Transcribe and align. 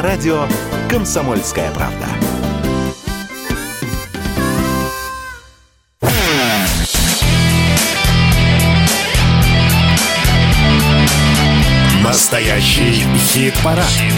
на 0.00 0.06
радио 0.06 0.46
«Комсомольская 0.88 1.70
правда». 1.72 2.06
Настоящий 12.02 13.04
хит-парад. 13.18 13.84
Хит 13.84 14.14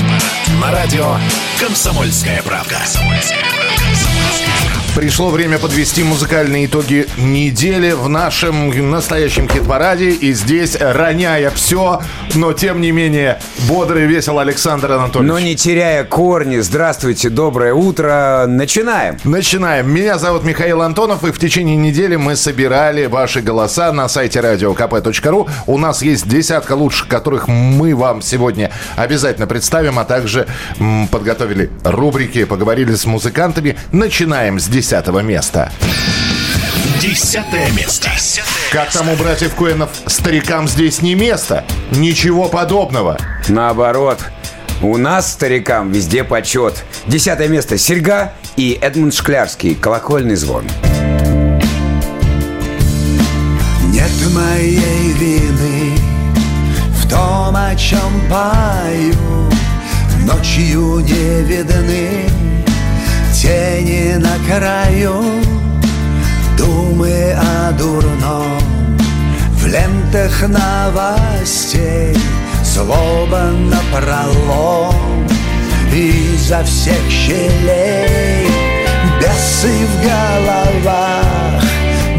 на 0.61 0.71
радио 0.71 1.17
«Комсомольская 1.59 2.43
правда». 2.43 2.79
«Комсомольская 2.79 3.41
правда». 3.41 4.72
Пришло 4.95 5.31
время 5.31 5.59
подвести 5.59 6.03
музыкальные 6.03 6.67
итоги 6.67 7.07
недели 7.17 7.93
в 7.93 8.11
нашем 8.11 8.91
настоящем 8.91 9.49
хит-параде. 9.49 10.11
И 10.11 10.35
здесь, 10.35 10.77
роняя 10.79 11.49
все, 11.49 12.03
но 12.35 12.53
тем 12.53 12.83
не 12.83 12.93
менее 12.93 13.41
бодрый, 13.67 14.05
весел 14.05 14.39
Александр 14.39 14.93
Анатольевич. 14.93 15.33
Но 15.33 15.39
не 15.39 15.57
теряя 15.57 16.05
корни. 16.05 16.59
Здравствуйте, 16.59 17.31
доброе 17.31 17.73
утро. 17.73 18.45
Начинаем. 18.47 19.17
Начинаем. 19.25 19.91
Меня 19.91 20.19
зовут 20.19 20.45
Михаил 20.45 20.83
Антонов, 20.83 21.25
и 21.25 21.33
в 21.33 21.39
течение 21.39 21.77
недели 21.77 22.17
мы 22.17 22.37
собирали 22.37 23.07
ваши 23.07 23.41
голоса 23.41 23.93
на 23.93 24.11
сайте 24.11 24.41
radiokp.ru. 24.41 25.49
У 25.67 25.79
нас 25.79 26.03
есть 26.03 26.29
десятка 26.29 26.75
лучших, 26.75 27.09
которых 27.09 27.49
мы 27.49 27.97
вам 27.97 28.21
сегодня 28.21 28.71
обязательно 28.97 29.47
представим, 29.47 29.99
а 29.99 30.05
также 30.05 30.47
подготовили 31.11 31.71
рубрики, 31.83 32.45
поговорили 32.45 32.95
с 32.95 33.07
музыкантами. 33.07 33.79
Начинаем 33.91 34.61
с 34.61 34.69
десятого 34.83 35.21
места. 35.21 35.71
Десятое 37.01 37.71
место. 37.71 38.11
Как 38.73 38.91
там 38.91 39.09
у 39.11 39.15
братьев 39.15 39.55
Коэнов, 39.55 39.91
старикам 40.07 40.67
здесь 40.67 41.03
не 41.03 41.15
место. 41.15 41.65
Ничего 41.93 42.49
подобного. 42.49 43.17
Наоборот, 43.47 44.19
у 44.83 44.97
нас, 44.97 45.31
старикам, 45.31 45.93
везде 45.93 46.25
почет. 46.25 46.83
Десятое 47.07 47.47
место 47.47 47.79
Серьга 47.79 48.33
и 48.57 48.77
Эдмунд 48.83 49.15
Шклярский 49.15 49.77
«Колокольный 49.77 50.35
звон». 50.35 50.65
Нет 53.85 54.11
моей 54.35 55.13
вины 55.13 55.97
в 56.89 57.09
том, 57.09 57.55
о 57.55 57.73
чем 57.77 58.21
пою 58.29 59.49
Ночью 60.27 60.99
не 61.01 61.43
видны 61.45 62.32
тени 63.43 64.17
на 64.19 64.35
краю. 64.47 65.23
Думы 66.57 67.35
о 67.37 67.73
дурном. 67.73 68.63
В 69.59 69.67
лентах 69.67 70.49
новостей 70.49 72.17
Злоба 72.65 73.51
напролом 73.73 75.27
изо 75.93 76.65
всех 76.65 77.03
щелей 77.09 78.49
Бесы 79.21 79.87
в 79.87 79.95
головах, 80.03 81.63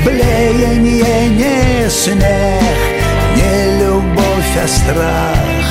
блеяние 0.05 1.29
не 1.29 1.89
смех 1.89 2.79
Не 3.35 3.79
любовь, 3.79 4.57
а 4.63 4.67
страх, 4.67 5.67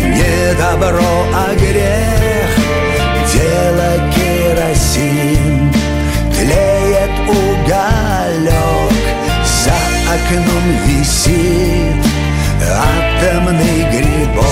не 0.00 0.54
добро, 0.54 1.26
а 1.34 1.54
грех. 1.54 2.50
Дело 3.32 4.19
керосин, 4.60 5.72
тлеет 6.32 7.10
уголек 7.28 8.92
За 9.64 9.74
окном 10.12 10.66
висит 10.86 12.04
атомный 12.60 13.80
грибок. 13.90 14.44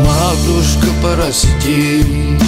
Матушка, 0.00 0.88
прости, 1.02 2.38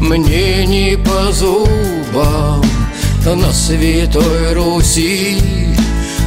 мне 0.00 0.66
не 0.66 0.96
по 0.96 1.32
зубам 1.32 2.64
На 3.24 3.52
Святой 3.52 4.54
Руси 4.54 5.38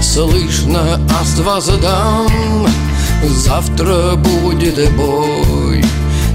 слышно 0.02 1.00
аст 1.20 1.40
воздам 1.40 2.68
Завтра 3.24 4.16
будет 4.16 4.92
бой, 4.92 5.84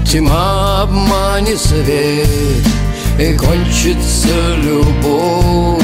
тьма 0.05 0.81
обманет 0.83 1.59
свет 1.59 2.79
И 3.19 3.33
кончится 3.33 4.55
любовь, 4.63 5.83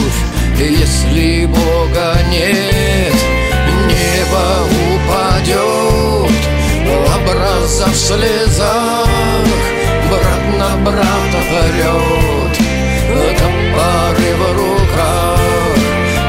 если 0.57 1.45
Бога 1.47 2.15
нет 2.31 3.13
Небо 3.87 4.63
упадет, 4.95 6.31
образа 7.13 7.87
в 7.87 7.95
слезах 7.95 9.09
Брат 10.09 10.43
на 10.57 10.77
брата 10.77 11.41
орет, 11.51 12.57
топоры 13.37 14.29
в 14.37 14.43
руках 14.55 15.77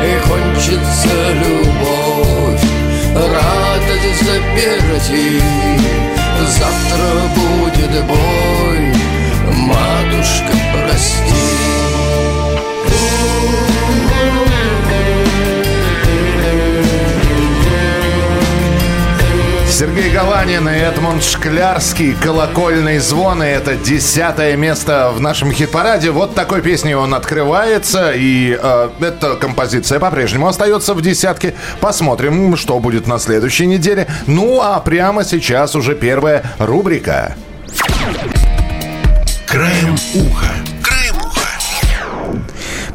И 0.03 0.29
кончится 0.29 1.17
любовь, 1.35 2.65
радость 3.15 4.25
заперти 4.25 5.41
Завтра 6.49 7.09
будет 7.37 8.05
бой, 8.07 8.46
Сергей 19.87 20.11
Галанин 20.11 20.69
и 20.69 20.73
Эдмунд 20.73 21.23
Шклярский 21.23 22.17
«Колокольный 22.21 22.99
звон» 22.99 23.41
и 23.41 23.47
это 23.47 23.77
десятое 23.77 24.57
место 24.57 25.13
в 25.15 25.21
нашем 25.21 25.53
хит-параде. 25.53 26.11
Вот 26.11 26.35
такой 26.35 26.61
песней 26.61 26.97
он 26.97 27.15
открывается, 27.15 28.11
и 28.13 28.59
э, 28.61 28.89
эта 29.01 29.37
композиция 29.37 30.01
по-прежнему 30.01 30.49
остается 30.49 30.93
в 30.93 31.03
десятке. 31.03 31.55
Посмотрим, 31.81 32.57
что 32.57 32.81
будет 32.81 33.07
на 33.07 33.21
следующей 33.21 33.67
неделе. 33.67 34.09
Ну, 34.27 34.61
а 34.61 34.81
прямо 34.81 35.23
сейчас 35.23 35.77
уже 35.77 35.95
первая 35.95 36.43
рубрика. 36.59 37.37
Краем 39.47 39.95
уха. 40.15 40.53
Краем 40.83 41.17
уха. 41.17 41.49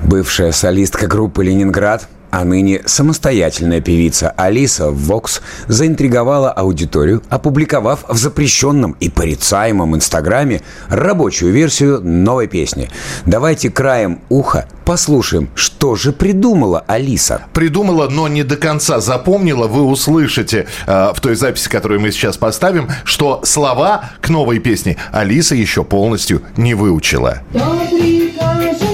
Бывшая 0.03 0.51
солистка 0.51 1.07
группы 1.07 1.45
«Ленинград» 1.45 2.09
а 2.31 2.43
ныне 2.43 2.81
самостоятельная 2.85 3.81
певица 3.81 4.31
Алиса 4.31 4.89
Вокс 4.89 5.41
заинтриговала 5.67 6.51
аудиторию, 6.51 7.21
опубликовав 7.29 8.05
в 8.07 8.17
запрещенном 8.17 8.95
и 8.99 9.09
порицаемом 9.09 9.95
Инстаграме 9.95 10.61
рабочую 10.87 11.51
версию 11.51 12.01
новой 12.01 12.47
песни. 12.47 12.89
Давайте 13.25 13.69
краем 13.69 14.21
уха 14.29 14.67
послушаем, 14.85 15.49
что 15.55 15.95
же 15.95 16.11
придумала 16.11 16.83
Алиса. 16.87 17.43
Придумала, 17.53 18.09
но 18.09 18.27
не 18.27 18.43
до 18.43 18.57
конца 18.57 18.99
запомнила. 18.99 19.67
Вы 19.67 19.83
услышите 19.83 20.67
э, 20.87 21.11
в 21.13 21.21
той 21.21 21.35
записи, 21.35 21.69
которую 21.69 22.01
мы 22.01 22.11
сейчас 22.11 22.37
поставим, 22.37 22.89
что 23.03 23.41
слова 23.43 24.11
к 24.21 24.29
новой 24.29 24.59
песне 24.59 24.97
Алиса 25.11 25.55
еще 25.55 25.83
полностью 25.83 26.41
не 26.57 26.73
выучила. 26.73 27.41
Кто 27.51 28.90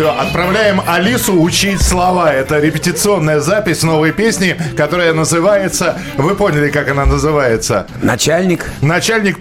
отправляем 0.00 0.82
Алису 0.86 1.40
учить 1.40 1.80
слова. 1.80 2.32
Это 2.32 2.58
репетиционная 2.58 3.40
запись 3.40 3.82
новой 3.82 4.12
песни, 4.12 4.56
которая 4.76 5.12
называется... 5.12 5.98
Вы 6.16 6.34
поняли, 6.34 6.68
как 6.68 6.88
она 6.88 7.04
называется? 7.06 7.86
Начальник. 8.02 8.66
Начальник... 8.80 9.38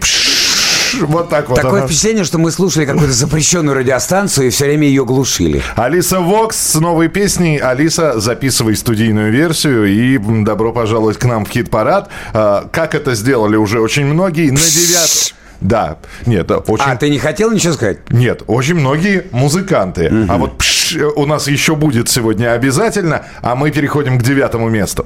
Вот 1.01 1.29
так 1.29 1.49
вот. 1.49 1.55
Такое 1.55 1.79
она. 1.79 1.87
впечатление, 1.87 2.23
что 2.23 2.37
мы 2.37 2.51
слушали 2.51 2.85
какую-то 2.85 3.13
запрещенную 3.13 3.75
радиостанцию 3.75 4.47
и 4.47 4.49
все 4.51 4.65
время 4.65 4.87
ее 4.87 5.05
глушили. 5.05 5.63
Алиса 5.75 6.19
Вокс 6.19 6.55
с 6.55 6.75
новой 6.75 7.07
песней. 7.07 7.57
Алиса, 7.57 8.19
записывай 8.19 8.75
студийную 8.75 9.31
версию 9.31 9.85
и 9.85 10.19
добро 10.43 10.71
пожаловать 10.71 11.17
к 11.17 11.25
нам 11.25 11.45
в 11.45 11.49
хит-парад. 11.49 12.09
А, 12.33 12.67
Как 12.71 12.93
это 12.93 13.15
сделали 13.15 13.55
уже 13.55 13.81
очень 13.81 14.05
многие. 14.05 14.51
На 14.51 14.59
девят... 14.59 15.33
Да, 15.61 15.97
нет, 16.25 16.47
да, 16.47 16.57
очень... 16.57 16.85
А, 16.85 16.95
ты 16.95 17.09
не 17.09 17.19
хотел 17.19 17.51
ничего 17.51 17.73
сказать? 17.73 17.99
Нет, 18.09 18.43
очень 18.47 18.75
многие 18.75 19.25
музыканты. 19.31 20.11
А 20.27 20.37
вот 20.37 20.57
пш, 20.57 20.97
у 21.15 21.25
нас 21.25 21.47
еще 21.47 21.75
будет 21.75 22.09
сегодня 22.09 22.53
обязательно, 22.53 23.25
а 23.41 23.55
мы 23.55 23.71
переходим 23.71 24.19
к 24.19 24.23
девятому 24.23 24.69
месту. 24.69 25.05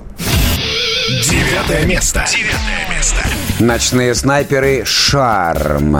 Девятое 1.07 1.85
место. 1.85 2.25
Девятое 2.29 2.95
место. 2.95 3.17
Ночные 3.59 4.13
снайперы 4.13 4.83
«Шарм». 4.85 5.97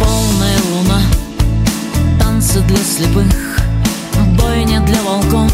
Полная 0.00 0.58
луна, 0.70 1.00
танцы 2.18 2.60
для 2.62 2.78
слепых, 2.78 3.58
бойня 4.38 4.80
для 4.80 5.00
волков, 5.02 5.52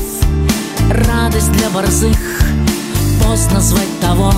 радость 0.90 1.52
для 1.52 1.68
борзых. 1.70 2.16
Поздно 3.28 3.60
звать 3.60 4.00
того, 4.00 4.32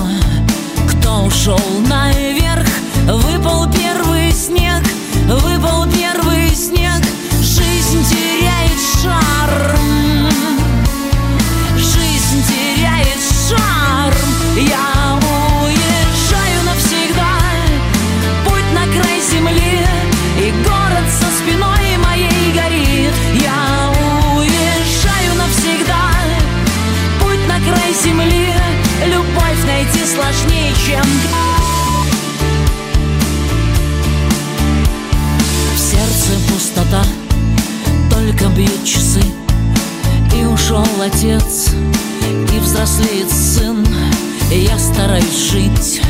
кто 0.89 1.23
ушел 1.25 1.59
наверх. 1.87 2.67
Выпал 3.05 3.71
первый 3.71 4.31
снег, 4.31 4.83
выпал 5.27 5.85
первый 5.85 6.49
снег. 6.55 6.99
Жизнь 7.39 8.03
теряет 8.09 8.79
шарм. 9.01 10.29
Жизнь 11.77 12.43
теряет 12.47 13.19
шарм 13.47 14.57
Я 14.57 14.88
сложнее, 30.29 30.71
чем 30.85 31.03
В 35.73 35.79
сердце 35.79 36.51
пустота. 36.51 37.03
Только 38.11 38.45
бьют 38.49 38.83
часы 38.83 39.23
и 40.35 40.45
ушел 40.45 40.85
отец, 41.01 41.69
и 42.53 42.59
взрослеет 42.59 43.31
сын. 43.31 43.85
Я 44.51 44.77
стараюсь 44.77 45.51
жить 45.51 46.01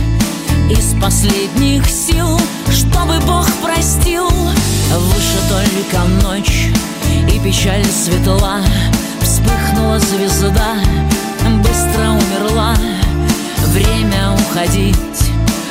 из 0.70 0.96
последних 1.02 1.86
сил 1.90 2.40
Чтобы 2.72 3.20
Бог 3.26 3.48
простил. 3.62 4.30
Выше 4.30 5.40
только 5.50 6.04
ночь 6.24 6.68
и 7.32 7.40
печаль 7.40 7.86
светла. 7.86 8.62
Вспыхнула 9.22 10.00
звезда, 10.00 10.76
быстро 11.64 12.10
умерла 12.12 12.76
Время 13.72 14.32
уходить 14.32 14.96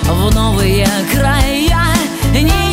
в 0.02 0.34
новые 0.34 0.86
края. 1.12 1.84
Не 2.32 2.67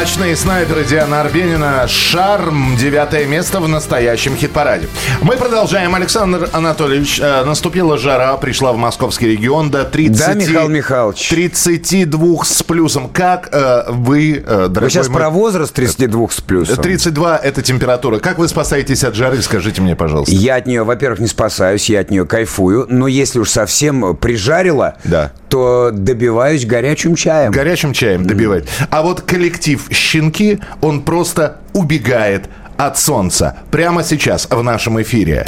Ночные 0.00 0.34
снайперы 0.34 0.84
Диана 0.84 1.20
Арбенина. 1.20 1.86
Шарм. 1.86 2.74
Девятое 2.78 3.26
место 3.26 3.60
в 3.60 3.68
настоящем 3.68 4.34
хит-параде. 4.34 4.88
Мы 5.20 5.36
продолжаем. 5.36 5.94
Александр 5.94 6.48
Анатольевич, 6.54 7.20
э, 7.20 7.44
наступила 7.44 7.98
жара, 7.98 8.34
пришла 8.38 8.72
в 8.72 8.78
московский 8.78 9.26
регион 9.26 9.70
до 9.70 9.84
30... 9.84 10.18
Да, 10.18 10.32
Михаил 10.32 10.68
Михайлович? 10.70 11.28
32 11.28 12.44
с 12.46 12.62
плюсом. 12.62 13.10
Как 13.10 13.50
э, 13.52 13.90
вы, 13.90 14.36
э, 14.38 14.42
дорогой 14.42 14.84
Вы 14.84 14.90
сейчас 14.90 15.08
мой- 15.08 15.18
про 15.18 15.28
возраст 15.28 15.74
32 15.74 16.28
с 16.30 16.40
плюсом? 16.40 16.76
32 16.78 17.36
это 17.36 17.60
температура. 17.60 18.20
Как 18.20 18.38
вы 18.38 18.48
спасаетесь 18.48 19.04
от 19.04 19.14
жары, 19.14 19.42
скажите 19.42 19.82
мне, 19.82 19.96
пожалуйста. 19.96 20.34
Я 20.34 20.54
от 20.56 20.66
нее, 20.66 20.82
во-первых, 20.82 21.20
не 21.20 21.28
спасаюсь, 21.28 21.90
я 21.90 22.00
от 22.00 22.10
нее 22.10 22.24
кайфую, 22.24 22.86
но 22.88 23.06
если 23.06 23.38
уж 23.38 23.50
совсем 23.50 24.16
прижарила, 24.16 24.94
Да. 25.04 25.32
То 25.50 25.90
добиваюсь 25.92 26.64
горячим 26.64 27.16
чаем. 27.16 27.50
Горячим 27.50 27.92
чаем 27.92 28.24
добивает. 28.24 28.68
А 28.88 29.02
вот 29.02 29.20
коллектив 29.20 29.84
«Щенки», 29.90 30.60
он 30.80 31.02
просто 31.02 31.58
убегает 31.72 32.48
от 32.76 32.98
солнца. 32.98 33.58
Прямо 33.70 34.04
сейчас 34.04 34.46
в 34.48 34.62
нашем 34.62 35.02
эфире. 35.02 35.46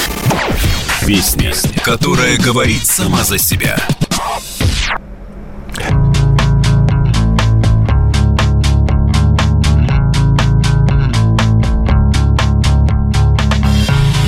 Песня, 1.07 1.55
которая 1.85 2.37
говорит 2.37 2.85
сама 2.85 3.23
за 3.23 3.39
себя. 3.39 3.79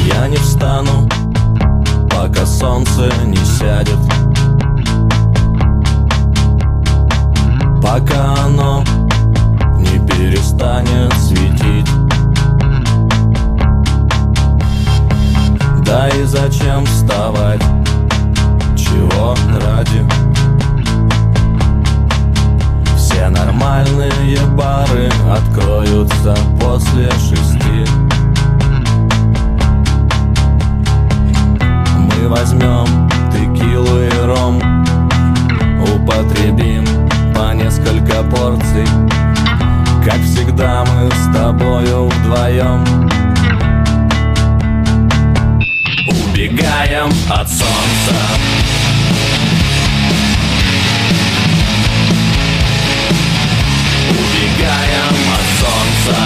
Я 0.07 0.29
не 0.29 0.37
встану, 0.37 1.09
пока 2.11 2.47
солнце 2.47 3.13
не 3.27 3.37
сядет 3.37 4.14
Пока 7.95 8.35
оно 8.47 8.83
не 9.79 10.05
перестанет 10.05 11.13
светить. 11.13 11.89
Да 15.87 16.09
и 16.09 16.25
зачем 16.25 16.85
вставать, 16.87 17.63
чего 18.77 19.37
ради? 19.65 20.05
Все 22.97 23.29
нормальные 23.29 24.41
бары 24.57 25.09
откроются 25.31 26.37
после 26.61 27.09
шести 27.13 27.44
Всегда 40.55 40.85
мы 40.85 41.11
с 41.11 41.37
тобою 41.37 42.09
вдвоем 42.09 42.85
Убегаем 46.07 47.11
от 47.29 47.49
солнца. 47.49 48.15
Убегаем 54.11 55.17
от 55.35 55.45
солнца. 55.59 56.17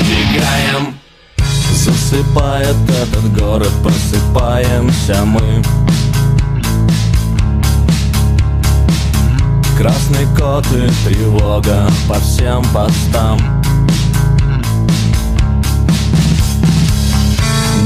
Убегаем. 0.00 0.94
Засыпает 1.74 2.76
этот 2.88 3.38
город, 3.38 3.72
просыпаемся 3.82 5.22
мы 5.26 5.62
Красный 9.82 10.26
кот 10.38 10.64
и 10.66 10.88
тревога 11.04 11.90
по 12.08 12.14
всем 12.20 12.62
постам. 12.72 13.36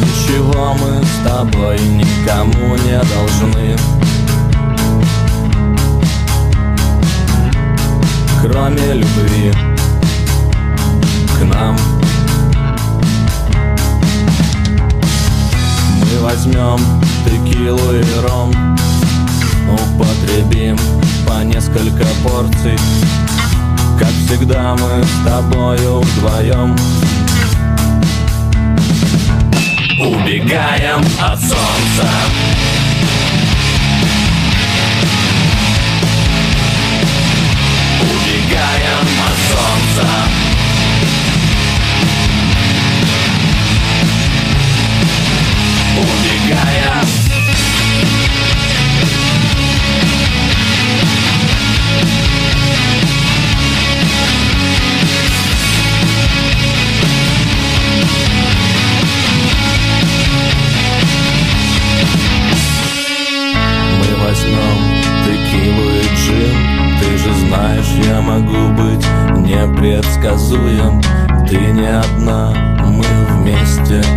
Ничего 0.03 0.75
мы 0.75 1.03
с 1.03 1.27
тобой 1.27 1.79
никому 1.81 2.77
не 2.85 3.01
должны. 3.01 3.79
Кроме 8.43 8.93
любви 8.93 9.55
к 11.41 11.45
нам. 11.45 11.79
Мы 16.03 16.21
возьмем 16.21 16.79
текилу 17.25 17.95
и 17.95 18.05
ром 18.21 18.53
Употребим 19.73 20.77
несколько 21.45 22.05
порций. 22.23 22.79
Как 23.99 24.11
всегда 24.27 24.75
мы 24.75 25.05
с 25.05 25.25
тобою 25.25 26.01
вдвоем. 26.01 26.77
Убегаем 29.99 31.01
от 31.21 31.39
солнца. 31.41 32.09
Убегаем 38.03 39.07
от 39.25 39.37
солнца. 39.49 40.09
Убегаем 45.97 47.36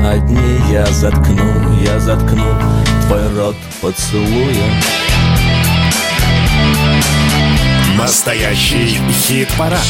вместе 0.09 0.39
одни 0.39 0.59
Я 0.71 0.85
заткну, 0.85 1.79
я 1.83 1.99
заткну 1.99 2.55
твой 3.07 3.35
рот 3.35 3.55
поцелуем 3.81 4.81
Настоящий 7.97 8.97
хит-парад. 9.11 9.85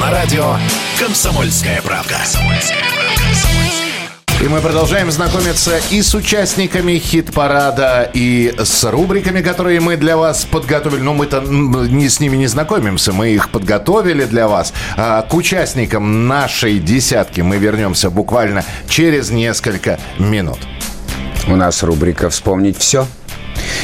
На 0.00 0.10
радио 0.10 0.56
«Комсомольская 0.98 1.82
правка». 1.82 2.18
И 4.46 4.48
мы 4.48 4.60
продолжаем 4.60 5.10
знакомиться 5.10 5.80
и 5.90 6.00
с 6.00 6.14
участниками 6.14 6.98
хит-парада, 6.98 8.08
и 8.14 8.54
с 8.56 8.84
рубриками, 8.84 9.40
которые 9.40 9.80
мы 9.80 9.96
для 9.96 10.16
вас 10.16 10.44
подготовили. 10.44 11.00
Но 11.00 11.14
мы-то 11.14 11.40
не 11.40 12.08
с 12.08 12.20
ними 12.20 12.36
не 12.36 12.46
знакомимся, 12.46 13.12
мы 13.12 13.30
их 13.30 13.50
подготовили 13.50 14.24
для 14.24 14.46
вас. 14.46 14.72
А 14.96 15.22
к 15.22 15.34
участникам 15.34 16.28
нашей 16.28 16.78
десятки 16.78 17.40
мы 17.40 17.56
вернемся 17.56 18.08
буквально 18.08 18.64
через 18.88 19.30
несколько 19.30 19.98
минут. 20.20 20.60
У 21.48 21.56
нас 21.56 21.82
рубрика 21.82 22.30
«Вспомнить 22.30 22.78
все». 22.78 23.08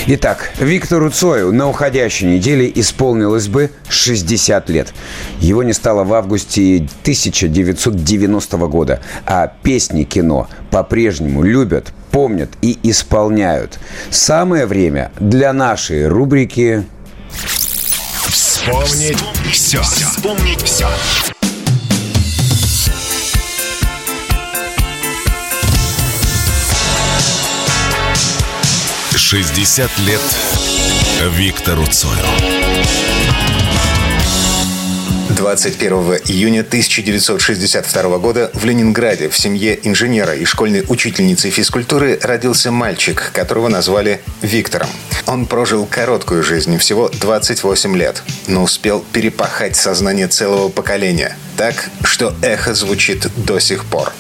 Итак, 0.07 0.51
Виктору 0.59 1.11
Цою 1.11 1.53
на 1.53 1.69
уходящей 1.69 2.29
неделе 2.29 2.71
исполнилось 2.75 3.49
бы 3.49 3.71
60 3.89 4.69
лет. 4.71 4.93
Его 5.41 5.62
не 5.62 5.73
стало 5.73 6.05
в 6.05 6.12
августе 6.15 6.89
1990 7.03 8.57
года, 8.69 9.01
а 9.27 9.53
песни 9.62 10.05
кино 10.05 10.49
по-прежнему 10.71 11.43
любят, 11.43 11.93
помнят 12.11 12.51
и 12.62 12.79
исполняют. 12.83 13.79
Самое 14.11 14.67
время 14.67 15.11
для 15.19 15.53
нашей 15.53 16.09
рубрики 16.09 16.85
Вспомнить 18.29 19.19
все. 19.51 19.83
Вспомнить 19.83 20.62
все. 20.62 20.87
«60 29.33 29.89
лет 30.05 30.21
Виктору 31.23 31.87
Цою». 31.87 32.19
21 35.31 35.93
июня 36.27 36.61
1962 36.61 38.19
года 38.19 38.51
в 38.53 38.67
Ленинграде 38.67 39.31
в 39.31 39.39
семье 39.39 39.79
инженера 39.85 40.35
и 40.35 40.45
школьной 40.45 40.85
учительницы 40.87 41.49
физкультуры 41.49 42.19
родился 42.23 42.71
мальчик, 42.71 43.31
которого 43.33 43.69
назвали 43.69 44.21
Виктором. 44.43 44.89
Он 45.25 45.47
прожил 45.47 45.87
короткую 45.87 46.43
жизнь, 46.43 46.77
всего 46.77 47.09
28 47.09 47.97
лет, 47.97 48.23
но 48.49 48.62
успел 48.62 49.03
перепахать 49.15 49.77
сознание 49.77 50.29
целого 50.29 50.69
поколения, 50.69 51.39
так, 51.57 51.89
что 52.05 52.35
эхо 52.43 52.75
звучит 52.75 53.27
до 53.47 53.61
сих 53.61 53.87
пор. 53.87 54.12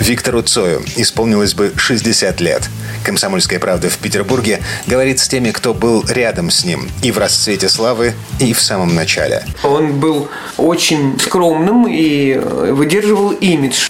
Виктору 0.00 0.42
Цою 0.42 0.82
исполнилось 0.96 1.54
бы 1.54 1.72
60 1.76 2.40
лет. 2.40 2.68
«Комсомольская 3.04 3.58
правда» 3.58 3.88
в 3.88 3.98
Петербурге 3.98 4.60
говорит 4.86 5.20
с 5.20 5.28
теми, 5.28 5.50
кто 5.50 5.74
был 5.74 6.04
рядом 6.08 6.50
с 6.50 6.64
ним 6.64 6.88
и 7.02 7.12
в 7.12 7.18
расцвете 7.18 7.68
славы, 7.68 8.14
и 8.40 8.52
в 8.52 8.60
самом 8.60 8.94
начале. 8.94 9.44
Он 9.62 10.00
был 10.00 10.28
очень 10.56 11.18
скромным 11.20 11.86
и 11.86 12.34
выдерживал 12.34 13.30
имидж. 13.30 13.88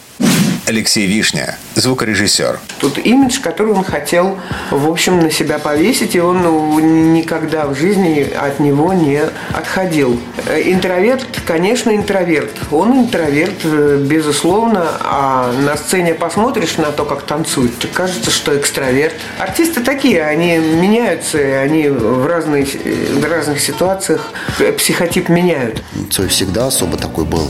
Алексей 0.66 1.06
Вишня, 1.06 1.58
звукорежиссер. 1.74 2.58
Тут 2.78 2.98
имидж, 2.98 3.40
который 3.40 3.74
он 3.74 3.84
хотел, 3.84 4.38
в 4.70 4.88
общем, 4.90 5.20
на 5.20 5.30
себя 5.30 5.58
повесить, 5.58 6.14
и 6.14 6.20
он 6.20 6.42
ну, 6.42 6.78
никогда 6.78 7.66
в 7.66 7.74
жизни 7.74 8.20
от 8.22 8.60
него 8.60 8.94
не 8.94 9.20
отходил. 9.52 10.18
Э, 10.46 10.62
Интроверт, 10.64 11.26
конечно, 11.46 11.94
интроверт. 11.94 12.50
Он 12.70 13.00
интроверт, 13.00 13.60
э, 13.64 14.02
безусловно, 14.08 14.86
а 15.00 15.52
на 15.52 15.76
сцене 15.76 16.14
посмотришь 16.14 16.78
на 16.78 16.92
то, 16.92 17.04
как 17.04 17.22
танцует, 17.22 17.78
то 17.78 17.86
кажется, 17.88 18.30
что 18.30 18.56
экстраверт. 18.56 19.14
Артисты 19.38 19.80
такие, 19.80 20.22
они 20.24 20.56
меняются, 20.56 21.38
и 21.38 21.50
они 21.50 21.88
в, 21.88 22.26
разные, 22.26 22.64
в 22.64 23.24
разных 23.24 23.60
ситуациях 23.60 24.30
психотип 24.78 25.28
меняют. 25.28 25.82
Цой 26.10 26.28
всегда 26.28 26.68
особо 26.68 26.96
такой 26.96 27.24
был 27.24 27.48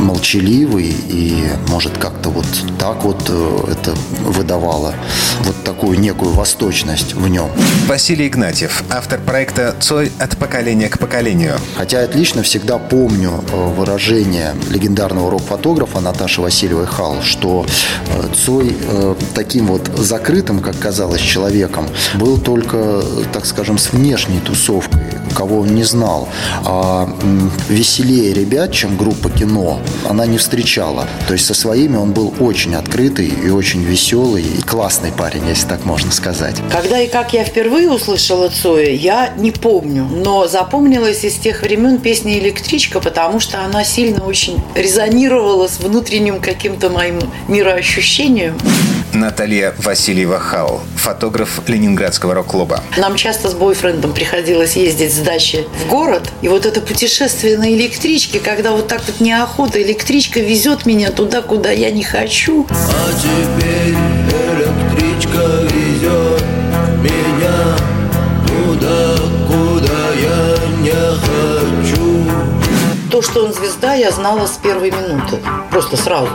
молчаливый 0.00 0.94
и, 1.08 1.44
может, 1.68 1.96
как-то 1.98 2.30
вот 2.30 2.46
так 2.78 3.04
вот 3.04 3.24
э, 3.28 3.72
это 3.72 3.94
выдавало 4.20 4.94
вот 5.40 5.64
такую 5.64 5.98
некую 5.98 6.32
восточность 6.32 7.14
в 7.14 7.28
нем. 7.28 7.50
Василий 7.86 8.28
Игнатьев, 8.28 8.84
автор 8.90 9.20
проекта 9.20 9.74
«Цой 9.80 10.12
от 10.18 10.36
поколения 10.36 10.88
к 10.88 10.98
поколению». 10.98 11.56
Хотя 11.76 12.02
я 12.02 12.06
лично 12.08 12.42
всегда 12.42 12.78
помню 12.78 13.44
э, 13.52 13.74
выражение 13.76 14.54
легендарного 14.70 15.30
рок-фотографа 15.30 16.00
Наташи 16.00 16.40
Васильевой 16.40 16.86
Хал, 16.86 17.22
что 17.22 17.66
э, 18.08 18.28
Цой 18.34 18.76
таким 19.34 19.66
вот 19.66 19.88
закрытым, 19.96 20.60
как 20.60 20.78
казалось, 20.78 21.20
человеком 21.20 21.88
был 22.14 22.38
только, 22.38 23.02
так 23.32 23.46
скажем, 23.46 23.78
с 23.78 23.92
внешней 23.92 24.40
тусовкой, 24.40 25.02
кого 25.36 25.60
он 25.60 25.74
не 25.74 25.84
знал. 25.84 26.28
А 26.64 27.08
веселее 27.68 28.32
ребят, 28.32 28.72
чем 28.72 28.96
группа 28.96 29.30
кино, 29.30 29.80
она 30.08 30.26
не 30.26 30.38
встречала. 30.38 31.06
То 31.28 31.34
есть 31.34 31.46
со 31.46 31.54
своими 31.54 31.96
он 31.96 32.12
был 32.12 32.32
очень 32.40 32.74
открытый 32.74 33.26
и 33.28 33.50
очень 33.50 33.82
веселый, 33.82 34.42
и 34.42 34.62
классный 34.62 35.12
парень, 35.12 35.46
если 35.48 35.68
так 35.68 35.84
можно 35.84 36.10
сказать. 36.10 36.56
Когда 36.72 37.00
и 37.00 37.06
как 37.06 37.34
я 37.34 37.44
впервые 37.44 37.90
услышала 37.90 38.48
Цоя, 38.48 38.90
я 38.90 39.32
не 39.36 39.50
помню. 39.50 40.04
Но 40.04 40.48
запомнилась 40.48 41.24
из 41.24 41.34
тех 41.34 41.62
времен 41.62 41.98
песня 41.98 42.38
«Электричка», 42.38 43.00
потому 43.00 43.38
что 43.38 43.62
она 43.62 43.84
сильно 43.84 44.24
очень 44.24 44.56
резонировала 44.74 45.68
с 45.68 45.78
внутренним 45.78 46.40
каким-то 46.40 46.88
моим 46.88 47.18
мироощущением. 47.48 48.56
Наталья 49.16 49.74
Васильева 49.78 50.38
Хау, 50.38 50.80
фотограф 50.96 51.60
Ленинградского 51.66 52.34
рок-клуба. 52.34 52.82
Нам 52.98 53.16
часто 53.16 53.48
с 53.48 53.54
бойфрендом 53.54 54.12
приходилось 54.12 54.76
ездить 54.76 55.12
с 55.14 55.18
дачи 55.18 55.66
в 55.82 55.88
город. 55.88 56.30
И 56.42 56.48
вот 56.48 56.66
это 56.66 56.82
путешествие 56.82 57.56
на 57.56 57.72
электричке, 57.72 58.40
когда 58.40 58.72
вот 58.72 58.88
так 58.88 59.02
вот 59.06 59.20
неохота, 59.20 59.82
электричка 59.82 60.40
везет 60.40 60.84
меня 60.84 61.10
туда, 61.10 61.40
куда 61.40 61.70
я 61.70 61.90
не 61.90 62.04
хочу. 62.04 62.66
А 62.70 63.10
теперь 63.16 63.94
электричка 64.54 65.38
везет 65.74 66.42
меня 67.02 67.76
туда, 68.46 69.16
куда 69.48 70.10
я 70.20 70.56
не 70.82 70.90
хочу. 71.90 72.30
То, 73.10 73.22
что 73.22 73.46
он 73.46 73.54
звезда, 73.54 73.94
я 73.94 74.10
знала 74.10 74.46
с 74.46 74.58
первой 74.58 74.90
минуты. 74.90 75.38
Просто 75.70 75.96
сразу. 75.96 76.28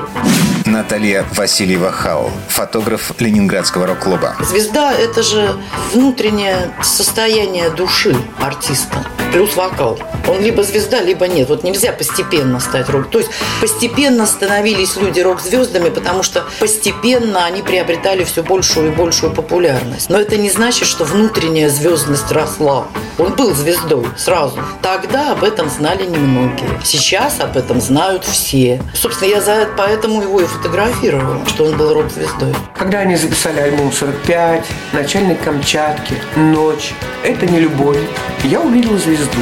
Наталья 0.72 1.26
Васильева 1.34 1.92
Хау, 1.92 2.32
фотограф 2.48 3.12
Ленинградского 3.20 3.88
рок-клуба. 3.88 4.38
Звезда– 4.40 4.94
это 4.98 5.22
же 5.22 5.54
внутреннее 5.92 6.72
состояние 6.82 7.70
души 7.72 8.16
артиста. 8.40 9.06
Плюс 9.32 9.56
вокал. 9.56 9.98
Он 10.28 10.42
либо 10.42 10.62
звезда, 10.64 11.02
либо 11.02 11.28
нет. 11.28 11.48
Вот 11.50 11.64
нельзя 11.64 11.94
постепенно 11.94 12.60
стать 12.60 12.90
рок. 12.90 13.10
То 13.10 13.20
есть 13.20 13.32
постепенно 13.62 14.26
становились 14.26 14.98
люди 14.98 15.22
рок-звездами, 15.22 15.90
потому 15.90 16.22
что 16.22 16.46
постепенно 16.60 17.46
они 17.46 17.62
приобретали 17.62 18.24
все 18.26 18.44
большую 18.44 18.92
и 18.92 18.96
большую 18.96 19.34
популярность. 19.34 20.10
Но 20.10 20.20
это 20.20 20.36
не 20.38 20.50
значит, 20.50 20.88
что 20.88 21.06
внутренняя 21.06 21.70
звездность 21.70 22.32
росла. 22.32 22.88
Он 23.18 23.34
был 23.34 23.54
звездой 23.54 24.06
сразу. 24.18 24.60
Тогда 24.82 25.32
об 25.32 25.44
этом 25.44 25.70
знали 25.70 26.06
немногие. 26.06 26.70
Сейчас 26.84 27.40
об 27.40 27.56
этом 27.56 27.80
знают 27.80 28.26
все. 28.26 28.82
Собственно, 28.94 29.30
я 29.30 29.42
за 29.42 29.52
это 29.52 29.72
поэтому 29.78 30.22
его 30.22 30.42
и 30.42 30.46
фотографировала, 30.46 31.46
что 31.48 31.66
он 31.66 31.78
был 31.78 31.94
рок-звездой. 31.94 32.54
Когда 32.78 33.00
они 33.00 33.16
записали 33.16 33.60
альбом 33.60 33.92
45, 33.92 34.66
«Начальник 34.94 35.42
Камчатки», 35.42 36.16
«Ночь», 36.36 36.94
«Это 37.24 37.46
не 37.46 37.60
любовь», 37.60 37.98
я 38.44 38.60
увидела 38.60 38.98
звезду. 38.98 39.21
Звезду. 39.22 39.42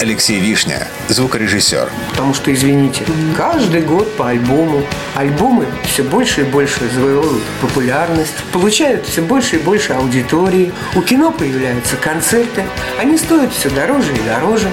Алексей 0.00 0.38
Вишня, 0.40 0.86
звукорежиссер. 1.08 1.90
Потому 2.10 2.34
что, 2.34 2.52
извините, 2.52 3.04
каждый 3.36 3.82
год 3.82 4.14
по 4.16 4.28
альбому. 4.28 4.82
Альбомы 5.14 5.66
все 5.84 6.02
больше 6.02 6.42
и 6.42 6.44
больше 6.44 6.88
завоевывают 6.94 7.42
популярность, 7.60 8.34
получают 8.52 9.06
все 9.06 9.22
больше 9.22 9.56
и 9.56 9.58
больше 9.58 9.92
аудитории. 9.92 10.72
У 10.94 11.02
кино 11.02 11.32
появляются 11.32 11.96
концерты. 11.96 12.64
Они 12.98 13.16
стоят 13.18 13.52
все 13.52 13.70
дороже 13.70 14.12
и 14.14 14.28
дороже. 14.28 14.70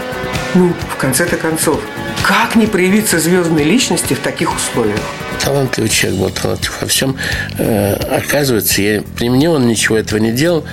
Ну, 0.54 0.74
в 0.90 0.98
конце-то 0.98 1.38
концов, 1.38 1.82
как 2.24 2.56
не 2.56 2.68
проявиться 2.68 3.20
звездной 3.20 3.64
личности 3.64 4.14
в 4.14 4.20
таких 4.20 4.56
условиях? 4.56 5.00
Талантливый 5.42 5.90
человек 5.90 6.20
был 6.20 6.30
талантлив 6.30 6.82
во 6.82 6.88
всем. 6.88 7.16
Э, 7.58 7.94
оказывается, 7.94 8.82
я, 8.82 9.02
при 9.16 9.30
мне 9.30 9.50
он 9.50 9.68
ничего 9.68 9.98
этого 9.98 10.20
не 10.20 10.32
делал. 10.32 10.66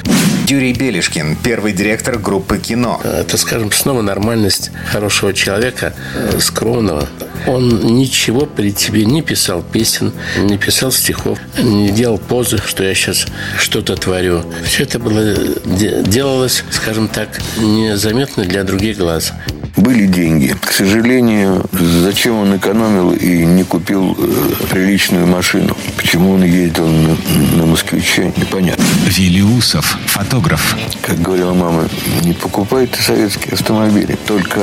Юрий 0.47 0.73
Белишкин, 0.73 1.37
первый 1.37 1.73
директор 1.73 2.19
группы 2.19 2.59
«Кино». 2.59 3.01
Это, 3.05 3.37
скажем, 3.37 3.71
снова 3.71 4.03
нормальность 4.03 4.71
хорошего 4.91 5.33
человека, 5.33 5.95
э, 6.15 6.41
скромного. 6.41 7.09
Он 7.47 7.97
ничего 7.97 8.47
при 8.47 8.73
тебе 8.73 9.05
не 9.05 9.23
писал 9.23 9.63
песен, 9.63 10.13
не 10.39 10.59
писал 10.59 10.93
стихов, 10.93 11.39
не 11.59 11.91
делал 11.91 12.19
позы, 12.19 12.59
что 12.67 12.83
я 12.83 12.95
сейчас 12.95 13.27
что-то 13.59 13.97
творю. 13.97 14.45
Все 14.65 14.83
это 14.83 14.99
было 14.99 15.35
де- 15.65 16.03
делалось, 16.03 16.65
скажем 16.71 17.09
так, 17.09 17.29
незаметно 17.59 18.45
для 18.45 18.65
других 18.65 18.99
глаз. 18.99 19.33
Были 19.77 20.07
деньги. 20.07 20.55
К 20.61 20.73
сожалению, 20.73 21.65
зачем 21.73 22.37
он 22.37 22.57
экономил 22.57 23.13
и 23.13 23.45
не 23.45 23.65
купил 23.65 24.17
э, 24.19 24.67
приличную 24.71 25.27
машину? 25.27 25.77
Почему 25.97 26.33
он 26.33 26.43
ездил 26.43 26.87
на, 26.87 27.17
на 27.57 27.67
москвиче, 27.67 28.33
непонятно. 28.37 28.85
Велиусов, 29.07 29.99
фотограф. 30.07 30.77
Как 31.03 31.21
говорила 31.21 31.55
мама, 31.55 31.89
не 32.23 32.33
покупай 32.33 32.87
ты 32.87 33.01
советские 33.01 33.55
автомобили, 33.55 34.19
только 34.27 34.61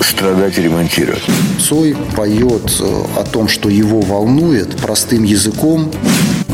страдать 0.00 0.58
и 0.58 0.62
ремонтировать. 0.62 1.22
Цой 1.60 1.96
поет 2.14 2.80
э, 2.80 3.04
о 3.16 3.24
том, 3.24 3.48
что 3.48 3.68
его 3.68 4.00
волнует 4.00 4.76
простым 4.76 5.24
языком. 5.24 5.90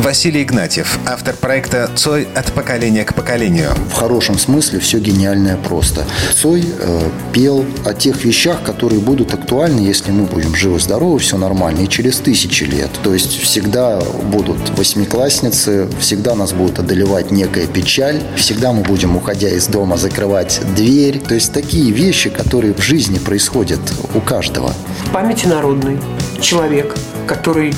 Василий 0.03 0.43
Игнатьев, 0.43 0.99
автор 1.07 1.37
проекта 1.37 1.89
«Цой 1.95 2.27
от 2.35 2.53
поколения 2.53 3.05
к 3.05 3.15
поколению». 3.15 3.71
В 3.89 3.93
хорошем 3.93 4.37
смысле 4.37 4.81
все 4.81 4.99
гениальное 4.99 5.57
просто. 5.57 6.05
Цой 6.35 6.65
э, 6.67 7.09
пел 7.33 7.65
о 7.85 7.95
тех 7.95 8.25
вещах, 8.25 8.65
которые 8.65 9.01
будут 9.01 9.33
актуальны, 9.33 9.79
если 9.79 10.11
мы 10.11 10.25
будем 10.25 10.57
живы-здоровы, 10.57 11.21
все 11.21 11.39
нормально, 11.39 11.83
и 11.83 11.89
через 11.89 12.17
тысячи 12.17 12.65
лет. 12.65 12.91
То 13.05 13.15
есть 13.15 13.41
всегда 13.41 14.01
будут 14.01 14.77
восьмиклассницы, 14.77 15.89
всегда 16.01 16.35
нас 16.35 16.53
будет 16.53 16.81
одолевать 16.81 17.31
некая 17.31 17.69
печаль, 17.69 18.21
всегда 18.35 18.73
мы 18.73 18.83
будем, 18.83 19.17
уходя 19.17 19.51
из 19.51 19.69
дома, 19.69 19.97
закрывать 19.97 20.61
дверь. 20.75 21.21
То 21.21 21.35
есть 21.35 21.53
такие 21.53 21.93
вещи, 21.93 22.29
которые 22.29 22.75
в 22.75 22.83
жизни 22.83 23.19
происходят 23.19 23.81
у 24.17 24.21
каждого. 24.21 24.75
В 25.05 25.11
памяти 25.13 25.47
народной 25.47 26.01
человек, 26.41 26.97
который 27.29 27.73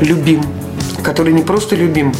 любим, 0.00 0.44
который 1.02 1.32
не 1.32 1.42
просто 1.42 1.76
любим. 1.76 2.14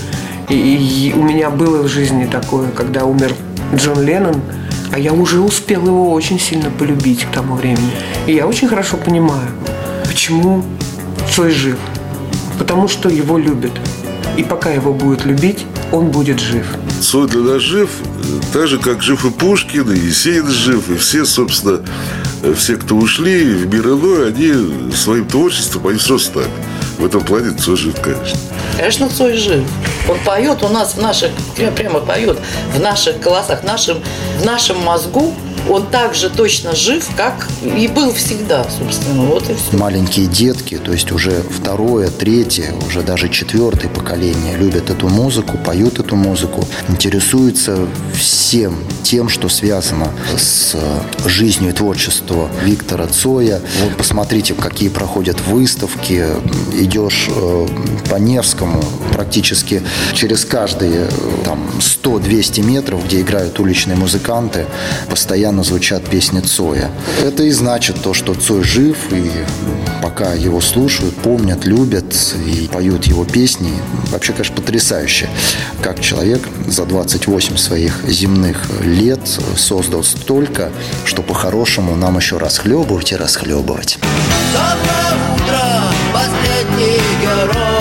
И, 0.49 0.55
и 0.55 1.13
у 1.13 1.23
меня 1.23 1.51
было 1.51 1.83
в 1.83 1.89
жизни 1.89 2.27
такое, 2.27 2.71
когда 2.71 3.05
умер 3.05 3.35
Джон 3.75 4.03
Леннон, 4.03 4.41
а 4.93 4.99
я 4.99 5.13
уже 5.13 5.41
успел 5.41 5.87
его 5.87 6.13
очень 6.13 6.41
сильно 6.41 6.71
полюбить 6.71 7.25
к 7.25 7.31
тому 7.31 7.55
времени. 7.55 7.91
И 8.27 8.33
я 8.33 8.47
очень 8.47 8.69
хорошо 8.69 8.97
понимаю, 8.97 9.49
почему 10.07 10.65
Цой 11.35 11.51
жив. 11.51 11.77
Потому 12.59 12.89
что 12.89 13.09
его 13.09 13.39
любят. 13.39 13.73
И 14.37 14.43
пока 14.43 14.71
его 14.71 14.93
будут 14.93 15.25
любить, 15.25 15.67
он 15.93 16.11
будет 16.11 16.41
жив. 16.41 16.67
Цой 17.01 17.29
для 17.29 17.41
нас 17.41 17.63
жив, 17.63 17.91
так 18.53 18.67
же, 18.67 18.79
как 18.79 19.03
жив 19.03 19.25
и 19.25 19.31
Пушкин, 19.31 19.93
и 19.93 19.99
Есенин 19.99 20.49
жив, 20.49 20.91
и 20.91 20.97
все, 20.97 21.25
собственно, 21.25 21.81
все, 22.57 22.77
кто 22.77 22.97
ушли 22.97 23.45
в 23.45 23.73
мир 23.73 23.87
иной, 23.87 24.29
они 24.29 24.93
своим 24.95 25.27
творчеством, 25.27 25.87
они 25.89 25.99
все 25.99 26.19
стали. 26.19 26.47
В 26.99 27.05
этом 27.07 27.23
плане 27.25 27.57
Цой 27.57 27.77
жив, 27.77 27.95
конечно. 28.01 28.39
Конечно, 28.77 29.09
Цой 29.09 29.37
жив. 29.37 29.65
Он 30.09 30.19
поет 30.25 30.63
у 30.63 30.69
нас 30.69 30.95
в 30.95 31.01
наших, 31.01 31.31
прям- 31.57 31.75
прямо 31.75 32.01
поет 32.01 32.39
в 32.75 32.81
наших 32.81 33.21
голосах, 33.21 33.61
в 33.63 33.65
нашем, 33.65 33.99
в 34.41 34.45
нашем 34.45 34.81
мозгу. 34.81 35.33
Он 35.69 35.87
так 35.87 36.15
же 36.15 36.31
точно 36.31 36.75
жив, 36.75 37.07
как 37.17 37.49
и 37.63 37.89
был 37.89 38.13
всегда, 38.13 38.67
собственно. 38.79 39.23
Вот 39.25 39.49
и 39.51 39.55
все. 39.55 39.77
Маленькие 39.77 40.27
детки, 40.27 40.79
то 40.79 40.93
есть 40.93 41.13
уже 41.13 41.43
второе, 41.43 42.09
третье, 42.09 42.75
уже 42.87 43.03
даже 43.03 43.29
четвертое 43.29 43.89
поколение 43.89 44.57
любят 44.57 44.91
эту 44.91 45.09
музыку, 45.09 45.59
поют 45.59 45.99
эту 45.99 46.17
музыку, 46.17 46.67
интересуются 46.89 47.87
всем 48.15 48.77
тем, 49.03 49.29
что 49.29 49.49
связано 49.49 50.13
с 50.37 50.75
э, 50.75 51.29
жизнью 51.29 51.71
и 51.71 51.73
творчеством 51.73 52.51
Виктора 52.63 53.07
Цоя. 53.07 53.61
Вот 53.83 53.97
посмотрите, 53.97 54.55
какие 54.55 54.91
проходят 54.91 55.41
выставки. 55.47 56.27
Идешь 56.75 57.29
э, 57.35 57.67
по 58.11 58.17
Невскому, 58.17 58.83
практически 59.13 59.83
через 60.13 60.45
каждые 60.45 61.07
э, 61.07 61.09
там 61.45 61.71
100-200 61.79 62.63
метров, 62.63 63.05
где 63.05 63.23
играют 63.23 63.59
уличные 63.61 63.97
музыканты, 63.97 64.67
постоянно 65.09 65.58
звучат 65.65 66.05
песни 66.05 66.41
Цоя. 66.41 66.91
Это 67.23 67.45
и 67.45 67.51
значит 67.51 68.03
то, 68.03 68.15
что 68.15 68.35
Цой 68.35 68.63
жив, 68.63 68.97
и 69.13 69.31
пока 70.03 70.35
его 70.35 70.61
слушают, 70.61 71.15
помнят, 71.17 71.65
любят 71.65 72.15
и 72.47 72.69
поют 72.73 73.05
его 73.07 73.25
песни. 73.25 73.73
Вообще, 74.11 74.33
конечно, 74.33 74.57
потрясающе, 74.57 75.29
как 75.83 76.01
человек 76.01 76.43
за 76.67 76.85
28 76.85 77.57
своих 77.57 78.05
земных 78.07 78.67
лет 78.83 79.21
создал 79.57 80.05
столько, 80.05 80.71
что 81.05 81.23
по-хорошему 81.23 81.95
нам 81.97 82.17
еще 82.17 82.39
расхлебывать 82.39 83.13
и 83.13 83.17
расхлебывать. 83.17 83.99
Доброе 84.53 85.35
утро, 85.35 85.83
последний 86.13 87.01
герой 87.23 87.78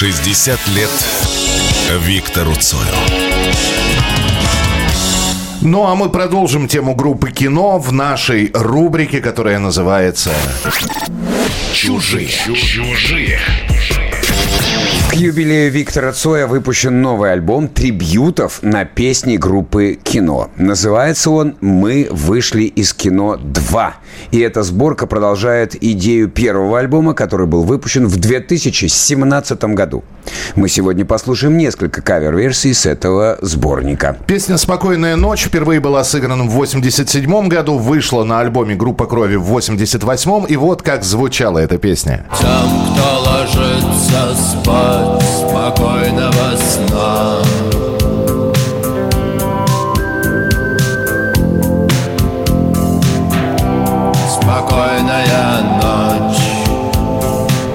60 0.00 0.58
лет 0.68 0.88
Виктору 2.06 2.54
Цою. 2.54 2.86
Ну 5.60 5.86
а 5.86 5.94
мы 5.94 6.08
продолжим 6.08 6.68
тему 6.68 6.94
группы 6.94 7.30
кино 7.30 7.78
в 7.78 7.92
нашей 7.92 8.50
рубрике, 8.54 9.20
которая 9.20 9.58
называется 9.58 10.30
Чужие. 11.74 12.28
Чужие. 12.28 13.40
К 15.10 15.14
юбилею 15.16 15.70
Виктора 15.70 16.12
Цоя 16.12 16.46
выпущен 16.46 17.02
новый 17.02 17.32
альбом 17.32 17.68
трибьютов 17.68 18.62
на 18.62 18.86
песни 18.86 19.36
группы 19.36 19.98
«Кино». 20.02 20.50
Называется 20.56 21.30
он 21.30 21.56
«Мы 21.60 22.08
вышли 22.10 22.62
из 22.62 22.94
кино 22.94 23.34
2». 23.34 23.92
И 24.30 24.38
эта 24.38 24.62
сборка 24.62 25.06
продолжает 25.06 25.74
идею 25.82 26.28
первого 26.28 26.78
альбома, 26.78 27.14
который 27.14 27.46
был 27.46 27.62
выпущен 27.62 28.06
в 28.06 28.16
2017 28.16 29.64
году. 29.64 30.04
Мы 30.54 30.68
сегодня 30.68 31.04
послушаем 31.04 31.56
несколько 31.56 32.02
кавер-версий 32.02 32.74
с 32.74 32.86
этого 32.86 33.38
сборника. 33.40 34.16
Песня 34.26 34.56
«Спокойная 34.56 35.16
ночь» 35.16 35.44
впервые 35.44 35.80
была 35.80 36.04
сыграна 36.04 36.44
в 36.44 36.50
87 36.50 37.48
году, 37.48 37.78
вышла 37.78 38.24
на 38.24 38.40
альбоме 38.40 38.74
«Группа 38.74 39.06
крови» 39.06 39.36
в 39.36 39.44
88 39.44 40.46
и 40.48 40.56
вот 40.56 40.82
как 40.82 41.04
звучала 41.04 41.58
эта 41.58 41.78
песня. 41.78 42.26
Тем, 42.38 42.48
кто 42.92 43.30
ложится 43.30 44.34
спать, 44.36 45.22
спокойного 45.22 46.56
сна 46.56 47.89
Спокойная 55.20 55.62
ночь 55.82 56.38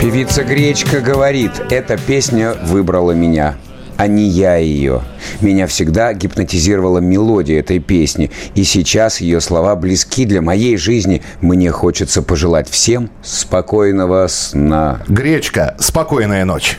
Певица 0.01 0.43
Гречка 0.43 0.99
говорит, 0.99 1.51
эта 1.69 1.97
песня 1.97 2.55
выбрала 2.63 3.11
меня, 3.11 3.55
а 3.97 4.07
не 4.07 4.23
я 4.23 4.55
ее. 4.55 5.01
Меня 5.41 5.67
всегда 5.67 6.13
гипнотизировала 6.13 6.99
мелодия 6.99 7.59
этой 7.59 7.79
песни, 7.79 8.31
и 8.55 8.63
сейчас 8.63 9.21
ее 9.21 9.41
слова 9.41 9.75
близки 9.75 10.25
для 10.25 10.41
моей 10.41 10.77
жизни. 10.77 11.21
Мне 11.41 11.71
хочется 11.71 12.21
пожелать 12.21 12.69
всем 12.69 13.09
спокойного 13.23 14.27
сна. 14.27 15.01
Гречка 15.07 15.75
«Спокойная 15.79 16.45
ночь». 16.45 16.77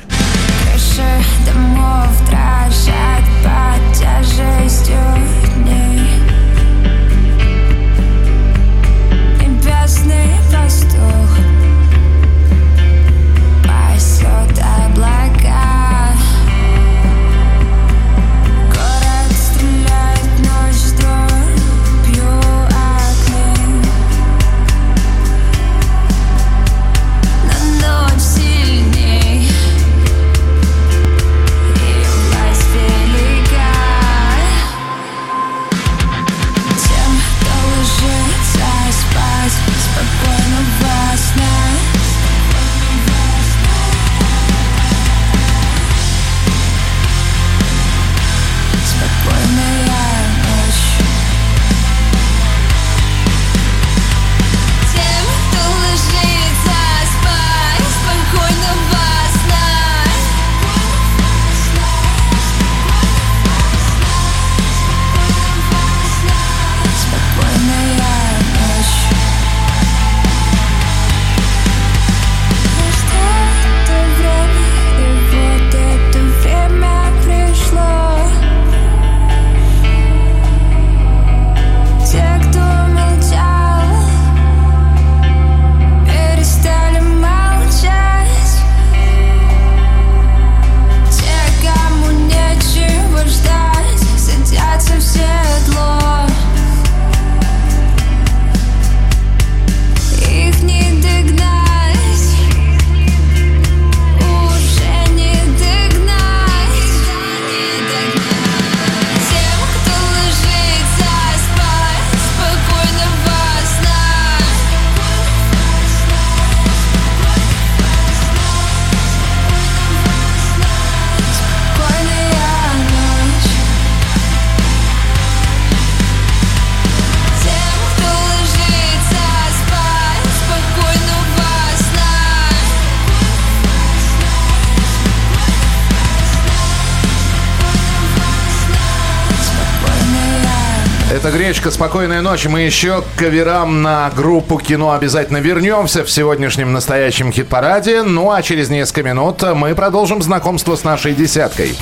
Это 141.26 141.36
гречка. 141.36 141.70
Спокойной 141.70 142.20
ночи. 142.20 142.46
Мы 142.46 142.62
еще 142.62 143.02
к 143.02 143.18
каверам 143.18 143.82
на 143.82 144.10
группу 144.10 144.58
кино 144.58 144.92
обязательно 144.92 145.38
вернемся 145.38 146.04
в 146.04 146.10
сегодняшнем 146.10 146.72
настоящем 146.72 147.32
хит-параде. 147.32 148.02
Ну 148.02 148.30
а 148.30 148.42
через 148.42 148.68
несколько 148.68 149.02
минут 149.02 149.42
мы 149.54 149.74
продолжим 149.74 150.22
знакомство 150.22 150.76
с 150.76 150.84
нашей 150.84 151.14
десяткой. 151.14 151.76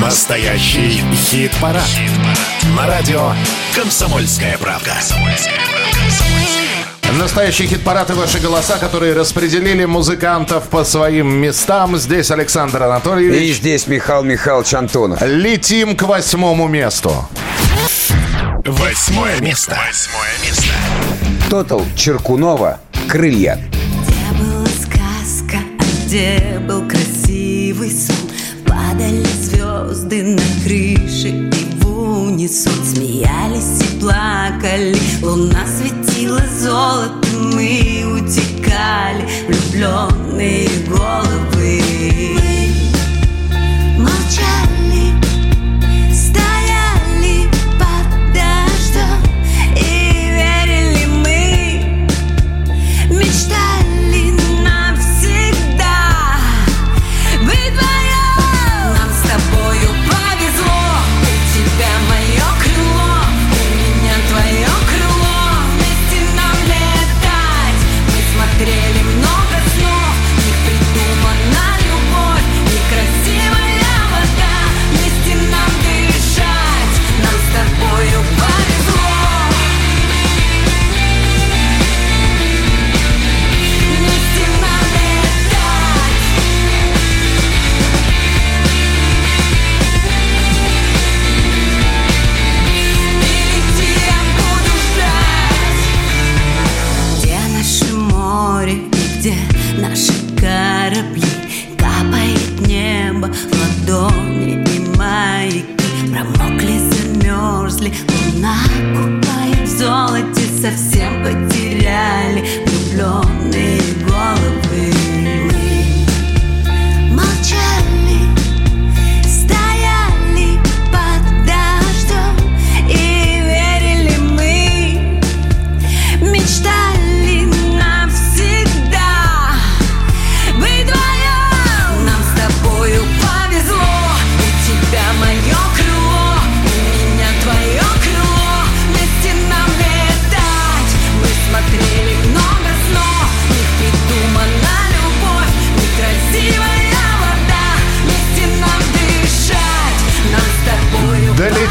Настоящий 0.00 1.02
хит-парад. 1.14 1.82
На 2.76 2.86
радио 2.86 3.32
«Комсомольская 3.74 4.58
правда». 4.58 4.94
Настоящий 7.12 7.66
хит-парад 7.66 8.10
и 8.10 8.12
ваши 8.12 8.38
голоса, 8.40 8.78
которые 8.78 9.14
распределили 9.14 9.84
музыкантов 9.84 10.64
по 10.68 10.84
своим 10.84 11.32
местам. 11.34 11.96
Здесь 11.96 12.30
Александр 12.30 12.82
Анатольевич. 12.82 13.42
И 13.42 13.52
здесь 13.52 13.86
Михаил 13.86 14.22
Михайлович 14.22 14.74
Антонов. 14.74 15.22
Летим 15.22 15.96
к 15.96 16.02
восьмому 16.02 16.68
месту. 16.68 17.26
Восьмое 18.64 19.40
место. 19.40 19.78
Восьмое 19.86 20.32
место. 20.44 20.72
Тотал 21.48 21.82
Черкунова 21.94 22.80
«Крылья». 23.08 23.60
Где 24.02 24.42
была 24.42 24.66
сказка, 24.66 25.58
а 25.78 25.84
где 26.06 26.58
был 26.66 26.86
красивый 26.88 27.90
сон 27.90 28.16
Падали 28.66 29.24
звезды 29.40 30.22
на 30.24 30.42
крыше 30.64 31.28
и 31.28 31.66
в 31.80 31.88
унисон 31.88 32.72
Смеялись 32.84 33.85
плакали, 34.06 34.96
луна 35.20 35.66
светила 35.66 36.40
золотом 36.60 37.54
Мы 37.54 38.04
утекали, 38.06 39.26
влюбленные 39.48 40.68
головы 40.88 42.55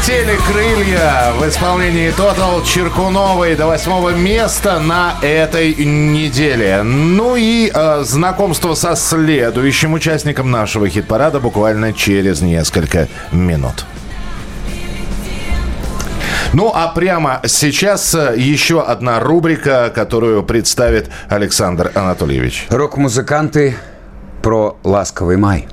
тобою 0.06 0.26
Долетели 0.26 0.36
крылья 0.36 1.32
в 1.38 1.48
исполнении 1.48 2.10
Total 2.16 2.64
Черкуновой 2.64 3.56
до 3.56 3.66
восьмого 3.66 4.10
места 4.10 4.78
на 4.78 5.16
этой 5.20 5.74
неделе. 5.74 6.82
Ну 6.82 7.34
и 7.36 7.70
э, 7.72 8.02
знакомство 8.04 8.74
со 8.74 8.94
следующим 8.94 9.94
участником 9.94 10.50
нашего 10.50 10.88
хит-парада 10.88 11.40
буквально 11.40 11.92
через 11.92 12.40
несколько 12.40 13.08
минут. 13.32 13.84
Ну 16.52 16.70
а 16.74 16.88
прямо 16.88 17.40
сейчас 17.46 18.14
э, 18.14 18.34
еще 18.36 18.82
одна 18.82 19.18
рубрика, 19.20 19.90
которую 19.94 20.42
представит 20.44 21.10
Александр 21.28 21.90
Анатольевич. 21.94 22.66
Рок-музыканты 22.70 23.76
про 24.42 24.78
«Ласковый 24.84 25.36
май». 25.36 25.68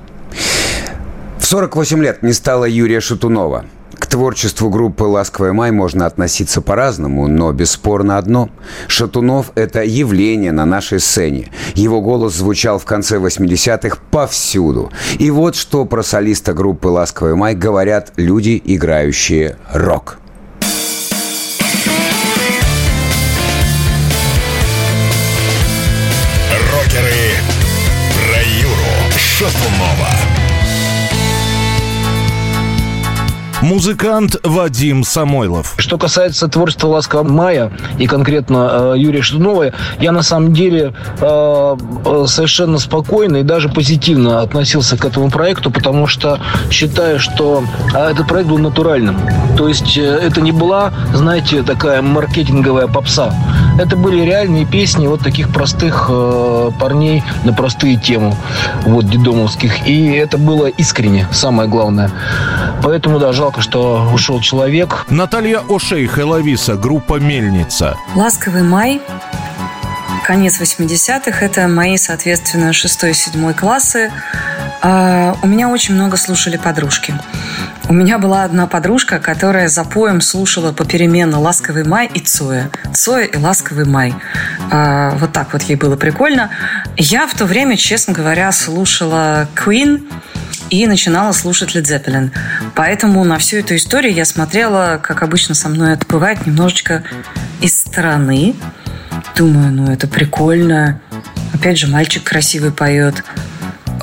В 1.38 1.46
48 1.46 2.02
лет 2.02 2.22
не 2.22 2.32
стало 2.32 2.64
Юрия 2.64 3.00
Шатунова. 3.00 3.66
К 3.98 4.06
творчеству 4.06 4.70
группы 4.70 5.04
«Ласковый 5.04 5.52
май» 5.52 5.70
можно 5.70 6.06
относиться 6.06 6.60
по-разному, 6.60 7.28
но 7.28 7.52
бесспорно 7.52 8.18
одно. 8.18 8.50
Шатунов– 8.88 9.52
это 9.54 9.82
явление 9.82 10.52
на 10.52 10.64
нашей 10.64 11.00
сцене. 11.00 11.50
Его 11.74 12.00
голос 12.00 12.34
звучал 12.34 12.78
в 12.78 12.84
конце 12.84 13.18
80-х 13.18 13.98
повсюду. 14.10 14.90
И 15.18 15.30
вот 15.30 15.56
что 15.56 15.84
про 15.84 16.02
солиста 16.02 16.54
группы 16.54 16.88
«Ласковый 16.88 17.34
май» 17.34 17.54
говорят 17.54 18.12
люди, 18.16 18.60
играющие 18.64 19.56
рок. 19.72 20.18
Музыкант 33.64 34.36
Вадим 34.42 35.04
Самойлов. 35.04 35.72
Что 35.78 35.96
касается 35.96 36.48
творчества 36.48 36.88
Ласкового 36.88 37.26
Мая 37.26 37.72
и 37.98 38.06
конкретно 38.06 38.92
э, 38.92 38.98
Юрия 38.98 39.22
Шатунова, 39.22 39.72
я 39.98 40.12
на 40.12 40.22
самом 40.22 40.52
деле 40.52 40.92
э, 41.18 41.76
э, 42.04 42.24
совершенно 42.28 42.78
спокойно 42.78 43.38
и 43.38 43.42
даже 43.42 43.70
позитивно 43.70 44.42
относился 44.42 44.98
к 44.98 45.04
этому 45.06 45.30
проекту, 45.30 45.70
потому 45.70 46.06
что 46.06 46.40
считаю, 46.70 47.18
что 47.18 47.64
э, 47.94 48.10
этот 48.10 48.28
проект 48.28 48.50
был 48.50 48.58
натуральным. 48.58 49.16
То 49.56 49.66
есть 49.66 49.96
э, 49.96 50.02
это 50.02 50.42
не 50.42 50.52
была, 50.52 50.92
знаете, 51.14 51.62
такая 51.62 52.02
маркетинговая 52.02 52.86
попса. 52.86 53.32
Это 53.78 53.96
были 53.96 54.22
реальные 54.22 54.66
песни 54.66 55.06
вот 55.06 55.20
таких 55.20 55.52
простых 55.52 56.06
э, 56.08 56.70
парней 56.78 57.22
на 57.44 57.52
простые 57.52 57.96
темы, 57.96 58.34
вот, 58.84 59.08
дедомовских. 59.08 59.86
И 59.86 60.12
это 60.12 60.38
было 60.38 60.66
искренне, 60.66 61.26
самое 61.32 61.68
главное. 61.68 62.10
Поэтому, 62.82 63.18
да, 63.18 63.32
жалко, 63.32 63.60
что 63.60 64.08
ушел 64.12 64.40
человек. 64.40 65.06
Наталья 65.10 65.60
Ошей 65.68 66.06
Хеловиса, 66.06 66.74
группа 66.74 67.18
«Мельница». 67.18 67.96
«Ласковый 68.14 68.62
май», 68.62 69.00
конец 70.24 70.58
80-х, 70.58 71.44
это 71.44 71.68
мои, 71.68 71.96
соответственно, 71.96 72.72
6 72.72 73.04
и 73.04 73.12
7 73.12 73.52
классы. 73.52 74.10
А, 74.82 75.36
У 75.42 75.46
меня 75.46 75.68
очень 75.68 75.94
много 75.94 76.16
слушали 76.16 76.56
подружки. 76.56 77.14
У 77.88 77.92
меня 77.92 78.18
была 78.18 78.44
одна 78.44 78.66
подружка, 78.66 79.18
которая 79.18 79.68
за 79.68 79.84
поем 79.84 80.22
слушала 80.22 80.72
попеременно 80.72 81.38
«Ласковый 81.38 81.84
май» 81.84 82.10
и 82.12 82.20
«Цоя». 82.20 82.70
«Цоя» 82.94 83.24
и 83.24 83.36
«Ласковый 83.36 83.84
май». 83.84 84.14
А, 84.70 85.10
Вот 85.18 85.32
так 85.32 85.52
вот 85.52 85.62
ей 85.62 85.76
было 85.76 85.96
прикольно. 85.96 86.50
Я 86.96 87.26
в 87.26 87.34
то 87.34 87.44
время, 87.44 87.76
честно 87.76 88.14
говоря, 88.14 88.50
слушала 88.52 89.46
Queen 89.54 90.08
и 90.74 90.86
начинала 90.86 91.32
слушать 91.32 91.74
Led 91.74 91.84
Zeppelin. 91.84 92.30
Поэтому 92.74 93.24
на 93.24 93.38
всю 93.38 93.58
эту 93.58 93.76
историю 93.76 94.12
я 94.12 94.24
смотрела, 94.24 95.00
как 95.02 95.22
обычно 95.22 95.54
со 95.54 95.68
мной 95.68 95.94
это 95.94 96.06
бывает, 96.06 96.46
немножечко 96.46 97.04
из 97.60 97.78
стороны. 97.78 98.54
Думаю, 99.36 99.72
ну 99.72 99.92
это 99.92 100.08
прикольно. 100.08 101.00
Опять 101.52 101.78
же, 101.78 101.86
мальчик 101.86 102.24
красивый 102.24 102.72
поет. 102.72 103.22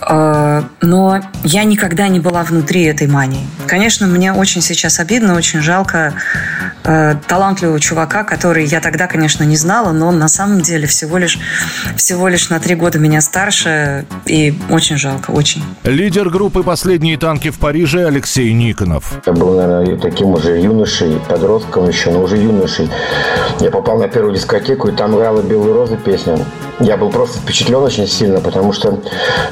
Э, 0.08 0.64
Но 0.82 1.22
я 1.44 1.64
никогда 1.64 2.08
не 2.08 2.20
была 2.20 2.44
внутри 2.44 2.84
этой 2.84 3.08
мании. 3.08 3.46
Конечно, 3.68 4.08
мне 4.08 4.34
очень 4.34 4.62
сейчас 4.62 5.00
обидно, 5.00 5.36
очень 5.36 5.62
жалко 5.62 6.14
э, 6.84 7.16
талантливого 7.28 7.80
чувака, 7.80 8.24
который 8.24 8.66
я 8.66 8.80
тогда, 8.82 9.08
конечно, 9.08 9.44
не 9.44 9.56
знала, 9.56 9.92
но 9.92 10.08
он 10.08 10.18
на 10.20 10.28
самом 10.28 10.62
деле 10.62 10.88
всего 10.88 11.18
лишь, 11.18 11.40
всего 11.96 12.28
лишь 12.28 12.50
на 12.50 12.60
три 12.60 12.76
года 12.76 13.00
меня 13.00 13.22
старше, 13.22 14.06
и 14.26 14.58
очень 14.70 14.98
жалко, 14.98 15.32
очень. 15.32 15.64
Лидер 15.84 16.30
группы 16.30 16.64
«Последние 16.64 17.18
танки 17.18 17.50
в 17.50 17.60
Париже» 17.60 18.06
Алексей 18.08 18.52
Никонов. 18.54 19.14
Я 19.26 19.34
был, 19.34 19.56
наверное, 19.56 19.98
таким 19.98 20.30
уже 20.30 20.60
юношей, 20.60 21.20
подростком 21.30 21.88
еще, 21.88 22.12
но 22.12 22.24
уже 22.24 22.38
юношей. 22.38 22.90
Я 23.60 23.70
попал 23.70 24.00
на 24.00 24.08
первую 24.08 24.36
дискотеку, 24.36 24.88
и 24.88 24.92
там 24.92 25.16
играла 25.16 25.42
«Белые 25.42 25.74
розы» 25.74 25.98
песня. 25.98 26.40
Я 26.80 26.98
был 26.98 27.10
просто 27.12 27.38
впечатлен 27.38 27.76
очень 27.84 28.08
сильно, 28.08 28.40
потому 28.42 28.74
что, 28.74 29.00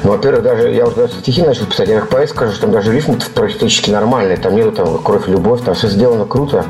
ну, 0.02 0.10
во-первых, 0.10 0.39
даже 0.42 0.70
я 0.70 0.86
уже 0.86 1.08
стихи 1.08 1.42
начал 1.42 1.66
писать, 1.66 1.88
я 1.88 2.00
как 2.00 2.10
поэт 2.10 2.30
скажу, 2.30 2.52
что 2.52 2.62
там 2.62 2.72
даже 2.72 2.92
рифм 2.92 3.14
практически 3.34 3.90
нормальный, 3.90 4.36
там 4.36 4.54
нету 4.54 4.72
там 4.72 4.98
кровь, 5.02 5.28
любовь, 5.28 5.62
там 5.64 5.74
все 5.74 5.88
сделано 5.88 6.24
круто. 6.24 6.64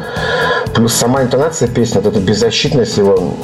Плюс 0.74 0.92
сама 0.92 1.22
интонация 1.22 1.68
песни, 1.68 1.98
вот 1.98 2.06
эта 2.06 2.20
беззащитность 2.20 2.96
его, 2.96 3.34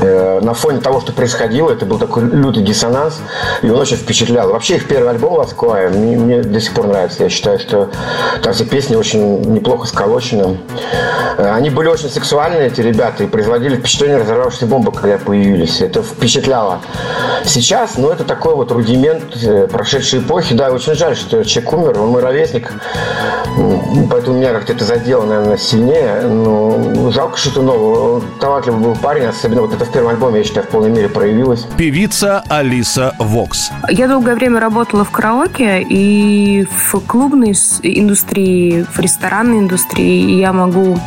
на 0.00 0.54
фоне 0.54 0.80
того, 0.80 1.00
что 1.00 1.12
происходило, 1.12 1.70
это 1.70 1.86
был 1.86 1.98
такой 1.98 2.24
лютый 2.24 2.62
диссонанс, 2.62 3.18
и 3.62 3.70
он 3.70 3.80
очень 3.80 3.96
впечатлял. 3.96 4.50
Вообще 4.50 4.76
их 4.76 4.88
первый 4.88 5.10
альбом 5.10 5.34
«Ласквая» 5.34 5.90
мне, 5.90 6.16
мне 6.16 6.42
до 6.42 6.60
сих 6.60 6.72
пор 6.74 6.86
нравится. 6.86 7.24
Я 7.24 7.28
считаю, 7.30 7.58
что 7.58 7.90
там 8.42 8.52
все 8.52 8.64
песни 8.64 8.96
очень 8.96 9.40
неплохо 9.42 9.86
сколочены. 9.86 10.58
Э, 11.38 11.50
Они 11.54 11.70
были 11.70 11.88
очень 11.88 12.08
сексуальные, 12.08 12.66
эти 12.68 12.80
ребята, 12.80 13.24
и 13.24 13.26
производили 13.26 13.76
впечатление 13.76 14.18
разорвавшейся 14.18 14.66
бомбы, 14.66 14.92
когда 14.92 15.18
появились. 15.18 15.80
Это 15.80 16.02
впечатляло. 16.02 16.80
Сейчас, 17.44 17.96
ну, 17.96 18.10
это 18.10 18.24
такой 18.24 18.54
вот 18.54 18.72
рудимент 18.72 19.24
э, 19.42 19.68
прошедшей 19.68 20.20
эпохи. 20.20 20.54
Да, 20.54 20.70
очень 20.70 20.94
жаль, 20.94 21.16
что 21.16 21.44
человек 21.44 21.72
умер, 21.72 22.00
он 22.00 22.08
мой 22.08 22.22
ровесник, 22.22 22.72
поэтому 24.10 24.38
меня 24.38 24.52
как-то 24.52 24.72
это 24.72 24.84
задело, 24.84 25.24
наверное, 25.24 25.56
сильнее. 25.56 26.22
Но 26.22 27.10
жалко, 27.10 27.36
что 27.36 27.62
нового. 27.62 28.16
Он 28.16 28.22
талантливый 28.40 28.80
был 28.80 28.96
парень, 28.96 29.26
особенно 29.26 29.62
вот 29.62 29.74
это 29.76 29.84
в 29.84 29.92
первом 29.92 30.10
альбоме, 30.10 30.38
я 30.38 30.44
считаю, 30.44 30.66
в 30.66 30.70
полной 30.70 30.90
мере 30.90 31.08
проявилось. 31.08 31.66
Певица 31.76 32.42
Алиса 32.48 33.14
Вокс. 33.18 33.70
Я 33.88 34.08
долгое 34.08 34.34
время 34.34 34.58
работала 34.60 35.04
в 35.04 35.10
караоке 35.10 35.82
и 35.82 36.64
в 36.64 37.00
клубной 37.00 37.52
индустрии, 37.82 38.86
в 38.90 38.98
ресторанной 38.98 39.58
индустрии. 39.60 40.32
И 40.32 40.38
я 40.38 40.52
могу 40.52 40.98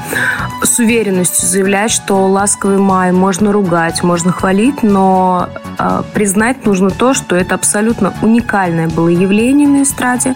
с 0.64 0.80
уверенностью 0.80 1.48
заявлять, 1.48 1.92
что 1.92 2.28
«Ласковый 2.28 2.78
май» 2.78 3.12
можно 3.12 3.52
ругать, 3.52 4.04
можно 4.04 4.32
хвалить, 4.32 4.84
но 4.84 5.50
э, 5.78 6.04
признать 6.14 6.66
нужно 6.66 6.92
то, 6.92 7.14
что 7.14 7.36
это 7.36 7.56
абсолютно 7.56 8.14
уникальное 8.22 8.88
было 8.88 9.08
явление 9.08 9.68
на 9.68 9.84
эстраде, 9.84 10.36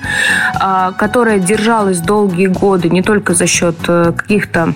э, 0.60 0.92
которое 0.98 1.40
держалось 1.40 2.00
долгие 2.00 2.48
годы 2.48 2.90
не 2.90 3.04
только 3.04 3.34
за 3.36 3.46
счет 3.46 3.76
э, 3.88 4.14
каких-то 4.16 4.74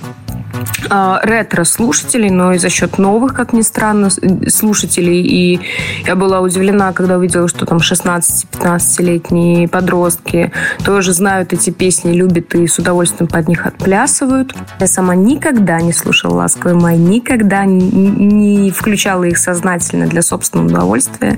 ретро-слушателей, 1.23 2.29
но 2.29 2.53
и 2.53 2.57
за 2.57 2.69
счет 2.69 2.97
новых, 2.97 3.33
как 3.33 3.53
ни 3.53 3.61
странно, 3.61 4.09
с- 4.09 4.19
слушателей. 4.49 5.21
И 5.21 5.59
я 6.05 6.15
была 6.15 6.41
удивлена, 6.41 6.93
когда 6.93 7.17
увидела, 7.17 7.47
что 7.47 7.65
там 7.65 7.77
16-15-летние 7.79 9.67
подростки 9.67 10.51
тоже 10.83 11.13
знают 11.13 11.53
эти 11.53 11.69
песни, 11.69 12.13
любят 12.13 12.53
и 12.55 12.67
с 12.67 12.79
удовольствием 12.79 13.27
под 13.27 13.47
них 13.47 13.65
отплясывают. 13.65 14.53
Я 14.79 14.87
сама 14.87 15.15
никогда 15.15 15.81
не 15.81 15.93
слушала 15.93 16.35
«Ласковый 16.35 16.75
май», 16.75 16.97
никогда 16.97 17.65
не 17.65 18.71
включала 18.71 19.23
их 19.23 19.37
сознательно 19.37 20.07
для 20.07 20.21
собственного 20.21 20.67
удовольствия. 20.67 21.37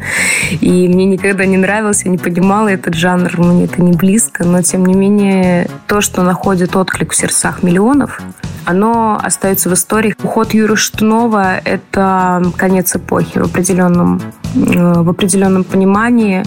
И 0.62 0.88
мне 0.88 1.06
никогда 1.06 1.46
не 1.46 1.58
нравился, 1.58 2.06
я 2.06 2.12
не 2.12 2.18
понимала 2.18 2.68
этот 2.70 2.94
жанр, 2.96 3.32
мне 3.38 3.66
это 3.66 3.82
не 3.82 3.94
близко. 3.94 4.44
Но, 4.44 4.62
тем 4.62 4.86
не 4.86 4.94
менее, 4.94 5.70
то, 5.88 6.02
что 6.02 6.24
находит 6.24 6.76
отклик 6.76 7.12
в 7.12 7.16
сердцах 7.16 7.64
миллионов, 7.64 8.22
оно 8.70 9.20
остается 9.20 9.68
в 9.68 9.74
истории. 9.74 10.14
Уход 10.22 10.54
Юры 10.54 10.76
Штунова– 10.76 11.58
это 11.66 12.44
конец 12.56 12.96
эпохи 12.96 13.40
в 13.40 13.46
определенном, 13.46 14.22
э, 14.54 15.02
в 15.02 15.10
определенном 15.10 15.64
понимании. 15.64 16.44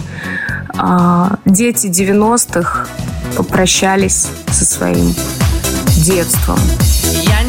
А, 0.77 1.35
Дети 1.43 1.87
90-х 1.87 2.87
попрощались 3.35 4.29
со 4.47 4.63
своим 4.63 5.13
детством. 6.05 6.59
Я 7.23 7.42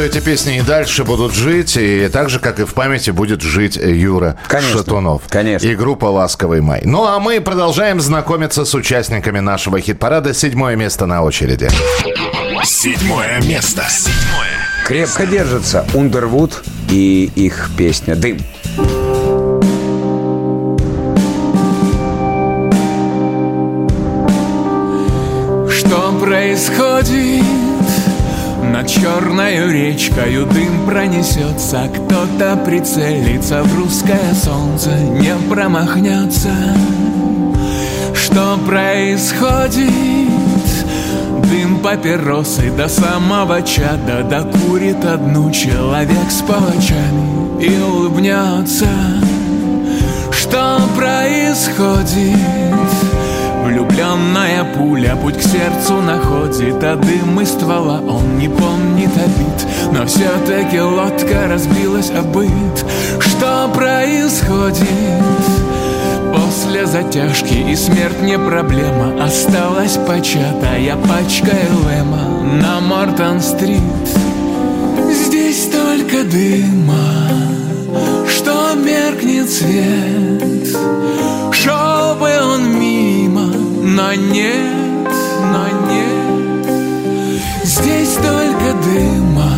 что 0.00 0.06
эти 0.06 0.24
песни 0.24 0.56
и 0.56 0.62
дальше 0.62 1.04
будут 1.04 1.34
жить, 1.34 1.76
и 1.76 2.08
так 2.08 2.30
же, 2.30 2.40
как 2.40 2.58
и 2.58 2.64
в 2.64 2.72
памяти 2.72 3.10
будет 3.10 3.42
жить 3.42 3.76
Юра 3.76 4.38
Шатунов. 4.48 5.24
Конечно. 5.28 5.66
И 5.66 5.74
группа 5.74 6.06
«Ласковый 6.06 6.62
май». 6.62 6.80
Ну, 6.86 7.04
а 7.04 7.18
мы 7.18 7.38
продолжаем 7.42 8.00
знакомиться 8.00 8.64
с 8.64 8.72
участниками 8.72 9.40
нашего 9.40 9.78
хит-парада. 9.78 10.32
Седьмое 10.32 10.74
место 10.74 11.04
на 11.04 11.22
очереди. 11.22 11.68
Седьмое 12.64 13.42
место. 13.42 13.84
Седьмое. 13.90 14.48
Крепко 14.86 15.26
держится 15.26 15.84
Ундервуд 15.92 16.62
и 16.88 17.30
их 17.34 17.68
песня 17.76 18.16
«Дым». 18.16 18.38
Что 25.68 26.18
происходит? 26.18 27.29
Над 28.80 28.88
черною 28.88 29.70
речкою 29.70 30.46
дым 30.46 30.86
пронесется 30.86 31.86
Кто-то 31.94 32.56
прицелится 32.64 33.62
в 33.62 33.78
русское 33.78 34.32
солнце 34.32 34.88
Не 35.20 35.34
промахнется 35.50 36.48
Что 38.14 38.58
происходит? 38.66 39.90
Дым 41.50 41.80
папиросы 41.80 42.70
до 42.70 42.88
самого 42.88 43.60
чада 43.60 44.22
Докурит 44.22 45.04
одну 45.04 45.50
человек 45.50 46.30
с 46.30 46.40
палачами 46.40 47.62
И 47.62 47.78
улыбнется 47.82 48.88
Что 50.32 50.80
происходит? 50.96 52.38
Влюбленная 53.70 54.64
пуля 54.64 55.14
путь 55.14 55.36
к 55.36 55.42
сердцу 55.42 56.02
находит 56.02 56.82
А 56.82 56.96
дым 56.96 57.40
из 57.40 57.50
ствола 57.50 58.00
он 58.00 58.36
не 58.36 58.48
помнит 58.48 59.12
обид 59.16 59.92
Но 59.92 60.04
все-таки 60.06 60.80
лодка 60.80 61.46
разбилась 61.46 62.10
о 62.10 62.22
быт. 62.22 62.84
Что 63.20 63.70
происходит? 63.72 64.88
После 66.34 66.84
затяжки 66.84 67.70
и 67.70 67.76
смерть 67.76 68.20
не 68.22 68.36
проблема 68.40 69.22
Осталась 69.22 69.96
початая 70.04 70.96
пачка 70.96 71.52
Элэма 71.52 72.42
На 72.60 72.80
Мортон-стрит. 72.80 73.78
Здесь 75.12 75.68
только 75.70 76.24
дыма 76.24 76.96
Что 78.28 78.74
меркнет 78.74 79.48
свет. 79.48 80.76
Шел 81.52 82.16
бы 82.16 82.30
он 82.42 82.80
мимо, 82.80 82.89
на 83.96 84.14
нет, 84.14 85.08
на 85.52 85.68
нет. 85.88 86.66
Здесь 87.64 88.14
только 88.14 88.72
дыма, 88.84 89.52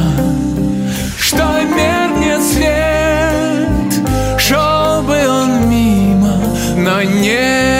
что 1.18 1.44
меркнет 1.64 2.42
свет, 2.42 4.08
шел 4.38 5.02
бы 5.02 5.28
он 5.28 5.68
мимо, 5.68 6.36
на 6.76 7.04
нет. 7.04 7.71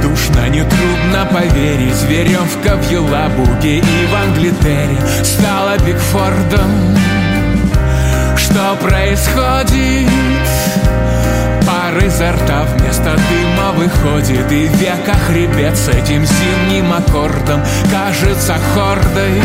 Душно, 0.00 0.48
нетрудно 0.48 1.26
поверить 1.30 2.02
Веревка 2.08 2.76
в 2.76 2.90
Елабуге 2.90 3.78
и 3.78 4.06
в 4.10 4.14
Англитере. 4.14 4.96
Стала 5.22 5.76
Бигфордом. 5.78 6.96
Что 8.36 8.76
происходит? 8.80 10.08
Пар 11.66 12.04
изо 12.06 12.32
рта 12.32 12.64
вместо 12.64 13.16
дыма 13.16 13.72
выходит 13.74 14.50
И 14.52 14.66
в 14.66 14.76
веках 14.76 15.18
хребет 15.26 15.76
с 15.76 15.88
этим 15.88 16.24
зимним 16.24 16.92
аккордом 16.92 17.62
Кажется 17.90 18.56
хордой 18.74 19.42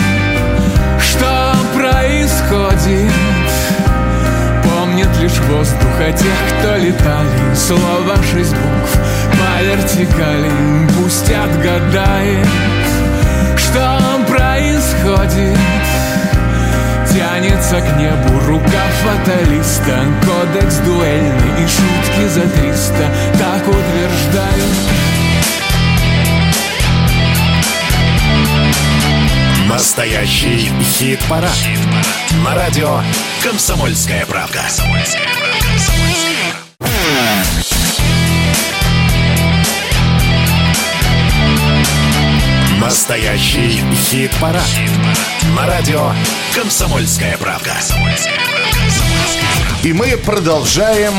Лишь 5.22 5.38
воздуха 5.50 6.14
тех, 6.14 6.38
кто 6.60 6.78
летали 6.78 7.54
Слово 7.54 8.16
шесть 8.32 8.54
букв 8.54 8.98
по 9.34 9.64
вертикали 9.64 10.50
Пусть 10.98 11.30
отгадает, 11.30 12.48
что 13.58 14.00
происходит. 14.28 15.58
Тянется 17.12 17.82
к 17.82 17.98
небу 17.98 18.40
рука 18.48 18.84
фаталиста 19.04 20.06
Кодекс 20.22 20.78
дуэльный 20.78 21.64
и 21.64 21.68
шутки 21.68 22.28
за 22.30 22.42
триста 22.42 23.12
Так 23.38 23.68
утверждают 23.68 24.99
Настоящий 29.80 30.70
хит-парад. 30.84 31.58
На 32.44 32.54
радио 32.54 33.00
«Комсомольская 33.42 34.26
правка». 34.26 34.62
Настоящий 42.82 43.82
хит-парад. 43.96 44.70
На 45.56 45.66
радио 45.66 46.12
«Комсомольская 46.54 47.38
правка». 47.38 47.78
И 49.84 49.94
мы 49.94 50.18
продолжаем 50.18 51.14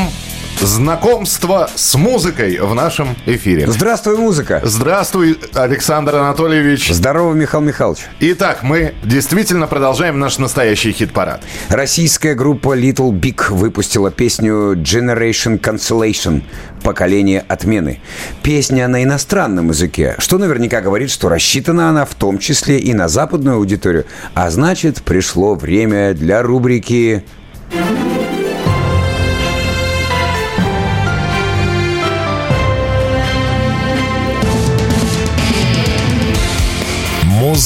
знакомство 0.61 1.69
с 1.75 1.95
музыкой 1.95 2.59
в 2.59 2.73
нашем 2.75 3.15
эфире. 3.25 3.65
Здравствуй, 3.67 4.17
музыка. 4.17 4.61
Здравствуй, 4.63 5.37
Александр 5.53 6.15
Анатольевич. 6.15 6.91
Здорово, 6.91 7.33
Михаил 7.33 7.63
Михайлович. 7.63 8.01
Итак, 8.19 8.59
мы 8.61 8.93
действительно 9.03 9.67
продолжаем 9.67 10.19
наш 10.19 10.37
настоящий 10.37 10.91
хит-парад. 10.91 11.43
Российская 11.69 12.35
группа 12.35 12.77
Little 12.77 13.11
Big 13.11 13.51
выпустила 13.51 14.11
песню 14.11 14.75
Generation 14.75 15.59
Cancellation 15.59 16.43
«Поколение 16.83 17.43
отмены». 17.47 17.99
Песня 18.43 18.87
на 18.87 19.03
иностранном 19.03 19.69
языке, 19.69 20.15
что 20.19 20.37
наверняка 20.37 20.81
говорит, 20.81 21.09
что 21.09 21.29
рассчитана 21.29 21.89
она 21.89 22.05
в 22.05 22.13
том 22.13 22.37
числе 22.37 22.77
и 22.77 22.93
на 22.93 23.07
западную 23.07 23.57
аудиторию, 23.57 24.05
а 24.35 24.49
значит, 24.51 25.01
пришло 25.01 25.55
время 25.55 26.13
для 26.13 26.43
рубрики 26.43 27.23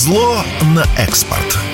Музло 0.06 0.46
на 0.76 0.86
экспорт. 0.98 1.65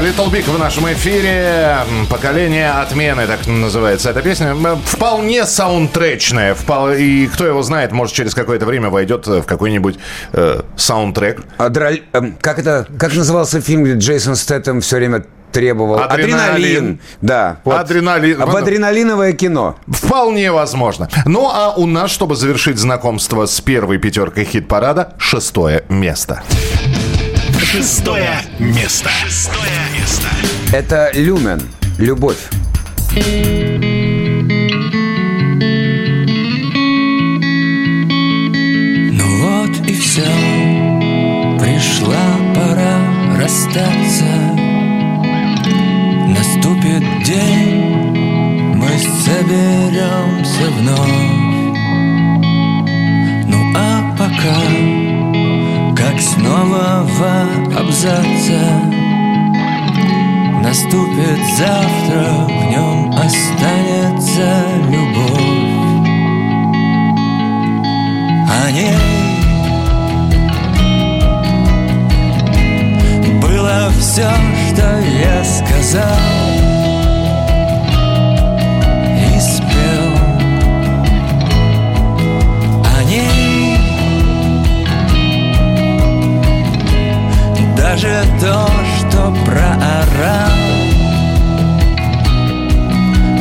Друзья, 0.00 0.24
Little 0.24 0.30
Big 0.32 0.50
в 0.50 0.58
нашем 0.58 0.90
эфире. 0.92 1.78
Поколение 2.08 2.70
отмены, 2.70 3.26
так 3.26 3.46
называется 3.46 4.10
эта 4.10 4.22
песня. 4.22 4.54
Вполне 4.84 5.44
саундтречная. 5.44 6.54
впол- 6.54 6.96
И 6.96 7.26
кто 7.26 7.46
его 7.46 7.62
знает, 7.62 7.92
может, 7.92 8.14
через 8.14 8.34
какое-то 8.34 8.66
время 8.66 8.90
войдет 8.90 9.26
в 9.26 9.42
какой-нибудь 9.42 9.98
э, 10.32 10.62
саундтрек. 10.76 11.42
Адраль- 11.58 12.02
эм, 12.12 12.36
Как 12.40 12.58
это? 12.58 12.86
Как 12.98 13.14
назывался 13.14 13.60
фильм, 13.60 13.84
где 13.84 13.94
Джейсон 13.94 14.36
Стэттем 14.36 14.80
все 14.80 14.96
время 14.96 15.24
требовал? 15.52 15.98
Адреналин. 16.00 17.00
Да. 17.20 17.58
вот. 17.64 17.76
Адреналин. 17.76 18.40
Об 18.40 18.54
адреналиновое 18.56 19.32
кино. 19.32 19.76
Вполне 19.88 20.52
возможно. 20.52 21.08
Ну 21.26 21.48
а 21.52 21.74
у 21.76 21.86
нас, 21.86 22.10
чтобы 22.10 22.36
завершить 22.36 22.78
знакомство 22.78 23.46
с 23.46 23.60
первой 23.60 23.98
пятеркой 23.98 24.44
хит-парада, 24.44 25.14
шестое 25.18 25.82
место. 25.88 26.42
Шестое 27.64 28.42
место. 28.58 29.10
Шестое 29.24 29.80
место. 29.96 30.28
Это 30.72 31.10
Люмен. 31.14 31.60
Любовь. 31.98 32.38
Ну 39.12 39.26
вот 39.42 39.86
и 39.86 39.92
все, 39.94 40.22
пришла 41.60 42.36
пора 42.54 42.98
расстаться. 43.38 44.24
Наступит 46.28 47.04
день, 47.24 48.14
мы 48.74 48.88
соберемся 48.98 50.70
вновь. 50.78 51.40
Ну 53.46 53.72
а 53.76 54.16
пока, 54.18 54.60
с 56.20 56.36
нового 56.36 57.46
абзаца, 57.78 58.62
наступит 60.62 61.40
завтра, 61.56 62.46
в 62.46 62.50
нем 62.70 63.10
останется 63.12 64.48
любовь. 64.90 65.40
О 68.50 68.70
ней 68.70 68.98
было 73.40 73.90
все, 73.98 74.30
что 74.68 74.86
я 75.00 75.42
вот 75.44 76.59
даже 87.90 88.24
то, 88.40 88.70
что 88.98 89.34
проорал. 89.44 90.52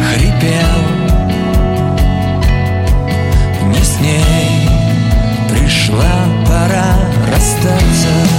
Хрипел. 0.09 0.81
Не 3.67 3.83
с 3.83 3.99
ней 3.99 4.67
пришла 5.49 6.25
пора 6.47 6.95
расстаться. 7.31 8.38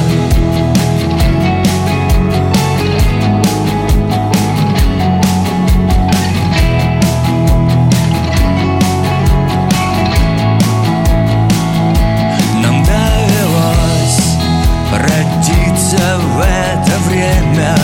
время 17.11 17.77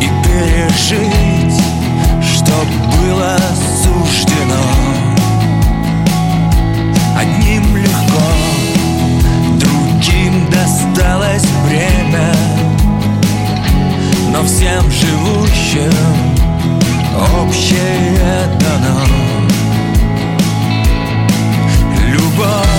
И 0.00 0.08
пережить, 0.24 1.62
что 2.22 2.52
было 2.98 3.36
суждено. 3.82 4.64
Одним 7.18 7.76
легко, 7.76 8.22
другим 9.58 10.48
досталось 10.50 11.46
время. 11.66 12.32
Но 14.32 14.44
всем 14.44 14.84
живущим 14.90 15.92
общее 17.40 18.46
дано. 18.60 19.00
Любовь 22.06 22.73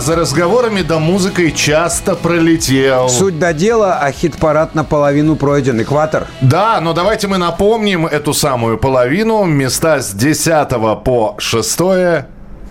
за 0.00 0.16
разговорами 0.16 0.82
да 0.82 0.98
музыкой 0.98 1.52
часто 1.52 2.14
пролетел. 2.14 3.08
Суть 3.08 3.38
до 3.38 3.52
дела, 3.52 3.98
а 4.00 4.12
хит-парад 4.12 4.74
наполовину 4.74 5.36
пройден. 5.36 5.80
Экватор. 5.82 6.26
Да, 6.40 6.80
но 6.80 6.92
давайте 6.92 7.26
мы 7.26 7.38
напомним 7.38 8.06
эту 8.06 8.32
самую 8.32 8.78
половину. 8.78 9.44
Места 9.44 10.00
с 10.00 10.12
10 10.12 10.68
по 11.04 11.34
6. 11.38 11.78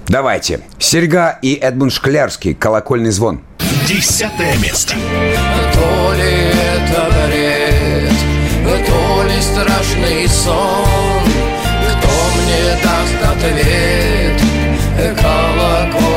Давайте. 0.08 0.62
Серьга 0.80 1.38
и 1.42 1.56
Эдмунд 1.56 1.94
Шклярский. 1.94 2.54
Колокольный 2.54 3.12
звон. 3.12 3.42
Десятое 3.88 4.58
место. 4.58 4.94
То 5.74 6.14
ли 6.14 6.52
это 6.76 7.10
бред, 7.28 8.14
то 8.86 9.24
ли 9.24 9.42
страшный 9.42 10.28
сон 10.28 11.24
Кто 11.90 12.10
мне 12.36 12.78
даст 12.84 13.20
ответ, 13.24 14.42
колокольный 15.22 16.17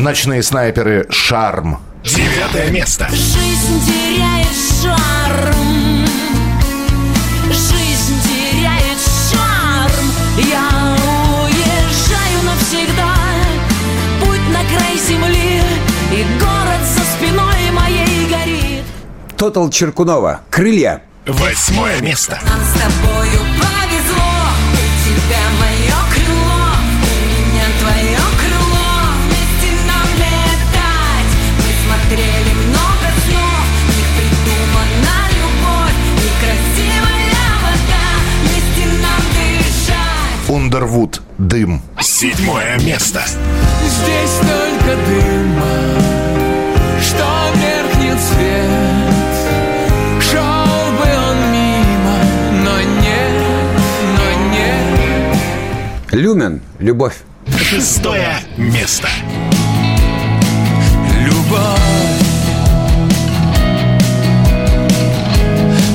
Ночные 0.00 0.42
снайперы 0.42 1.06
«Шарм». 1.10 1.78
Девятое 2.02 2.70
место. 2.70 3.06
Жизнь 3.10 3.84
теряет 3.84 4.46
шарм 4.80 6.06
Жизнь 7.48 8.22
теряет 8.24 8.98
шарм 9.30 10.06
Я 10.38 10.96
уезжаю 11.44 12.42
навсегда 12.46 13.14
Путь 14.20 14.48
на 14.48 14.64
край 14.74 14.96
земли 15.06 15.60
И 16.14 16.24
город 16.38 16.80
за 16.82 17.04
спиной 17.04 17.70
моей 17.70 18.26
горит 18.30 18.84
Тотал 19.36 19.68
Черкунова. 19.68 20.40
Крылья. 20.48 21.02
Восьмое 21.26 22.00
место. 22.00 22.38
Нам 22.46 22.60
с 22.62 22.72
тобою 22.72 23.59
дышать 40.70 40.80
Ундервуд. 40.80 41.20
Дым. 41.38 41.82
Седьмое 42.00 42.78
место. 42.80 43.22
Здесь 43.82 44.38
только 44.40 44.96
дыма, 45.06 45.76
что 47.00 47.26
меркнет 47.56 48.18
свет. 48.20 49.34
Шел 50.22 50.92
бы 50.96 51.08
он 51.28 51.38
мимо, 51.52 52.18
но 52.64 52.80
нет, 53.02 53.34
но 54.16 54.26
нет. 54.52 56.12
Люмен. 56.12 56.60
Любовь. 56.78 57.16
Шестое 57.58 58.36
место. 58.56 59.08
Любовь 61.20 61.80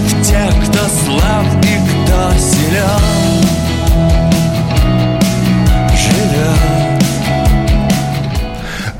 в 0.07 0.23
тех, 0.23 0.53
кто 0.65 0.79
слаб 1.05 1.45
и 1.63 1.75
кто 2.03 2.37
силен 2.37 3.14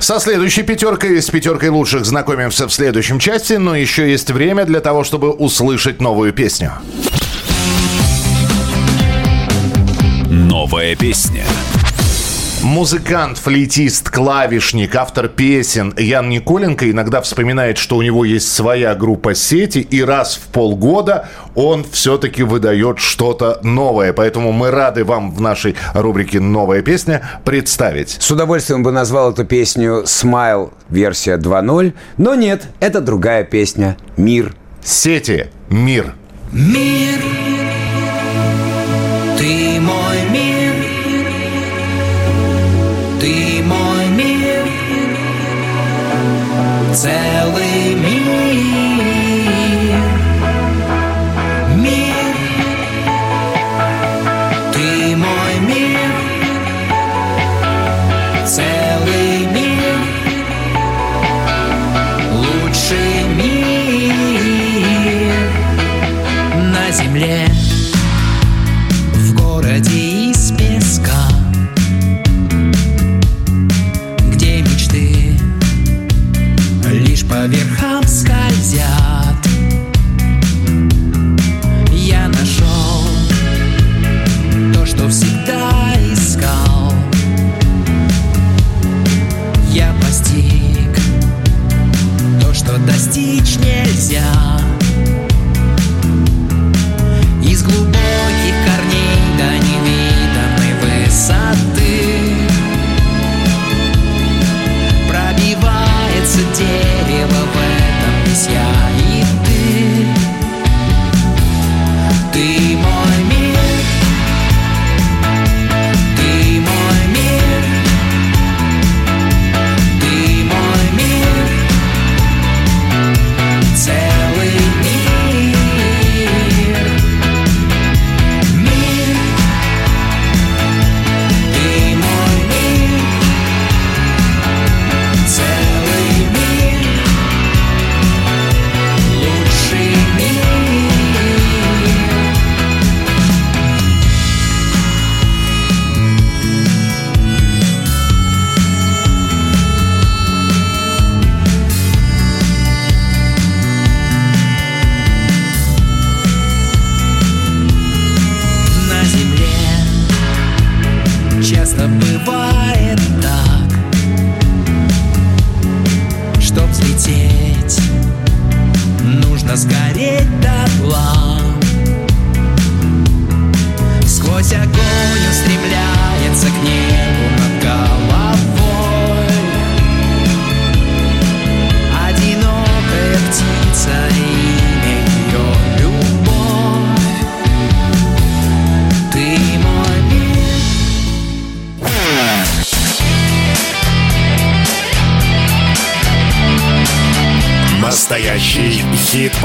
Со 0.05 0.19
следующей 0.19 0.61
пятеркой, 0.61 1.19
с 1.19 1.31
пятеркой 1.31 1.69
лучших 1.69 2.05
знакомимся 2.05 2.67
в 2.67 2.71
следующем 2.71 3.17
части, 3.17 3.53
но 3.53 3.75
еще 3.75 4.07
есть 4.07 4.29
время 4.29 4.63
для 4.65 4.79
того, 4.79 5.03
чтобы 5.03 5.31
услышать 5.31 5.99
новую 5.99 6.31
песню. 6.31 6.73
Новая 10.29 10.95
песня. 10.95 11.43
Музыкант, 12.65 13.37
флейтист, 13.37 14.09
клавишник, 14.09 14.95
автор 14.95 15.27
песен 15.27 15.93
Ян 15.97 16.29
Николенко 16.29 16.89
иногда 16.89 17.21
вспоминает, 17.21 17.77
что 17.77 17.95
у 17.95 18.01
него 18.01 18.25
есть 18.25 18.51
своя 18.51 18.95
группа 18.95 19.35
сети, 19.35 19.77
и 19.77 20.01
раз 20.01 20.33
в 20.35 20.47
полгода 20.51 21.29
он 21.53 21.85
все-таки 21.89 22.41
выдает 22.41 22.97
что-то 22.97 23.59
новое. 23.61 24.13
Поэтому 24.13 24.51
мы 24.51 24.71
рады 24.71 25.03
вам 25.03 25.31
в 25.31 25.39
нашей 25.41 25.75
рубрике 25.93 26.39
«Новая 26.39 26.81
песня» 26.81 27.21
представить. 27.45 28.17
С 28.19 28.31
удовольствием 28.31 28.81
бы 28.81 28.91
назвал 28.91 29.31
эту 29.31 29.45
песню 29.45 30.01
«Смайл» 30.07 30.73
версия 30.89 31.37
2.0, 31.37 31.93
но 32.17 32.33
нет, 32.33 32.63
это 32.79 32.99
другая 32.99 33.43
песня 33.43 33.95
«Мир». 34.17 34.55
Сети. 34.83 35.51
Мир. 35.69 36.15
Мир, 36.51 37.19
tell 46.95 47.44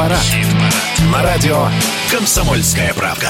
хит-парад. 0.00 1.12
На 1.12 1.22
радио 1.22 1.68
«Комсомольская 2.10 2.94
правка». 2.94 3.28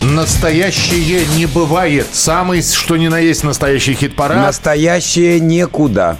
Настоящее 0.00 1.26
не 1.36 1.46
бывает. 1.46 2.06
Самый, 2.12 2.62
что 2.62 2.96
ни 2.96 3.08
на 3.08 3.18
есть, 3.18 3.44
настоящий 3.44 3.94
хит-парад. 3.94 4.38
Настоящее 4.38 5.40
некуда. 5.40 6.18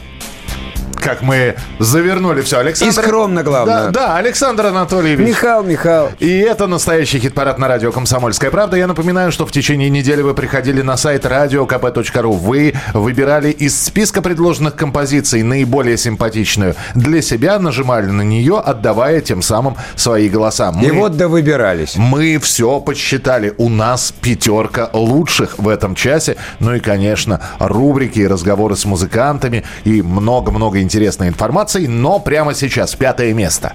Как 1.06 1.22
мы 1.22 1.54
завернули 1.78 2.40
все. 2.40 2.58
Александр... 2.58 3.00
И 3.00 3.04
скромно, 3.04 3.44
главное. 3.44 3.90
Да, 3.90 3.90
да, 3.92 4.16
Александр 4.16 4.66
Анатольевич. 4.66 5.24
Михаил 5.24 5.62
Михаил. 5.62 6.08
И 6.18 6.38
это 6.38 6.66
настоящий 6.66 7.20
хит-парад 7.20 7.60
на 7.60 7.68
радио 7.68 7.92
«Комсомольская 7.92 8.50
правда». 8.50 8.76
Я 8.76 8.88
напоминаю, 8.88 9.30
что 9.30 9.46
в 9.46 9.52
течение 9.52 9.88
недели 9.88 10.20
вы 10.20 10.34
приходили 10.34 10.82
на 10.82 10.96
сайт 10.96 11.24
radiokp.ru. 11.24 12.32
Вы 12.32 12.74
выбирали 12.92 13.52
из 13.52 13.80
списка 13.80 14.20
предложенных 14.20 14.74
композиций 14.74 15.44
наиболее 15.44 15.96
симпатичную 15.96 16.74
для 16.96 17.22
себя, 17.22 17.60
нажимали 17.60 18.06
на 18.06 18.22
нее, 18.22 18.58
отдавая 18.58 19.20
тем 19.20 19.42
самым 19.42 19.76
свои 19.94 20.28
голоса. 20.28 20.74
И 20.82 20.90
вот 20.90 21.16
да 21.16 21.28
выбирались. 21.28 21.94
Мы 21.94 22.40
все 22.40 22.80
подсчитали. 22.80 23.54
У 23.58 23.68
нас 23.68 24.12
пятерка 24.20 24.90
лучших 24.92 25.60
в 25.60 25.68
этом 25.68 25.94
часе. 25.94 26.34
Ну 26.58 26.74
и, 26.74 26.80
конечно, 26.80 27.40
рубрики 27.60 28.18
и 28.18 28.26
разговоры 28.26 28.74
с 28.74 28.84
музыкантами 28.84 29.62
и 29.84 30.02
много-много 30.02 30.82
интересной 30.96 31.28
информации. 31.28 31.86
Но 31.86 32.18
прямо 32.18 32.54
сейчас 32.54 32.94
пятое 32.94 33.34
место. 33.34 33.74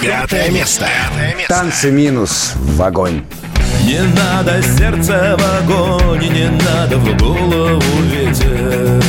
Пятое 0.00 0.50
место. 0.50 0.86
Танцы 1.48 1.90
минус 1.90 2.52
в 2.54 2.80
огонь. 2.80 3.24
Не 3.82 4.02
надо 4.14 4.62
сердце 4.62 5.36
в 5.36 5.42
огонь, 5.62 6.24
и 6.24 6.28
не 6.28 6.48
надо 6.48 6.96
в 6.98 7.18
голову 7.18 7.82
ветер. 8.04 9.02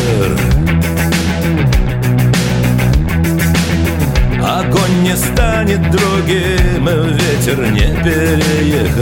Огонь 4.43 5.03
не 5.03 5.15
станет 5.15 5.91
другим, 5.91 6.87
ветер 7.15 7.71
не 7.71 7.95
переехать. 8.03 8.97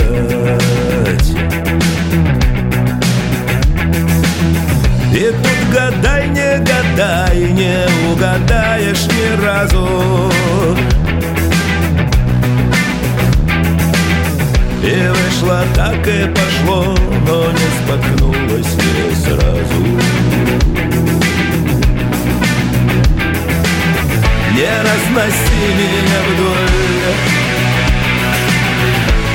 И 5.15 5.31
тут 5.31 5.73
гадай, 5.73 6.27
не 6.27 6.57
гадай, 6.57 7.49
не 7.53 7.87
угадаешь 8.11 9.05
ни 9.07 9.45
разу. 9.45 10.29
И 14.83 15.07
вышло 15.07 15.63
так 15.73 16.05
и 16.05 16.27
пошло, 16.27 16.97
но 17.25 17.49
не 17.49 17.67
споткнулось 17.79 18.75
не 18.75 19.15
сразу. 19.15 19.81
Не 24.51 24.71
разноси 24.81 25.65
меня 25.77 26.19
вдоль 26.29 27.15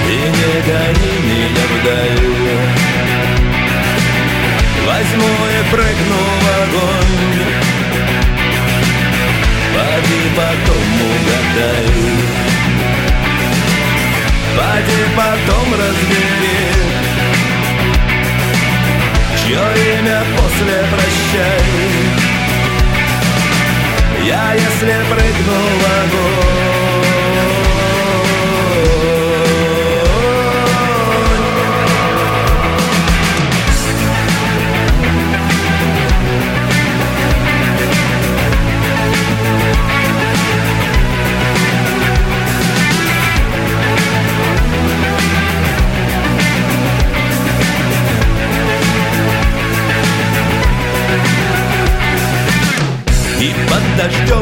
И 0.08 0.18
не 0.36 0.52
гони 0.66 1.12
меня 1.26 1.64
вдаль 1.72 2.79
Возьму 4.90 5.24
и 5.24 5.70
прыгну 5.70 6.20
в 6.40 6.46
огонь. 6.62 7.44
Поди 9.72 10.22
потом 10.36 10.86
угадай. 11.10 11.86
Поди 14.56 15.02
потом 15.16 15.66
разбери 15.74 16.60
Чье 19.38 19.64
имя 19.94 20.20
после 20.36 20.78
прощай. 20.90 21.62
Я 24.26 24.54
если 24.54 24.96
прыгну 25.08 25.58
в 25.78 25.84
огонь 26.04 26.69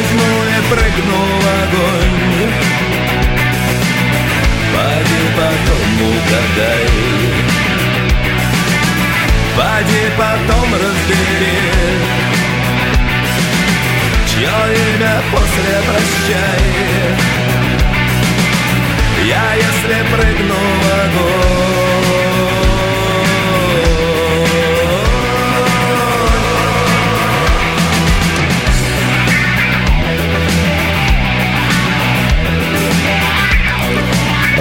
Возьму 0.00 0.44
и 0.44 0.60
в 0.66 1.46
огонь. 1.60 2.52
Поди 4.72 5.22
потом 5.36 5.88
угадай 6.08 6.86
Поди 9.56 10.04
потом 10.16 10.68
разбери 10.72 11.58
Чье 14.26 14.56
имя 14.94 15.16
после 15.32 15.74
прощай. 15.86 16.62
Я 19.26 19.54
если 19.54 19.98
прыгну 20.12 20.54
в 20.54 20.88
огонь 21.04 21.89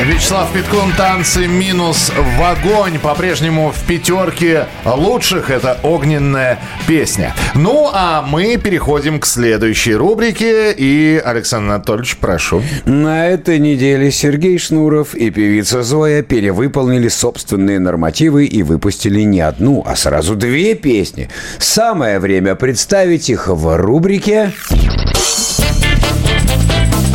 Вячеслав 0.05 0.53
Питкун, 0.53 0.93
танцы 0.93 1.45
минус 1.45 2.11
в 2.15 2.41
огонь. 2.41 2.99
По-прежнему 2.99 3.71
в 3.71 3.85
пятерке 3.85 4.65
лучших. 4.85 5.49
Это 5.49 5.77
огненная 5.83 6.57
песня. 6.87 7.35
Ну, 7.53 7.89
а 7.91 8.21
мы 8.21 8.55
переходим 8.55 9.19
к 9.19 9.25
следующей 9.25 9.95
рубрике. 9.95 10.71
И, 10.71 11.21
Александр 11.23 11.73
Анатольевич, 11.73 12.15
прошу. 12.17 12.63
На 12.85 13.27
этой 13.27 13.59
неделе 13.59 14.09
Сергей 14.09 14.57
Шнуров 14.57 15.15
и 15.15 15.31
певица 15.31 15.83
Зоя 15.83 16.21
перевыполнили 16.21 17.09
собственные 17.09 17.79
нормативы 17.79 18.45
и 18.45 18.63
выпустили 18.63 19.21
не 19.23 19.41
одну, 19.41 19.83
а 19.85 19.97
сразу 19.97 20.35
две 20.35 20.75
песни. 20.75 21.29
Самое 21.57 22.19
время 22.19 22.55
представить 22.55 23.29
их 23.29 23.49
в 23.49 23.75
рубрике 23.77 24.53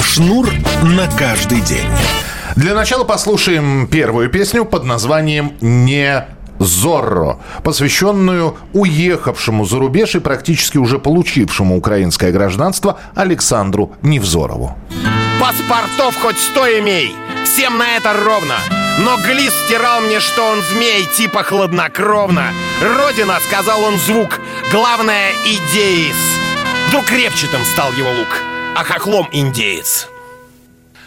Шнур 0.02 0.50
на 0.82 1.08
каждый 1.16 1.62
день. 1.62 1.88
Для 2.56 2.72
начала 2.74 3.02
послушаем 3.02 3.88
первую 3.88 4.30
песню 4.30 4.64
под 4.64 4.84
названием 4.84 5.54
«Не 5.60 6.24
Зорро», 6.60 7.40
посвященную 7.64 8.56
уехавшему 8.72 9.64
за 9.64 9.80
рубеж 9.80 10.14
и 10.14 10.20
практически 10.20 10.78
уже 10.78 11.00
получившему 11.00 11.76
украинское 11.76 12.30
гражданство 12.30 13.00
Александру 13.16 13.96
Невзорову. 14.02 14.78
Паспортов 15.40 16.16
хоть 16.22 16.38
сто 16.38 16.64
имей, 16.78 17.16
всем 17.44 17.76
на 17.76 17.96
это 17.96 18.12
ровно. 18.12 18.58
Но 19.00 19.16
Глис 19.16 19.52
стирал 19.66 20.00
мне, 20.02 20.20
что 20.20 20.44
он 20.44 20.58
змей, 20.62 21.04
типа 21.16 21.42
хладнокровно. 21.42 22.52
Родина, 22.80 23.38
сказал 23.48 23.82
он 23.82 23.98
звук, 23.98 24.38
главное 24.70 25.32
идеис. 25.44 26.14
Вдруг 26.86 27.10
репчатым 27.10 27.64
стал 27.64 27.92
его 27.94 28.10
лук, 28.10 28.28
а 28.76 28.84
хохлом 28.84 29.28
индеец. 29.32 30.08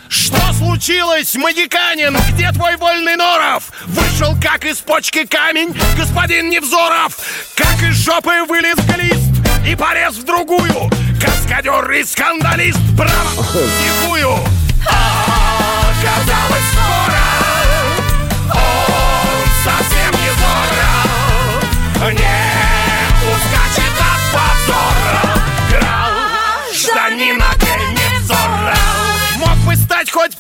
Что 0.09 0.53
случилось, 0.53 1.35
магиканин? 1.35 2.15
Где 2.31 2.51
твой 2.51 2.77
вольный 2.77 3.15
норов? 3.15 3.71
Вышел 3.85 4.35
как 4.41 4.63
из 4.65 4.77
почки 4.77 5.25
камень, 5.25 5.75
господин 5.97 6.49
Невзоров 6.49 7.17
Как 7.55 7.81
из 7.81 7.95
жопы 7.95 8.43
вылез 8.47 8.77
глист 8.77 9.27
и 9.67 9.75
порез 9.75 10.15
в 10.15 10.23
другую 10.23 10.89
Каскадер 11.21 11.91
и 11.91 12.03
скандалист, 12.03 12.79
право, 12.95 13.43
тихую 13.43 14.37
А, 14.89 15.91
Казалось 16.01 16.63
скоро 16.71 17.25
Он 18.53 19.47
совсем 19.63 20.11
не 20.21 20.29
зорро 22.11 22.13
Не 22.13 22.36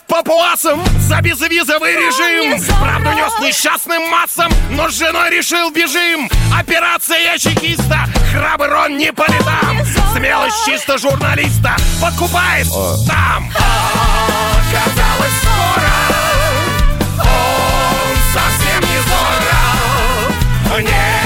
папуасом? 0.07 0.83
За 1.07 1.21
безвизовый 1.21 1.93
режим. 1.93 2.61
Правду 2.79 3.11
нес 3.13 3.33
несчастным 3.41 4.09
массам, 4.09 4.51
но 4.71 4.89
с 4.89 4.97
женой 4.97 5.29
решил 5.29 5.69
бежим. 5.71 6.29
Операция 6.53 7.37
чекиста, 7.37 8.05
храбр 8.31 8.73
он 8.73 8.97
не 8.97 9.11
по 9.13 9.23
летам. 9.23 9.85
Смелость 10.15 10.65
чисто 10.65 10.97
журналиста 10.97 11.75
подкупает 12.01 12.67
там. 13.07 13.49
Оказалось 14.69 15.33
скоро 15.41 15.93
он 17.19 18.17
совсем 18.33 18.81
не 18.81 18.99
зорро 19.01 20.81
Не 20.81 21.16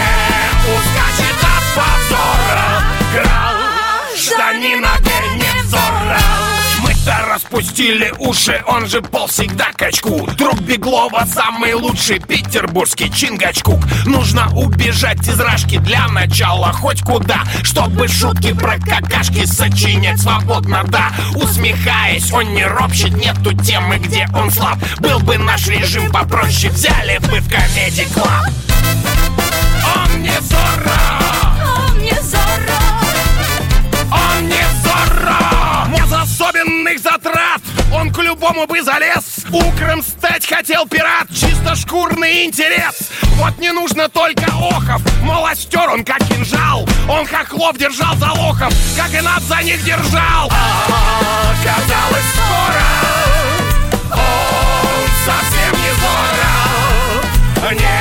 распустили 7.51 8.13
уши, 8.19 8.63
он 8.67 8.87
же 8.87 9.01
пол 9.01 9.27
всегда 9.27 9.71
качку 9.75 10.27
Друг 10.37 10.61
Беглова 10.61 11.25
самый 11.25 11.73
лучший 11.73 12.19
петербургский 12.19 13.11
Чингачкук 13.11 13.79
Нужно 14.05 14.49
убежать 14.55 15.27
из 15.27 15.39
рашки 15.39 15.77
для 15.77 16.07
начала 16.07 16.71
хоть 16.71 17.01
куда 17.01 17.43
Чтобы 17.63 18.07
шутки 18.07 18.53
про 18.53 18.77
какашки 18.79 19.45
сочинять 19.45 20.21
свободно, 20.21 20.83
да 20.87 21.11
Усмехаясь, 21.35 22.31
он 22.31 22.53
не 22.53 22.65
ропщет, 22.65 23.13
нету 23.13 23.53
темы, 23.53 23.97
где 23.97 24.27
он 24.33 24.49
слаб 24.49 24.77
Был 24.99 25.19
бы 25.19 25.37
наш 25.37 25.67
режим 25.67 26.11
попроще, 26.11 26.71
взяли 26.71 27.17
бы 27.19 27.39
в 27.39 27.49
комедий 27.49 28.07
клаб 28.13 28.45
Он 29.95 30.21
не 30.21 30.39
Зорро! 30.41 31.89
Он 31.89 31.99
не 31.99 32.21
Зорро! 32.21 32.40
К 38.11 38.17
любому 38.19 38.67
бы 38.67 38.81
залез. 38.81 39.45
Укром 39.51 40.01
стать 40.03 40.45
хотел 40.45 40.87
пират 40.87 41.27
Чисто 41.29 41.75
шкурный 41.75 42.45
интерес. 42.45 43.09
Вот 43.35 43.57
не 43.59 43.71
нужно 43.71 44.09
только 44.09 44.45
охов 44.45 45.01
Мол, 45.23 45.45
остер 45.45 45.89
он 45.89 46.03
как 46.03 46.19
кинжал. 46.19 46.87
Он 47.09 47.25
хохлов 47.25 47.77
держал 47.77 48.15
за 48.15 48.31
лохов 48.31 48.73
Как 48.95 49.13
и 49.13 49.21
нас 49.21 49.43
за 49.43 49.61
них 49.63 49.83
держал. 49.83 50.51
Оказалось 51.51 52.25
скоро 52.33 52.83
Он 54.11 55.07
совсем 55.25 55.73
не 55.81 55.91
зорро 57.71 57.79
Не 57.79 58.00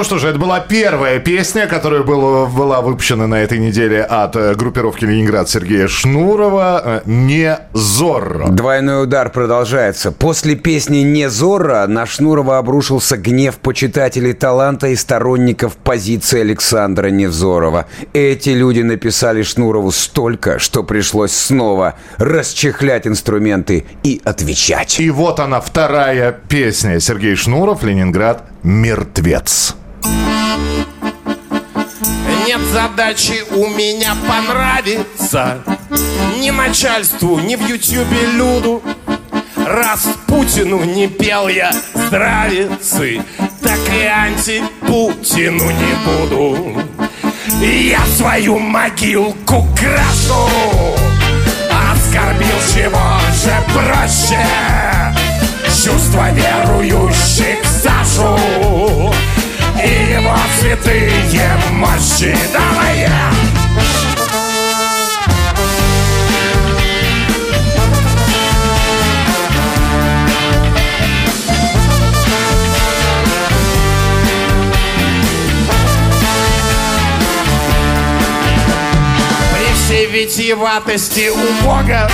Ну 0.00 0.04
что 0.04 0.16
же, 0.16 0.28
это 0.28 0.38
была 0.38 0.60
первая 0.60 1.18
песня, 1.18 1.66
которая 1.66 2.02
была, 2.02 2.46
была 2.46 2.80
выпущена 2.80 3.26
на 3.26 3.34
этой 3.34 3.58
неделе 3.58 4.02
от 4.02 4.34
э, 4.34 4.54
группировки 4.54 5.04
Ленинград 5.04 5.50
Сергея 5.50 5.88
Шнурова. 5.88 6.82
э, 6.82 7.00
«Не 7.04 7.58
Зорро». 7.74 8.48
Двойной 8.48 9.02
удар 9.02 9.28
продолжается. 9.28 10.10
После 10.10 10.56
песни 10.56 11.00
«Не 11.00 11.28
Зорро» 11.28 11.86
на 11.86 12.06
Шнурова 12.06 12.56
обрушился 12.56 13.18
гнев 13.18 13.58
почитателей 13.58 14.32
таланта 14.32 14.86
и 14.86 14.96
сторонников 14.96 15.76
позиции 15.76 16.40
Александра 16.40 17.08
Невзорова. 17.08 17.84
Эти 18.14 18.48
люди 18.48 18.80
написали 18.80 19.42
Шнурову 19.42 19.90
столько, 19.90 20.58
что 20.58 20.82
пришлось 20.82 21.32
снова 21.32 21.96
расчехлять 22.16 23.06
инструменты 23.06 23.84
и 24.02 24.22
отвечать. 24.24 24.98
И 24.98 25.10
вот 25.10 25.40
она, 25.40 25.60
вторая 25.60 26.32
песня. 26.32 27.00
Сергей 27.00 27.34
Шнуров, 27.34 27.82
Ленинград, 27.82 28.44
«Мертвец». 28.62 29.76
Нет 32.46 32.60
задачи 32.72 33.44
у 33.50 33.66
меня 33.68 34.16
понравиться 34.28 35.62
Ни 36.38 36.50
начальству, 36.50 37.38
ни 37.38 37.54
в 37.54 37.68
ютюбе 37.68 38.26
люду. 38.32 38.82
Раз 39.56 40.08
Путину 40.26 40.82
не 40.82 41.06
пел 41.06 41.48
я 41.48 41.70
здравицы 41.94 43.22
Так 43.62 43.78
и 43.94 44.04
антипутину 44.04 45.70
не 45.70 45.94
буду. 46.04 46.82
Я 47.60 48.04
свою 48.16 48.58
могилку 48.58 49.66
крашу 49.76 50.48
Оскорбил 51.92 52.56
чего 52.74 53.20
же 53.44 53.54
проще? 53.72 54.46
Чувства 55.84 56.30
верующих 56.30 57.64
Сашу 57.82 58.38
И 59.82 60.12
его 60.12 60.36
святые 60.60 61.10
мощи 61.72 62.36
Давай 62.52 63.00
я! 63.00 63.30
Всей 79.90 80.06
витиеватости 80.06 81.30
у 81.30 81.64
Бога 81.64 82.08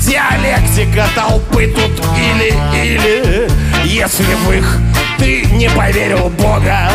Диалектика 0.00 1.06
толпы 1.14 1.68
тут 1.68 2.04
или-или 2.16 3.48
Если 3.84 4.24
в 4.24 4.52
их 4.52 4.76
ты 5.20 5.42
не 5.52 5.68
поверил 5.70 6.30
Бога 6.30 6.90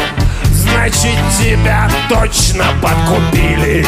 Значит 0.51 1.15
тебя 1.39 1.88
точно 2.09 2.65
подкупили. 2.82 3.86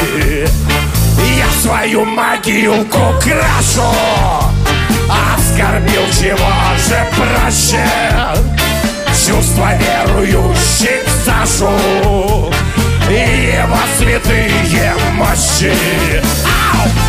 Я 1.38 1.50
свою 1.62 2.06
могилку 2.06 3.00
крашу 3.20 3.82
Оскорбил 5.10 6.04
чего 6.12 6.38
же 6.88 7.08
проще. 7.16 7.84
Чувства 9.26 9.72
верующих 9.76 11.04
Сашу 11.26 11.72
И 13.10 13.14
его 13.14 13.78
святые 13.98 14.94
мощи. 15.16 15.74
Ау! 16.46 17.07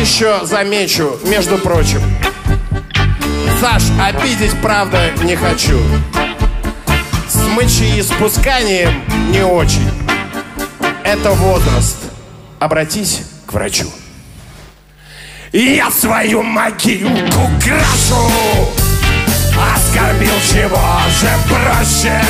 Еще 0.00 0.46
замечу, 0.46 1.18
между 1.24 1.58
прочим. 1.58 2.00
Саш, 3.60 3.82
обидеть, 4.00 4.58
правда, 4.62 5.10
не 5.22 5.36
хочу. 5.36 5.78
С 7.28 7.36
мочеиспусканием 7.48 9.02
не 9.30 9.44
очень. 9.44 9.90
Это 11.04 11.32
возраст. 11.32 11.98
Обратись 12.58 13.22
к 13.46 13.52
врачу. 13.52 13.86
Я 15.52 15.90
свою 15.90 16.42
могилку 16.42 17.50
крашу 17.62 18.30
Оскорбил 19.74 20.32
чего 20.50 20.80
же 21.20 21.30
проще? 21.48 22.22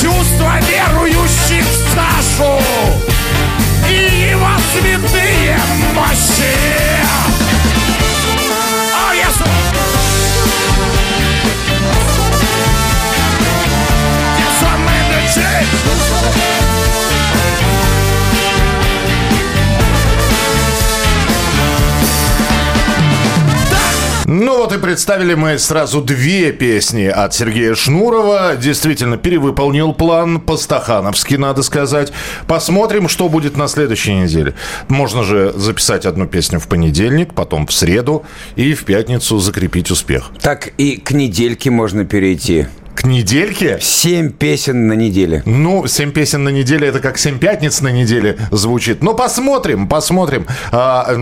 Чувства 0.00 0.58
верующих 0.60 1.64
в 1.64 1.94
Сашу 1.94 3.09
И 3.90 4.30
его 4.30 4.48
святые 4.72 5.58
мощи 5.94 6.54
Oh, 8.92 9.12
yes. 9.14 9.36
Yes, 14.38 14.62
I'm 14.62 14.88
in 14.88 15.04
the 15.12 15.20
Ну 24.32 24.58
вот 24.58 24.72
и 24.72 24.78
представили 24.78 25.34
мы 25.34 25.58
сразу 25.58 26.00
две 26.00 26.52
песни 26.52 27.06
от 27.06 27.34
Сергея 27.34 27.74
Шнурова. 27.74 28.54
Действительно, 28.54 29.16
перевыполнил 29.16 29.92
план 29.92 30.40
по-стахановски, 30.40 31.34
надо 31.34 31.64
сказать. 31.64 32.12
Посмотрим, 32.46 33.08
что 33.08 33.28
будет 33.28 33.56
на 33.56 33.66
следующей 33.66 34.14
неделе. 34.14 34.54
Можно 34.86 35.24
же 35.24 35.52
записать 35.56 36.06
одну 36.06 36.28
песню 36.28 36.60
в 36.60 36.68
понедельник, 36.68 37.34
потом 37.34 37.66
в 37.66 37.72
среду 37.72 38.24
и 38.54 38.74
в 38.74 38.84
пятницу 38.84 39.36
закрепить 39.40 39.90
успех. 39.90 40.30
Так 40.40 40.74
и 40.78 40.98
к 40.98 41.10
недельке 41.10 41.70
можно 41.70 42.04
перейти. 42.04 42.68
К 42.94 43.04
недельке? 43.04 43.78
Семь 43.80 44.30
песен 44.30 44.86
на 44.86 44.92
неделе. 44.92 45.42
Ну, 45.46 45.86
семь 45.86 46.12
песен 46.12 46.44
на 46.44 46.50
неделе, 46.50 46.88
это 46.88 47.00
как 47.00 47.18
семь 47.18 47.38
пятниц 47.38 47.80
на 47.80 47.88
неделе 47.88 48.36
звучит. 48.50 49.02
Ну, 49.02 49.14
посмотрим, 49.14 49.88
посмотрим. 49.88 50.46
А, 50.70 51.16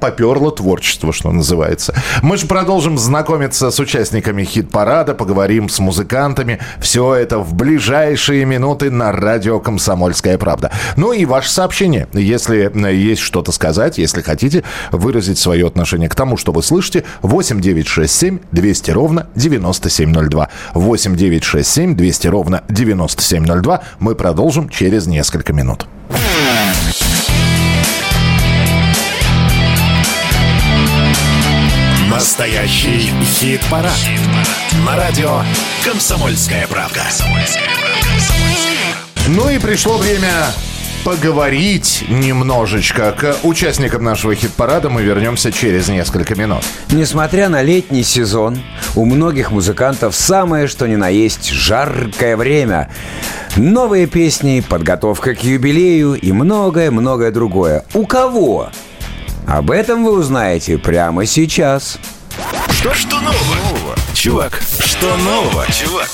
поперло 0.00 0.50
творчество, 0.50 1.12
что 1.12 1.30
называется. 1.30 1.94
Мы 2.22 2.36
же 2.36 2.46
продолжим 2.46 2.98
знакомиться 2.98 3.70
с 3.70 3.78
участниками 3.78 4.42
хит-парада, 4.42 5.14
поговорим 5.14 5.68
с 5.68 5.78
музыкантами. 5.78 6.58
Все 6.80 7.14
это 7.14 7.38
в 7.38 7.54
ближайшие 7.54 8.44
минуты 8.44 8.90
на 8.90 9.12
радио 9.12 9.60
«Комсомольская 9.60 10.38
правда». 10.38 10.72
Ну 10.96 11.12
и 11.12 11.24
ваше 11.24 11.50
сообщение, 11.50 12.08
если 12.12 12.70
э, 12.74 12.94
есть 12.94 13.22
что-то 13.22 13.52
сказать, 13.52 13.98
если 13.98 14.22
хотите 14.22 14.64
выразить 14.90 15.38
свое 15.38 15.66
отношение 15.66 16.08
к 16.08 16.14
тому, 16.14 16.36
что 16.36 16.52
вы 16.52 16.62
слышите, 16.62 17.04
8 17.22 17.60
9 17.60 17.86
6 17.86 18.12
7 18.12 18.38
200 18.50 18.90
ровно 18.90 19.28
9702. 19.36 20.48
8 20.74 21.16
9 21.16 21.44
6 21.44 21.68
7 21.68 21.96
200 21.96 22.26
ровно 22.28 22.64
9702. 22.68 23.82
Мы 23.98 24.14
продолжим 24.14 24.68
через 24.68 25.06
несколько 25.06 25.52
минут. 25.52 25.86
Настоящий 32.10 33.10
хит-парад. 33.24 33.92
На 34.84 34.96
радио 34.96 35.42
«Комсомольская 35.84 36.66
правда». 36.66 37.02
Ну 39.28 39.48
и 39.48 39.58
пришло 39.58 39.96
время 39.96 40.30
поговорить 41.04 42.04
немножечко. 42.08 43.12
К 43.12 43.36
участникам 43.42 44.04
нашего 44.04 44.34
хит-парада 44.34 44.90
мы 44.90 45.02
вернемся 45.02 45.52
через 45.52 45.88
несколько 45.88 46.34
минут. 46.34 46.62
Несмотря 46.90 47.48
на 47.48 47.62
летний 47.62 48.02
сезон, 48.02 48.58
у 48.94 49.04
многих 49.04 49.50
музыкантов 49.50 50.14
самое 50.14 50.66
что 50.66 50.86
ни 50.86 50.96
на 50.96 51.08
есть 51.08 51.50
жаркое 51.50 52.36
время. 52.36 52.90
Новые 53.56 54.06
песни, 54.06 54.62
подготовка 54.66 55.34
к 55.34 55.42
юбилею 55.42 56.14
и 56.14 56.32
многое-многое 56.32 57.30
другое. 57.30 57.84
У 57.94 58.06
кого? 58.06 58.70
Об 59.46 59.70
этом 59.70 60.04
вы 60.04 60.12
узнаете 60.12 60.78
прямо 60.78 61.26
сейчас. 61.26 61.98
Что, 62.70 62.94
что 62.94 63.20
нового? 63.20 63.96
Чувак, 64.20 64.60
что 64.84 65.16
нового, 65.16 65.64
чувак? 65.72 66.10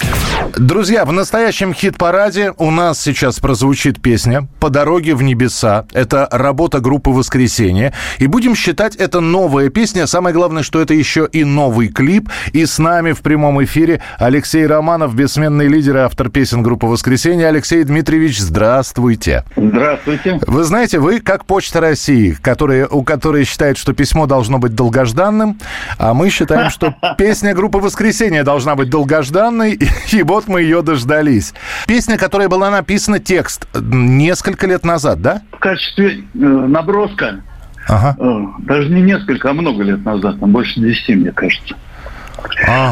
Друзья, 0.57 1.05
в 1.05 1.13
настоящем 1.13 1.75
хит-параде 1.75 2.53
у 2.57 2.71
нас 2.71 3.01
сейчас 3.01 3.41
прозвучит 3.41 4.01
песня 4.01 4.47
«По 4.61 4.71
дороге 4.71 5.17
в 5.17 5.25
небеса». 5.25 5.87
Это 5.93 6.29
работа 6.31 6.79
группы 6.79 7.11
«Воскресенье». 7.11 7.93
И 8.19 8.29
будем 8.29 8.55
считать, 8.55 8.95
это 8.95 9.19
новая 9.19 9.71
песня. 9.71 10.07
Самое 10.07 10.33
главное, 10.33 10.63
что 10.63 10.81
это 10.81 10.95
еще 10.95 11.29
и 11.33 11.43
новый 11.43 11.89
клип. 11.89 12.31
И 12.53 12.65
с 12.65 12.79
нами 12.79 13.11
в 13.11 13.23
прямом 13.23 13.63
эфире 13.65 14.01
Алексей 14.19 14.65
Романов, 14.65 15.13
бессменный 15.17 15.67
лидер 15.67 15.97
и 15.97 16.01
автор 16.01 16.29
песен 16.29 16.63
группы 16.63 16.87
«Воскресенье». 16.87 17.49
Алексей 17.49 17.83
Дмитриевич, 17.83 18.39
здравствуйте. 18.39 19.43
Здравствуйте. 19.57 20.39
Вы 20.47 20.63
знаете, 20.63 21.01
вы 21.01 21.19
как 21.19 21.45
Почта 21.45 21.81
России, 21.81 22.39
которые, 22.41 22.87
у 22.87 23.03
которой 23.03 23.43
считает, 23.43 23.77
что 23.77 23.95
письмо 23.95 24.27
должно 24.27 24.59
быть 24.59 24.77
долгожданным, 24.77 25.59
а 25.99 26.15
мы 26.15 26.31
считаем, 26.31 26.71
что 26.71 26.95
песня 27.19 27.53
группы 27.53 27.79
«Воскресенье» 27.79 27.96
должна 28.45 28.75
быть 28.75 28.91
долгожданной, 28.91 29.75
и, 29.75 29.89
и 30.17 30.23
вот 30.23 30.49
мы 30.49 30.63
ее 30.63 30.83
дождались. 30.83 31.55
Песня, 31.87 32.19
которая 32.19 32.49
была 32.49 32.71
написана, 32.71 33.19
текст, 33.19 33.67
несколько 33.75 34.67
лет 34.67 34.85
назад, 34.85 35.21
да? 35.23 35.43
В 35.53 35.59
качестве 35.59 36.19
э, 36.19 36.39
наброска, 36.39 37.41
Ага. 37.89 38.17
э, 38.19 38.45
даже 38.61 38.89
не 38.91 39.03
несколько, 39.03 39.51
а 39.51 39.53
много 39.53 39.83
лет 39.83 40.05
назад, 40.05 40.41
там 40.41 40.51
больше 40.51 40.81
десяти, 40.81 41.15
мне 41.15 41.33
кажется. 41.33 41.75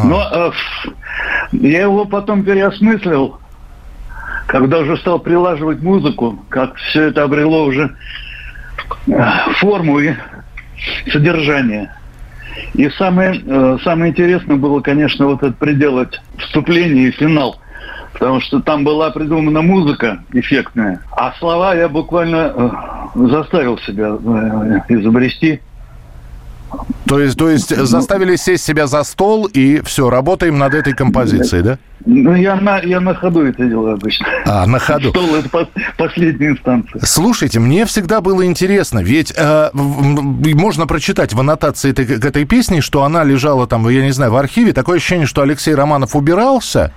Но 0.04 0.22
э, 0.32 0.50
я 1.52 1.82
его 1.82 2.04
потом 2.04 2.44
переосмыслил, 2.44 3.38
когда 4.46 4.78
уже 4.78 4.96
стал 4.98 5.18
прилаживать 5.18 5.82
музыку, 5.82 6.44
как 6.48 6.76
все 6.76 7.04
это 7.04 7.22
обрело 7.22 7.64
уже 7.64 7.94
э, 9.06 9.12
форму 9.60 9.98
и 10.00 10.14
содержание. 11.10 11.90
И 12.74 12.88
самое, 12.90 13.40
э, 13.44 13.78
самое 13.82 14.12
интересное 14.12 14.56
было, 14.56 14.80
конечно, 14.80 15.26
вот 15.26 15.42
это 15.42 15.52
приделать 15.52 16.20
вступление 16.38 17.08
и 17.08 17.12
финал. 17.12 17.58
Потому 18.12 18.40
что 18.40 18.60
там 18.60 18.84
была 18.84 19.10
придумана 19.10 19.60
музыка 19.60 20.22
эффектная, 20.32 21.00
а 21.10 21.32
слова 21.38 21.74
я 21.74 21.88
буквально 21.88 22.52
э, 22.54 22.70
заставил 23.14 23.78
себя 23.78 24.16
э, 24.16 24.80
изобрести. 24.88 25.60
То 27.06 27.20
есть, 27.20 27.36
то 27.38 27.50
есть 27.50 27.74
заставили 27.76 28.36
сесть 28.36 28.64
себя 28.64 28.86
за 28.86 29.04
стол 29.04 29.46
и 29.46 29.80
все, 29.84 30.10
работаем 30.10 30.58
над 30.58 30.74
этой 30.74 30.94
композицией, 30.94 31.62
да? 31.62 31.78
Ну, 32.06 32.34
я 32.34 32.56
на, 32.56 32.80
я 32.80 33.00
на 33.00 33.14
ходу 33.14 33.46
это 33.46 33.64
делаю 33.64 33.94
обычно. 33.94 34.26
А, 34.44 34.66
на 34.66 34.78
ходу. 34.78 35.08
Стол– 35.08 35.36
это 35.36 35.48
пос- 35.48 35.68
последняя 35.96 36.48
инстанция. 36.48 37.00
Слушайте, 37.02 37.60
мне 37.60 37.86
всегда 37.86 38.20
было 38.20 38.44
интересно, 38.44 38.98
ведь 38.98 39.32
э, 39.34 39.70
можно 39.72 40.86
прочитать 40.86 41.32
в 41.32 41.40
аннотации 41.40 41.92
этой, 41.92 42.04
к 42.04 42.24
этой 42.24 42.44
песни, 42.44 42.80
что 42.80 43.04
она 43.04 43.24
лежала 43.24 43.66
там, 43.66 43.88
я 43.88 44.02
не 44.04 44.12
знаю, 44.12 44.32
в 44.32 44.36
архиве. 44.36 44.74
Такое 44.74 44.98
ощущение, 44.98 45.26
что 45.26 45.40
Алексей 45.40 45.74
Романов 45.74 46.14
убирался 46.14 46.92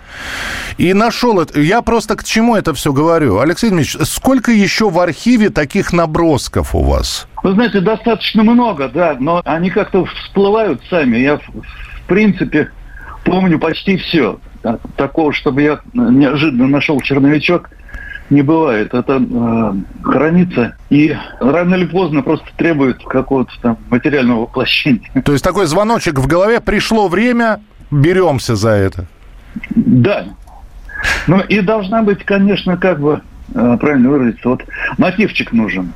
и 0.78 0.94
нашел 0.94 1.40
это. 1.40 1.58
Я 1.62 1.82
просто 1.82 2.18
к 2.18 2.26
чему 2.26 2.58
это 2.58 2.74
все 2.74 2.92
говорю? 2.92 3.40
Алексей 3.40 3.70
Дмитриевич, 3.70 4.10
сколько 4.10 4.52
еще 4.52 4.90
в 4.90 5.00
архиве 5.00 5.50
таких 5.50 5.94
набросков 5.94 6.76
у 6.76 6.84
вас? 6.84 7.28
Вы 7.44 7.54
знаете, 7.54 7.82
достаточно 7.82 8.44
много, 8.44 8.90
да, 8.90 9.16
но 9.20 9.42
они 9.46 9.70
как-то 9.70 10.06
всплывают 10.06 10.82
сами. 10.90 11.18
Я, 11.18 11.38
в 11.38 12.08
принципе, 12.08 12.72
помню 13.24 13.60
почти 13.60 13.98
все. 13.98 14.40
Такого, 14.96 15.34
чтобы 15.34 15.62
я 15.62 15.80
неожиданно 15.94 16.68
нашел 16.68 17.00
черновичок, 17.02 17.70
не 18.30 18.42
бывает. 18.42 18.94
Это 18.94 19.22
э, 19.22 19.74
хранится 20.04 20.76
и 20.90 21.16
рано 21.40 21.76
или 21.76 21.86
поздно 21.86 22.22
просто 22.24 22.48
требует 22.58 23.04
какого-то 23.04 23.52
там 23.62 23.78
материального 23.90 24.42
воплощения. 24.42 25.10
То 25.24 25.32
есть 25.32 25.44
такой 25.44 25.66
звоночек 25.68 26.20
в 26.20 26.28
голове, 26.28 26.60
пришло 26.60 27.08
время, 27.08 27.62
беремся 27.90 28.56
за 28.56 28.72
это. 28.72 29.06
Да. 29.70 30.26
Ну 31.28 31.40
и 31.40 31.62
должна 31.62 32.04
быть, 32.04 32.26
конечно, 32.26 32.76
как 32.76 33.00
бы, 33.00 33.22
э, 33.54 33.78
правильно 33.80 34.10
выразиться, 34.10 34.50
вот 34.50 34.64
мотивчик 34.98 35.54
нужен. 35.54 35.94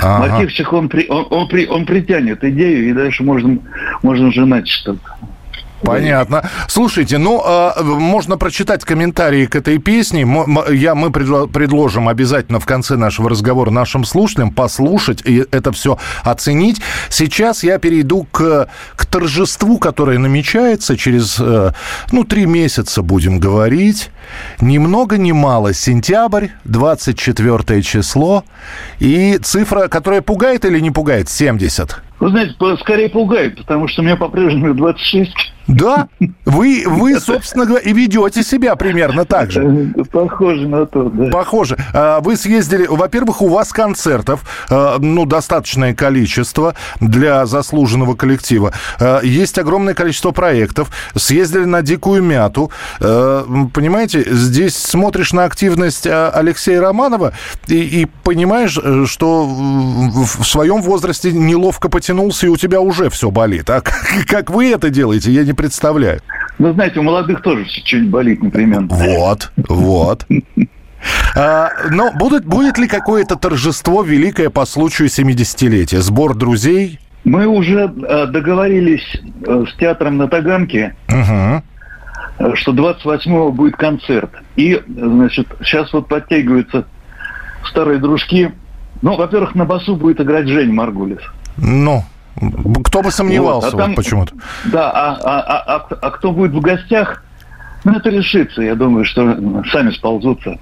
Ага. 0.00 0.28
Мотивчик, 0.28 0.72
он, 0.72 0.88
при, 0.88 1.06
он, 1.08 1.26
он, 1.30 1.48
при, 1.48 1.66
он 1.66 1.86
притянет 1.86 2.44
идею, 2.44 2.90
и 2.90 2.92
дальше 2.92 3.22
можно, 3.22 3.58
можно 4.02 4.30
женать 4.30 4.68
что-то. 4.68 5.16
Понятно. 5.82 6.48
Слушайте, 6.68 7.18
ну, 7.18 7.42
а, 7.44 7.74
можно 7.82 8.36
прочитать 8.38 8.84
комментарии 8.84 9.46
к 9.46 9.54
этой 9.56 9.78
песне. 9.78 10.22
М- 10.22 10.58
Я, 10.72 10.94
мы 10.94 11.08
предло- 11.08 11.46
предложим 11.48 12.08
обязательно 12.08 12.60
в 12.60 12.66
конце 12.66 12.96
нашего 12.96 13.28
разговора 13.30 13.70
нашим 13.70 14.04
слушателям 14.04 14.50
послушать 14.52 15.22
и 15.24 15.44
это 15.50 15.72
все 15.72 15.98
оценить. 16.24 16.80
Сейчас 17.10 17.62
я 17.62 17.78
перейду 17.78 18.26
к, 18.30 18.68
к 18.96 19.06
торжеству, 19.06 19.78
которое 19.78 20.18
намечается 20.18 20.96
через, 20.96 21.36
э, 21.38 21.72
ну, 22.10 22.24
три 22.24 22.46
месяца 22.46 23.02
будем 23.02 23.38
говорить. 23.38 24.10
Ни 24.60 24.78
много 24.78 25.18
ни 25.18 25.32
мало. 25.32 25.72
Сентябрь, 25.74 26.48
24 26.64 27.82
число. 27.82 28.44
И 28.98 29.38
цифра, 29.42 29.88
которая 29.88 30.22
пугает 30.22 30.64
или 30.64 30.80
не 30.80 30.90
пугает? 30.90 31.28
70. 31.28 32.00
Вы 32.18 32.30
знаете, 32.30 32.54
скорее 32.80 33.08
пугает, 33.10 33.56
потому 33.58 33.88
что 33.88 34.02
мне 34.02 34.16
по-прежнему 34.16 34.72
26. 34.74 35.32
Да, 35.66 36.08
вы, 36.44 36.84
вы, 36.86 37.18
собственно 37.18 37.66
говоря, 37.66 37.82
и 37.82 37.92
ведете 37.92 38.42
себя 38.42 38.76
примерно 38.76 39.24
так 39.24 39.50
же. 39.50 39.92
Похоже 40.12 40.68
на 40.68 40.86
то, 40.86 41.04
да. 41.04 41.30
Похоже. 41.30 41.76
А, 41.92 42.20
Вы 42.20 42.36
съездили, 42.36 42.86
во-первых, 42.86 43.42
у 43.42 43.48
вас 43.48 43.72
концертов, 43.72 44.44
э, 44.70 44.96
ну, 45.00 45.26
достаточное 45.26 45.94
количество 45.94 46.74
для 47.00 47.46
заслуженного 47.46 48.14
коллектива. 48.14 48.72
Э, 49.00 49.20
Есть 49.22 49.58
огромное 49.58 49.94
количество 49.94 50.30
проектов. 50.30 50.90
Съездили 51.14 51.64
на 51.64 51.82
Дикую 51.82 52.22
Мяту. 52.22 52.70
Понимаете, 52.98 54.24
здесь 54.30 54.76
смотришь 54.76 55.32
на 55.32 55.44
активность 55.44 56.06
Алексея 56.06 56.80
Романова 56.80 57.32
и, 57.66 58.02
и 58.02 58.06
понимаешь, 58.22 58.78
э, 58.82 59.04
что 59.06 59.46
в 59.46 60.36
в 60.36 60.44
своем 60.44 60.82
возрасте 60.82 61.32
неловко 61.32 61.88
потянулся, 61.88 62.46
и 62.46 62.48
у 62.48 62.56
тебя 62.56 62.80
уже 62.80 63.10
все 63.10 63.30
болит. 63.30 63.68
А 63.70 63.80
как, 63.82 63.94
как 64.26 64.50
вы 64.50 64.70
это 64.70 64.90
делаете, 64.90 65.30
я 65.32 65.44
не 65.44 65.52
представляю. 65.56 66.20
Вы 66.58 66.72
знаете, 66.72 67.00
у 67.00 67.02
молодых 67.02 67.42
тоже 67.42 67.66
что-нибудь 67.66 68.10
болит 68.10 68.42
непременно. 68.42 68.88
Вот, 68.88 69.52
вот. 69.56 70.26
А, 71.36 71.68
но 71.90 72.12
будет, 72.12 72.46
будет 72.46 72.78
ли 72.78 72.88
какое-то 72.88 73.36
торжество 73.36 74.02
великое 74.02 74.50
по 74.50 74.64
случаю 74.64 75.08
70-летия? 75.08 76.00
Сбор 76.00 76.34
друзей? 76.34 76.98
Мы 77.24 77.46
уже 77.46 77.92
э, 77.92 78.26
договорились 78.26 79.04
э, 79.46 79.64
с 79.68 79.76
театром 79.76 80.16
на 80.16 80.28
Таганке, 80.28 80.94
э, 81.08 81.60
что 82.54 82.72
28-го 82.72 83.52
будет 83.52 83.76
концерт. 83.76 84.30
И, 84.54 84.80
значит, 84.86 85.48
сейчас 85.62 85.92
вот 85.92 86.08
подтягиваются 86.08 86.86
старые 87.64 87.98
дружки. 87.98 88.52
Ну, 89.02 89.16
во-первых, 89.16 89.54
на 89.54 89.64
басу 89.64 89.96
будет 89.96 90.20
играть 90.20 90.46
Жень 90.46 90.72
Маргулис. 90.72 91.20
Ну, 91.56 92.04
кто 92.84 93.02
бы 93.02 93.10
сомневался 93.10 93.66
Вот, 93.68 93.74
а 93.74 93.76
вот 93.76 93.82
там- 93.84 93.94
почему-то. 93.94 94.34
Да, 94.64 94.90
а, 94.90 95.18
а- 95.22 95.40
а- 95.40 95.76
а- 95.90 95.94
а 96.02 96.10
кто 96.10 96.32
будет 96.32 96.52
в 96.52 96.60
гостях, 96.60 97.22
Ну, 97.84 97.92
это 97.92 98.08
решится. 98.10 98.62
Я 98.62 98.74
думаю, 98.74 99.04
что 99.04 99.36
сами 99.70 99.92
сползутся. 99.92 100.58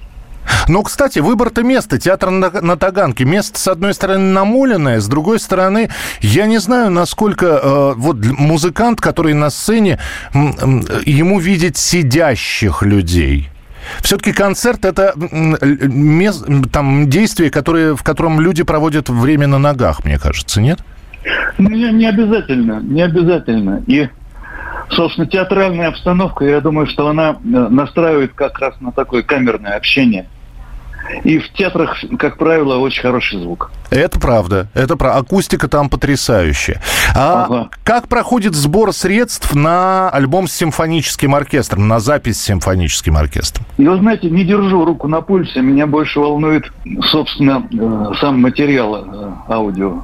Но, 0.69 0.83
кстати, 0.83 1.21
выбор-то 1.21 1.63
места. 1.63 1.97
Театр 1.99 2.29
на, 2.29 2.51
на 2.51 2.77
Таганке. 2.77 3.25
Место, 3.25 3.59
с 3.59 3.67
одной 3.67 3.95
стороны, 3.95 4.31
намоленное, 4.31 5.01
с 5.01 5.09
другой 5.09 5.41
стороны, 5.41 5.89
я 6.21 6.45
не 6.45 6.59
знаю, 6.59 6.91
насколько 6.91 7.47
э, 7.47 7.93
вот 7.97 8.19
музыкант, 8.23 9.01
который 9.01 9.33
на 9.33 9.49
сцене, 9.49 9.99
м, 10.35 10.85
ему 11.07 11.39
видеть 11.39 11.79
сидящих 11.79 12.83
людей. 12.83 13.49
Все-таки 14.03 14.33
концерт 14.33 14.85
это 14.85 15.15
м, 15.17 15.55
л- 15.55 15.59
мес- 15.89 16.45
м, 16.47 16.65
там 16.65 17.09
действие, 17.09 17.51
которое, 17.51 17.95
в 17.95 18.03
котором 18.03 18.39
люди 18.39 18.65
проводят 18.65 19.09
время 19.09 19.47
на 19.47 19.57
ногах, 19.59 20.05
мне 20.05 20.19
кажется, 20.19 20.61
нет? 20.61 20.81
Ну, 21.59 21.71
Не, 21.71 21.93
не 21.93 22.07
обязательно, 22.07 22.81
не 22.81 23.03
обязательно. 23.03 23.83
И, 23.87 24.09
собственно, 24.91 25.27
театральная 25.27 25.89
обстановка, 25.89 26.45
я 26.45 26.61
думаю, 26.61 26.87
что 26.87 27.09
она 27.09 27.31
э, 27.31 27.35
настраивает 27.45 28.35
как 28.35 28.59
раз 28.59 28.81
на 28.81 28.93
такое 28.93 29.23
камерное 29.23 29.77
общение. 29.77 30.27
И 31.23 31.39
в 31.39 31.53
театрах, 31.53 32.03
как 32.19 32.39
правило, 32.39 32.79
очень 32.79 33.03
хороший 33.03 33.39
звук. 33.41 33.71
Это 33.91 34.19
правда. 34.19 34.69
Это 34.75 34.97
про 34.97 35.17
акустика 35.17 35.69
там 35.69 35.89
потрясающая. 35.89 36.81
А 37.15 37.69
как 37.85 38.09
проходит 38.09 38.55
сбор 38.55 38.93
средств 38.93 39.55
на 39.55 40.09
альбом 40.11 40.49
с 40.49 40.53
симфоническим 40.53 41.35
оркестром, 41.35 41.89
на 41.89 42.01
запись 42.01 42.41
с 42.41 42.45
симфоническим 42.45 43.17
оркестром? 43.17 43.67
И 43.77 43.87
вы 43.87 43.99
знаете, 43.99 44.31
не 44.31 44.45
держу 44.45 44.85
руку 44.85 45.07
на 45.09 45.21
пульсе, 45.21 45.61
меня 45.61 45.87
больше 45.87 46.21
волнует, 46.21 46.65
собственно, 47.03 47.67
э, 47.73 48.15
сам 48.21 48.41
материал 48.41 48.97
э, 48.97 49.33
аудио. 49.49 50.03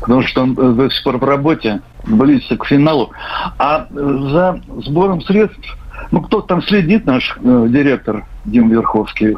Потому 0.00 0.22
что 0.22 0.42
он 0.42 0.54
до 0.54 0.90
сих 0.90 1.02
пор 1.04 1.18
в 1.18 1.24
работе, 1.24 1.80
близится 2.04 2.56
к 2.56 2.66
финалу. 2.66 3.10
А 3.58 3.86
э, 3.90 4.18
за 4.32 4.60
сбором 4.84 5.20
средств, 5.22 5.76
ну, 6.10 6.22
кто 6.22 6.40
там 6.40 6.62
следит, 6.62 7.06
наш 7.06 7.36
э, 7.42 7.66
директор 7.68 8.24
Дим 8.44 8.70
Верховский, 8.70 9.36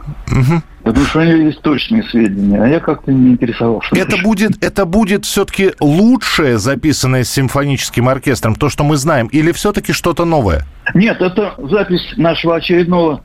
потому 0.84 1.06
что 1.06 1.18
у 1.18 1.22
него 1.24 1.36
есть 1.48 1.60
точные 1.60 2.04
сведения, 2.04 2.62
а 2.62 2.68
я 2.68 2.78
как-то 2.78 3.12
не 3.12 3.32
интересовался. 3.32 3.88
Это 3.96 4.16
будет, 4.22 4.62
это 4.62 4.84
будет 4.86 5.24
все-таки 5.24 5.72
лучшее, 5.80 6.58
записанное 6.58 7.24
с 7.24 7.30
симфоническим 7.30 8.08
оркестром, 8.08 8.54
то, 8.54 8.68
что 8.68 8.84
мы 8.84 8.96
знаем, 8.96 9.26
или 9.26 9.50
все-таки 9.52 9.92
что-то 9.92 10.24
новое? 10.24 10.66
Нет, 10.94 11.20
это 11.20 11.54
запись 11.58 12.14
нашего 12.16 12.56
очередного 12.56 13.22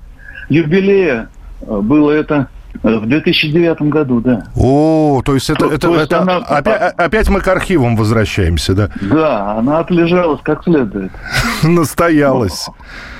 юбилея. 0.49 1.29
Э, 1.61 1.79
Было 1.81 2.11
это 2.11 2.47
в 2.83 3.05
2009 3.05 3.81
году, 3.83 4.21
да. 4.21 4.43
О, 4.55 5.21
то 5.23 5.33
есть 5.33 5.49
это, 5.49 5.65
это, 5.65 5.79
то 5.79 5.93
есть 5.95 6.05
это 6.05 6.21
она- 6.21 6.37
опять, 6.37 6.93
опять 6.97 7.29
мы 7.29 7.41
к 7.41 7.47
архивам 7.47 7.95
возвращаемся, 7.95 8.73
да? 8.73 8.89
Да, 9.01 9.53
она 9.57 9.79
отлежалась 9.79 10.41
как 10.43 10.63
следует. 10.63 11.11
Настоялась. 11.63 12.67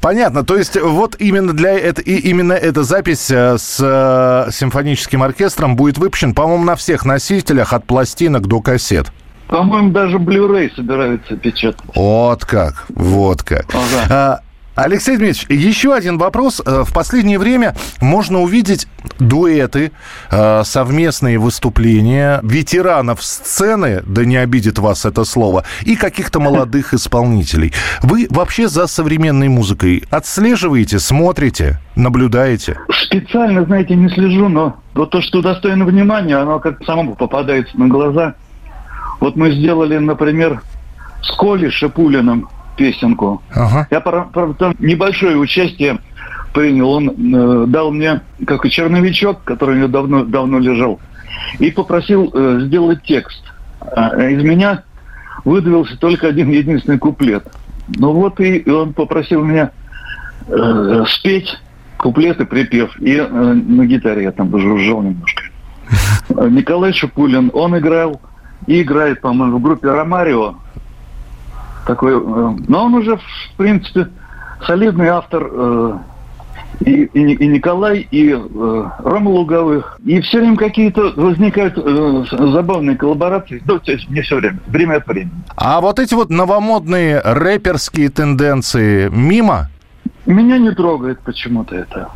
Понятно. 0.02 0.44
То 0.44 0.58
есть 0.58 0.80
вот 0.82 1.16
именно 1.20 1.54
для 1.54 1.78
это 1.78 2.02
и 2.02 2.16
именно 2.16 2.54
эта 2.54 2.84
запись 2.84 3.30
э, 3.32 3.58
с 3.58 3.78
э, 3.80 4.52
симфоническим 4.52 5.24
оркестром 5.24 5.76
будет 5.76 5.98
выпущен, 5.98 6.34
по-моему, 6.34 6.64
на 6.64 6.76
всех 6.76 7.06
носителях 7.06 7.74
от 7.74 7.86
пластинок 7.86 8.48
до 8.48 8.62
кассет. 8.62 9.12
По-моему, 9.48 9.92
даже 9.92 10.18
Blu-ray 10.18 10.76
собираются 10.76 11.38
печатать. 11.38 11.82
Вот 11.96 12.44
как, 12.46 12.86
вот 12.90 13.44
как. 13.44 13.66
А, 14.10 14.42
Алексей 14.78 15.18
Дмитриевич, 15.18 15.48
еще 15.50 15.96
один 15.96 16.20
вопрос. 16.20 16.62
Э, 16.64 16.84
В 16.86 16.94
последнее 16.94 17.40
время 17.40 17.76
можно 18.00 18.42
увидеть 18.42 18.88
дуэты, 19.18 19.92
э, 20.30 20.62
совместные 20.64 21.40
выступления 21.40 22.40
ветеранов 22.44 23.24
сцены, 23.24 24.04
да 24.06 24.24
не 24.24 24.38
обидит 24.38 24.78
вас 24.78 25.04
это 25.06 25.26
слово, 25.26 25.64
и 25.82 25.96
каких-то 25.96 26.40
молодых 26.40 26.94
исполнителей. 26.94 27.74
Вы 28.04 28.28
вообще 28.30 28.68
за 28.68 28.86
современной 28.86 29.48
музыкой 29.48 30.04
отслеживаете, 30.12 31.00
смотрите, 31.00 31.80
наблюдаете? 31.96 32.78
Специально, 33.06 33.66
знаете, 33.66 33.96
не 33.96 34.10
слежу, 34.10 34.48
но 34.48 34.76
вот 34.94 35.10
то, 35.10 35.22
что 35.24 35.42
достойно 35.42 35.86
внимания, 35.86 36.36
оно 36.36 36.60
как 36.60 36.84
самому 36.86 37.16
попадается 37.16 37.76
на 37.80 37.88
глаза. 37.88 38.36
Вот 39.22 39.36
мы 39.36 39.54
сделали, 39.54 39.98
например, 39.98 40.62
с 41.24 41.36
Колей 41.36 41.72
Шипулиным 41.72 42.48
песенку. 42.78 43.42
Я, 43.92 44.00
правда, 44.00 44.54
там 44.54 44.76
небольшое 44.80 45.36
участие 45.38 46.00
принял. 46.54 46.90
Он 46.90 47.10
э, 47.10 47.66
дал 47.68 47.92
мне 47.92 48.22
как 48.46 48.66
и 48.66 48.70
черновичок, 48.70 49.44
который 49.44 49.76
у 49.76 49.78
него 49.80 49.88
давно, 49.90 50.24
давно 50.24 50.60
лежал, 50.60 51.00
и 51.60 51.72
попросил 51.72 52.32
э, 52.34 52.62
сделать 52.62 53.04
текст. 53.04 53.44
А 53.80 54.16
из 54.30 54.42
меня 54.44 54.84
выдавился 55.44 55.98
только 55.98 56.28
один 56.28 56.50
единственный 56.50 56.98
куплет. 56.98 57.46
Ну 57.88 58.14
вот 58.14 58.40
и, 58.40 58.58
и 58.58 58.70
он 58.70 58.94
попросил 58.94 59.44
меня 59.44 59.72
э, 60.48 61.04
спеть 61.08 61.58
куплет 61.98 62.40
и 62.40 62.46
припев. 62.46 63.00
И 63.00 63.16
э, 63.16 63.28
на 63.28 63.86
гитаре 63.86 64.24
я 64.24 64.32
там 64.32 64.58
жужжал 64.58 65.02
немножко. 65.02 65.44
Николай 66.50 66.94
Шипулин, 66.94 67.52
он 67.54 67.78
играл 67.78 68.20
и 68.66 68.82
играет, 68.82 69.22
по-моему, 69.22 69.58
в 69.58 69.62
группе 69.62 69.90
Ромарио. 69.90 70.56
Такой, 71.88 72.14
э, 72.14 72.56
но 72.68 72.86
он 72.86 72.96
уже, 72.96 73.16
в 73.16 73.58
принципе, 73.58 74.10
солидный 74.66 75.08
автор 75.08 75.48
э, 75.50 75.98
и, 76.82 77.04
и, 77.06 77.34
и 77.34 77.48
Николай, 77.48 78.08
и 78.12 78.32
э, 78.34 78.84
Рома 79.00 79.30
Луговых. 79.30 79.98
И 80.06 80.20
все 80.22 80.40
время 80.40 80.58
какие-то 80.58 81.14
возникают 81.16 81.78
э, 81.78 82.26
забавные 82.30 82.98
коллаборации. 82.98 83.62
Ну, 83.66 83.80
то 83.80 83.92
есть 83.92 84.10
не 84.10 84.22
все 84.22 84.36
время, 84.36 84.60
время 84.68 84.98
от 84.98 85.08
времени. 85.08 85.32
А 85.56 85.80
вот 85.80 86.00
эти 86.00 86.14
вот 86.14 86.30
новомодные 86.30 87.22
рэперские 87.24 88.10
тенденции 88.10 89.10
мимо? 89.10 89.70
Меня 90.26 90.58
не 90.58 90.72
трогает 90.72 91.22
почему-то 91.22 91.76
это. 91.76 92.10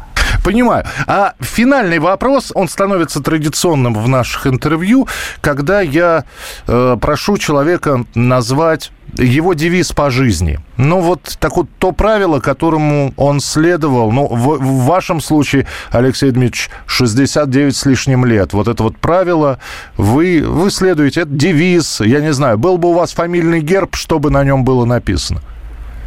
Понимаю. 0.44 0.86
А 1.08 1.34
финальный 1.40 2.00
вопрос, 2.00 2.52
он 2.56 2.68
становится 2.68 3.22
традиционным 3.22 3.94
в 3.94 4.08
наших 4.08 4.48
интервью, 4.48 5.08
когда 5.40 5.82
я 5.82 6.26
э, 6.68 6.98
прошу 7.00 7.38
человека 7.38 8.06
назвать 8.16 8.92
его 9.18 9.54
девиз 9.54 9.92
по 9.92 10.10
жизни. 10.10 10.60
Ну, 10.78 11.02
вот 11.02 11.38
так 11.40 11.58
вот 11.58 11.68
то 11.80 11.92
правило, 11.92 12.40
которому 12.40 13.14
он 13.18 13.40
следовал, 13.40 14.12
ну, 14.12 14.28
в, 14.28 14.58
в 14.58 14.86
вашем 14.86 15.22
случае, 15.22 15.68
Алексей 15.92 16.32
Дмитриевич, 16.32 16.70
69 16.86 17.76
с 17.76 17.86
лишним 17.86 18.26
лет. 18.26 18.54
Вот 18.54 18.68
это 18.68 18.84
вот 18.84 18.98
правило, 18.98 19.60
вы, 19.98 20.44
вы 20.46 20.72
следуете, 20.72 21.22
это 21.22 21.32
девиз, 21.32 22.02
я 22.02 22.22
не 22.22 22.34
знаю, 22.34 22.58
был 22.58 22.78
бы 22.78 22.90
у 22.90 22.94
вас 22.94 23.14
фамильный 23.14 23.62
герб, 23.62 23.96
что 23.96 24.18
бы 24.20 24.30
на 24.30 24.44
нем 24.44 24.64
было 24.64 24.86
написано? 24.86 25.42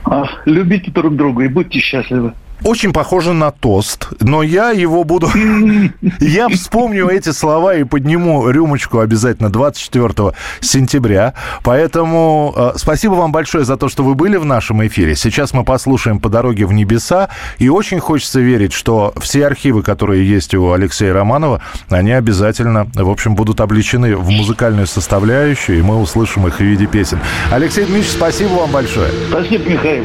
А, 0.05 0.25
любите 0.45 0.91
друг 0.91 1.15
друга 1.17 1.45
и 1.45 1.49
будьте 1.49 1.79
счастливы. 1.79 2.33
Очень 2.65 2.95
похоже 2.95 3.35
на 3.35 3.51
тост, 3.51 4.09
но 4.21 4.43
я 4.43 4.71
его 4.71 5.05
буду... 5.05 5.29
Я 6.19 6.49
вспомню 6.49 7.09
эти 7.09 7.31
слова 7.31 7.75
и 7.77 7.85
подниму 7.85 8.49
рюмочку 8.49 9.01
обязательно 9.01 9.51
24 9.51 10.33
сентября. 10.61 11.35
Поэтому 11.63 12.55
э, 12.57 12.73
спасибо 12.77 13.13
вам 13.13 13.33
большое 13.33 13.67
за 13.67 13.77
то, 13.77 13.91
что 13.91 14.03
вы 14.03 14.15
были 14.15 14.37
в 14.37 14.47
нашем 14.47 14.85
эфире. 14.87 15.15
Сейчас 15.15 15.53
мы 15.53 15.63
послушаем 15.65 16.21
«По 16.21 16.31
дороге 16.31 16.65
в 16.65 16.73
небеса». 16.73 17.29
И 17.59 17.69
очень 17.69 18.01
хочется 18.01 18.41
верить, 18.41 18.73
что 18.73 19.13
все 19.21 19.47
архивы, 19.47 19.83
которые 19.83 20.27
есть 20.27 20.55
у 20.55 20.73
Алексея 20.73 21.13
Романова, 21.13 21.61
они 21.91 22.13
обязательно, 22.13 22.87
в 22.95 23.11
общем, 23.11 23.35
будут 23.35 23.61
обличены 23.61 24.17
в 24.17 24.31
музыкальную 24.31 24.87
составляющую, 24.87 25.79
и 25.79 25.83
мы 25.83 26.01
услышим 26.01 26.47
их 26.47 26.57
в 26.57 26.61
виде 26.61 26.87
песен. 26.87 27.19
Алексей 27.51 27.85
Дмитриевич, 27.85 28.13
спасибо 28.13 28.55
вам 28.55 28.71
большое. 28.71 29.11
Спасибо, 29.29 29.69
Михаил. 29.69 30.05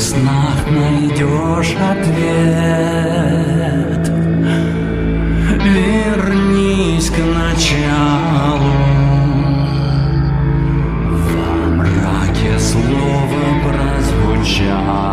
Снах 0.00 0.66
найдешь 0.70 1.76
ответ. 1.92 3.30
Вернись 5.62 7.10
к 7.10 7.18
началу. 7.18 8.72
Во 11.10 11.68
мраке 11.76 12.58
слово 12.58 13.44
прозвучало. 13.62 15.10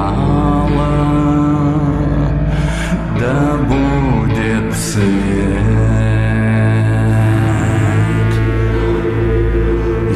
Да 3.20 3.40
будет 3.68 4.68
свет. 4.74 5.68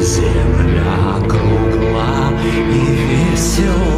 Земля 0.00 1.02
кругла 1.28 2.14
и 2.42 2.46
весела, 2.72 3.91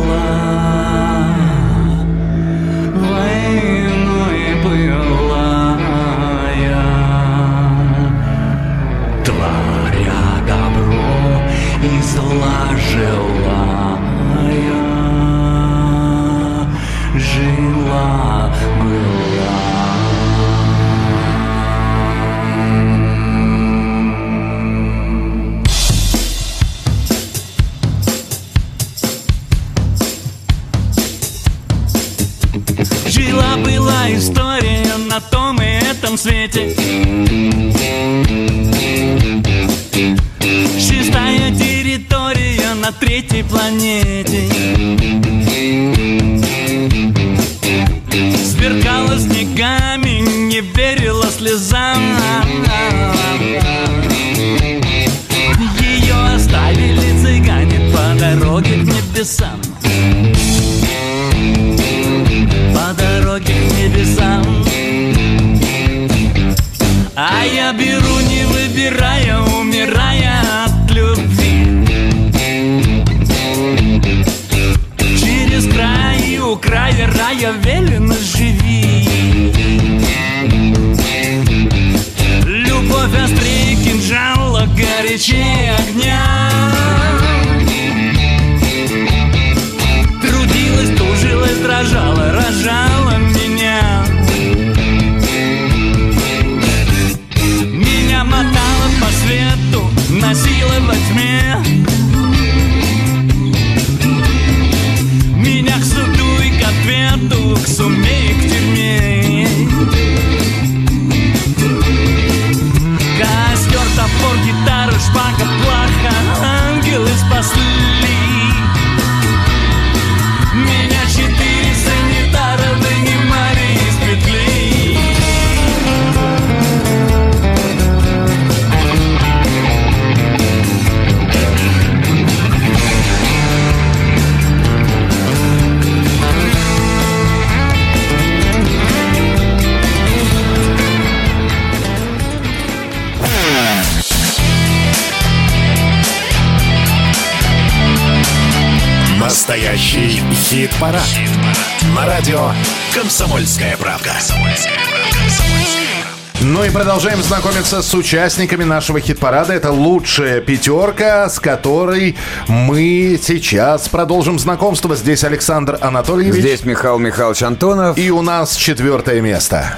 продолжаем 157.54 157.64
знакомиться 157.64 157.82
с 157.82 157.94
участниками 157.94 158.64
нашего 158.64 159.00
хит-парада. 159.00 159.52
Это 159.52 159.70
лучшая 159.70 160.40
пятерка, 160.40 161.28
с 161.28 161.38
которой 161.38 162.16
мы 162.48 163.18
сейчас 163.22 163.88
продолжим 163.88 164.38
знакомство. 164.38 164.96
Здесь 164.96 165.22
Александр 165.24 165.78
Анатольевич. 165.80 166.40
Здесь 166.40 166.64
Михаил 166.64 166.98
Михайлович 166.98 167.42
Антонов. 167.42 167.96
И 167.96 168.10
у 168.10 168.22
нас 168.22 168.56
четвертое 168.56 169.20
место. 169.20 169.76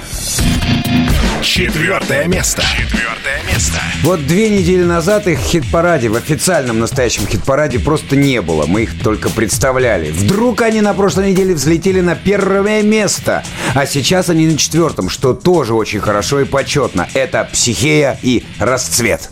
Четвертое 1.41 2.25
место. 2.27 2.63
Четвертое 2.75 3.41
место. 3.47 3.79
Вот 4.03 4.25
две 4.25 4.49
недели 4.49 4.83
назад 4.83 5.27
их 5.27 5.39
хит-параде, 5.39 6.09
в 6.09 6.15
официальном 6.15 6.79
настоящем 6.79 7.27
хит-параде 7.27 7.79
просто 7.79 8.15
не 8.15 8.41
было. 8.41 8.65
Мы 8.65 8.83
их 8.83 9.01
только 9.01 9.29
представляли. 9.29 10.11
Вдруг 10.11 10.61
они 10.61 10.81
на 10.81 10.93
прошлой 10.93 11.31
неделе 11.31 11.53
взлетели 11.53 12.01
на 12.01 12.15
первое 12.15 12.81
место. 12.81 13.43
А 13.75 13.85
сейчас 13.85 14.29
они 14.29 14.47
на 14.47 14.57
четвертом, 14.57 15.09
что 15.09 15.33
тоже 15.33 15.73
очень 15.73 15.99
хорошо 15.99 16.41
и 16.41 16.45
почетно. 16.45 17.07
Это 17.13 17.47
«Психея» 17.51 18.19
и 18.21 18.43
«Расцвет». 18.59 19.29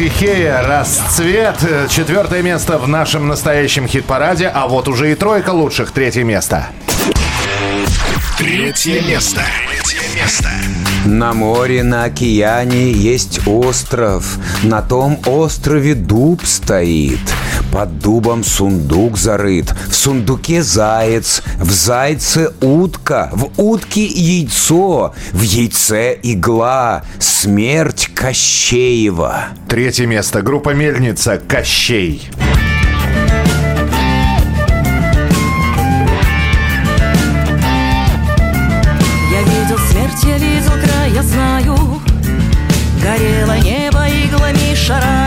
Это 0.00 0.08
«Психея. 0.08 0.62
Расцвет». 0.62 1.56
Четвертое 1.90 2.42
место 2.42 2.78
в 2.78 2.88
нашем 2.88 3.28
настоящем 3.28 3.86
хит-параде, 3.86 4.48
а 4.48 4.66
вот 4.66 4.88
уже 4.88 5.12
и 5.12 5.14
тройка 5.14 5.50
лучших. 5.50 5.90
Третье 5.90 6.24
место. 6.24 6.68
Третье 8.38 9.02
место. 9.02 9.42
Третье 9.68 10.00
место. 10.16 10.48
На 11.04 11.34
море, 11.34 11.82
на 11.82 12.04
океане 12.04 12.90
есть 12.92 13.46
остров. 13.46 14.38
На 14.62 14.80
том 14.80 15.20
острове 15.26 15.94
дуб 15.94 16.46
стоит. 16.46 17.20
Под 17.72 18.00
дубом 18.00 18.42
сундук 18.42 19.16
зарыт. 19.16 19.72
В 19.88 19.94
сундуке 19.94 20.62
заяц. 20.62 21.42
В 21.58 21.70
зайце 21.70 22.52
утка. 22.60 23.30
В 23.32 23.50
утке 23.56 24.04
яйцо. 24.04 25.14
В 25.32 25.42
яйце 25.42 26.18
игла. 26.22 27.04
Смерть 27.20 28.10
Кощеева. 28.12 29.48
Третье 29.68 30.06
место. 30.06 30.42
Группа 30.42 30.70
«Мельница. 30.70 31.38
Кощей». 31.38 32.28
Я 39.30 39.42
видел 39.42 39.78
смерть, 39.90 40.24
я 40.24 40.38
видел 40.38 40.72
край, 40.84 41.12
я 41.12 41.22
знаю 41.22 41.76
Горело 43.02 43.56
небо 43.58 44.06
иглами, 44.08 44.74
шарами 44.74 45.19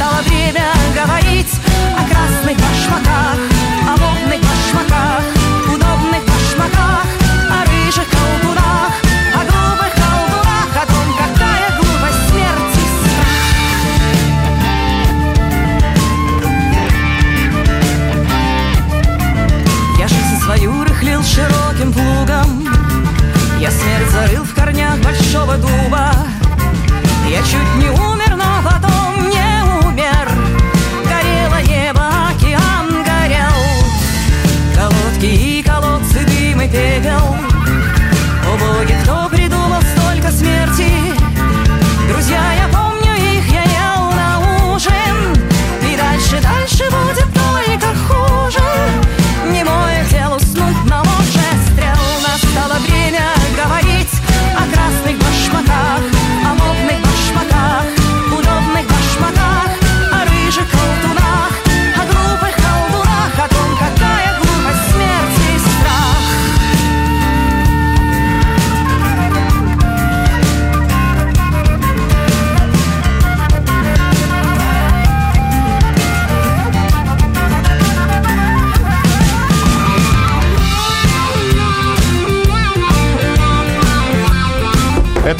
Настало 0.00 0.22
время 0.22 0.64
говорить 0.94 1.52
о 1.94 2.02
красных 2.08 2.56
башмаках 2.56 3.36
О 3.86 3.96
модных 4.00 4.40
башмаках, 4.40 5.24
удобных 5.66 6.22
башмаках 6.24 7.06
О 7.50 7.64
рыжих 7.66 8.08
колдунах, 8.08 8.92
о 9.34 9.40
глупых 9.44 9.92
колдунах 9.92 10.70
О 10.74 10.86
том, 10.86 11.06
какая 11.18 11.68
глупость 11.76 12.22
смерти. 12.30 12.82
Страх 13.02 13.44
Я 19.98 20.08
жизнь 20.08 20.38
свою 20.42 20.82
рыхлил 20.84 21.22
широким 21.22 21.92
плугом. 21.92 22.66
Я 23.60 23.70
смерть 23.70 24.10
зарыл 24.10 24.44
в 24.44 24.54
корнях 24.54 24.96
большого 25.00 25.58
дуба. 25.58 26.14
Я 27.28 27.42
чуть 27.42 27.74
не 27.76 27.90
умер, 27.90 28.29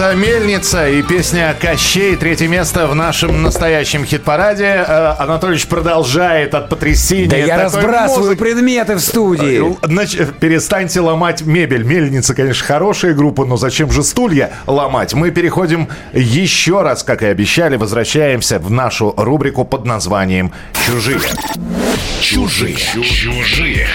Это 0.01 0.15
«Мельница» 0.15 0.89
и 0.89 1.03
песня 1.03 1.55
«Кощей». 1.61 2.17
Третье 2.17 2.49
место 2.49 2.87
в 2.87 2.95
нашем 2.95 3.43
настоящем 3.43 4.07
хит-параде. 4.07 4.65
Э, 4.89 5.15
Анатольевич 5.19 5.67
продолжает 5.67 6.55
от 6.55 6.71
потрясения. 6.71 7.29
Да 7.29 7.37
я 7.37 7.63
разбрасываю 7.65 8.29
музыки. 8.29 8.39
предметы 8.39 8.95
в 8.95 9.01
студии. 9.01 9.61
Э, 9.61 9.87
нач- 9.89 10.33
Перестаньте 10.41 11.01
ломать 11.01 11.43
мебель. 11.43 11.83
Мельница, 11.83 12.35
конечно, 12.35 12.65
хорошая 12.65 13.13
группа, 13.13 13.45
но 13.45 13.59
зачем 13.59 13.91
же 13.91 14.03
стулья 14.03 14.53
ломать? 14.67 15.13
Мы 15.13 15.33
переходим 15.33 15.87
еще 16.15 16.81
раз, 16.81 17.03
как 17.03 17.21
и 17.21 17.27
обещали, 17.27 17.77
возвращаемся 17.77 18.59
в 18.59 18.71
нашу 18.71 19.13
рубрику 19.19 19.67
под 19.67 19.85
названием 19.85 20.51
«Чужие». 20.87 21.21
Чужие. 22.23 22.75
Чужие. 22.75 23.87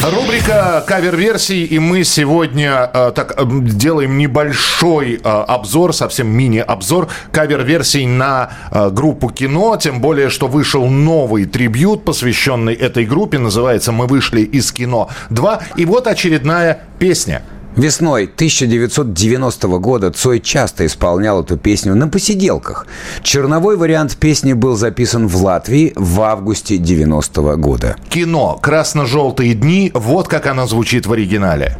Рубрика 0.00 0.84
кавер-версий, 0.86 1.64
и 1.64 1.78
мы 1.78 2.02
сегодня 2.04 2.90
э, 2.92 3.12
так 3.14 3.34
э, 3.36 3.44
делаем 3.46 4.18
небольшой 4.18 5.14
э, 5.14 5.18
обзор, 5.22 5.92
совсем 5.92 6.28
мини-обзор 6.28 7.08
кавер-версий 7.30 8.06
на 8.06 8.50
э, 8.70 8.90
группу 8.90 9.28
кино, 9.28 9.76
тем 9.76 10.00
более, 10.00 10.28
что 10.28 10.48
вышел 10.48 10.86
новый 10.86 11.44
трибют, 11.44 12.04
посвященный 12.04 12.74
этой 12.74 13.04
группе, 13.04 13.38
называется 13.38 13.92
«Мы 13.92 14.06
вышли 14.06 14.40
из 14.40 14.72
кино 14.72 15.08
2», 15.30 15.62
и 15.76 15.84
вот 15.84 16.06
очередная 16.08 16.80
песня. 16.98 17.42
Весной 17.76 18.24
1990 18.24 19.68
года 19.78 20.10
Цой 20.10 20.40
часто 20.40 20.84
исполнял 20.84 21.42
эту 21.42 21.56
песню 21.56 21.94
на 21.94 22.08
посиделках. 22.08 22.86
Черновой 23.22 23.76
вариант 23.76 24.16
песни 24.16 24.52
был 24.52 24.76
записан 24.76 25.26
в 25.26 25.42
Латвии 25.42 25.92
в 25.96 26.20
августе 26.20 26.76
90 26.76 27.56
года. 27.56 27.96
Кино 28.10 28.58
«Красно-желтые 28.60 29.54
дни», 29.54 29.90
вот 29.94 30.28
как 30.28 30.46
она 30.46 30.66
звучит 30.66 31.06
в 31.06 31.12
оригинале. 31.12 31.78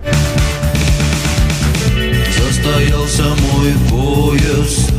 Состоялся 2.36 3.24
мой 3.24 3.72
поезд 3.90 4.91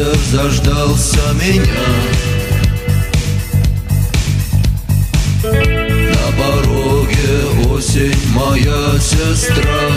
ветер 0.00 0.16
заждался 0.30 1.20
меня 1.34 1.64
На 5.42 6.32
пороге 6.38 7.70
осень 7.70 8.14
моя 8.34 8.98
сестра 8.98 9.90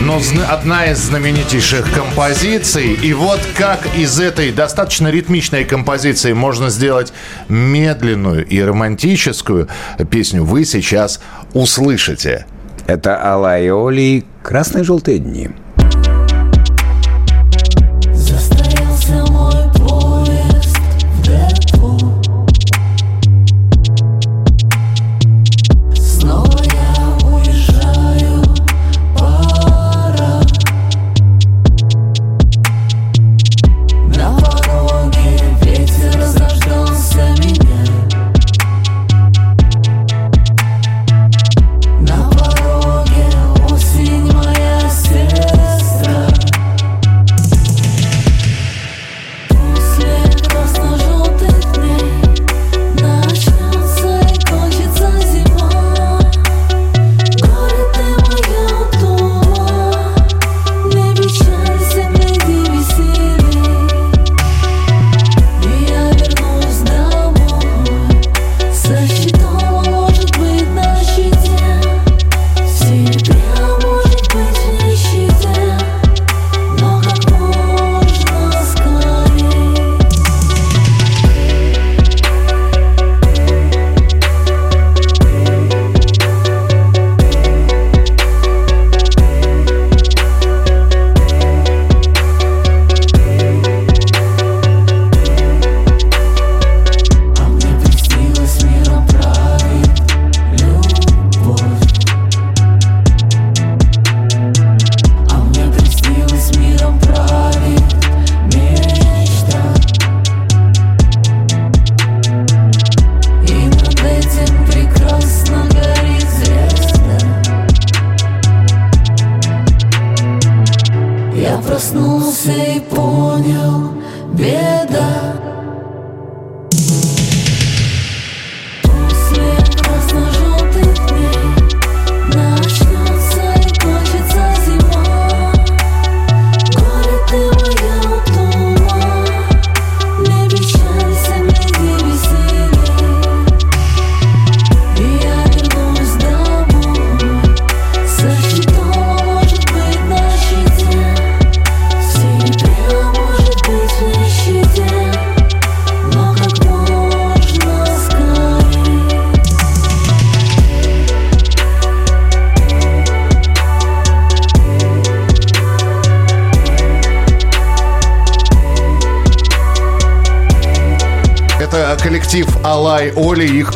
Но 0.00 0.20
одна 0.50 0.84
из 0.84 0.98
знаменитейших 0.98 1.90
композиций. 1.92 2.92
И 2.92 3.14
вот 3.14 3.40
как 3.56 3.88
из 3.96 4.20
этой 4.20 4.52
достаточно 4.52 5.08
ритмичной 5.08 5.64
композиции 5.64 6.34
можно 6.34 6.68
сделать 6.68 7.12
медленную 7.48 8.46
и 8.46 8.60
романтическую 8.60 9.68
песню, 10.10 10.44
вы 10.44 10.66
сейчас 10.66 11.20
услышите. 11.54 12.44
Это 12.86 13.16
Алай 13.16 13.70
Оли 13.70 14.24
«Красные 14.42 14.84
желтые 14.84 15.18
дни». 15.18 15.48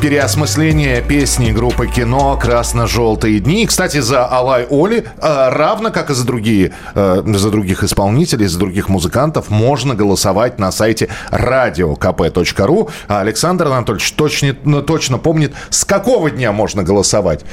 Переосмысление 0.08 1.02
песни 1.02 1.52
группы 1.52 1.86
кино 1.86 2.38
«Красно-желтые 2.40 3.40
дни». 3.40 3.64
И, 3.64 3.66
кстати, 3.66 4.00
за 4.00 4.24
Алай 4.24 4.66
Оли, 4.70 5.04
э, 5.04 5.48
равно 5.50 5.90
как 5.90 6.08
и 6.08 6.14
за 6.14 6.24
другие, 6.24 6.72
э, 6.94 7.22
за 7.26 7.50
других 7.50 7.84
исполнителей, 7.84 8.46
за 8.46 8.58
других 8.58 8.88
музыкантов, 8.88 9.50
можно 9.50 9.94
голосовать 9.94 10.58
на 10.58 10.72
сайте 10.72 11.10
radiokp.ru. 11.30 12.90
А 13.06 13.20
Александр 13.20 13.66
Анатольевич 13.66 14.10
точно, 14.12 14.56
ну, 14.64 14.80
точно 14.80 15.18
помнит, 15.18 15.52
с 15.68 15.84
какого 15.84 16.30
дня 16.30 16.52
можно 16.52 16.82
голосовать. 16.82 17.44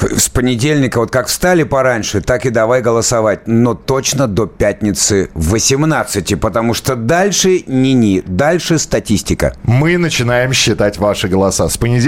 С 0.00 0.28
понедельника, 0.28 0.98
вот 0.98 1.12
как 1.12 1.28
встали 1.28 1.62
пораньше, 1.62 2.22
так 2.22 2.44
и 2.44 2.50
давай 2.50 2.82
голосовать. 2.82 3.46
Но 3.46 3.74
точно 3.74 4.26
до 4.26 4.46
пятницы 4.46 5.30
18, 5.34 6.40
потому 6.40 6.74
что 6.74 6.96
дальше 6.96 7.62
ни-ни, 7.68 8.20
дальше 8.26 8.80
статистика. 8.80 9.54
Мы 9.62 9.96
начинаем 9.96 10.52
считать 10.52 10.98
ваши 10.98 11.28
голоса. 11.28 11.68
С 11.68 11.78
понедельника 11.78 11.99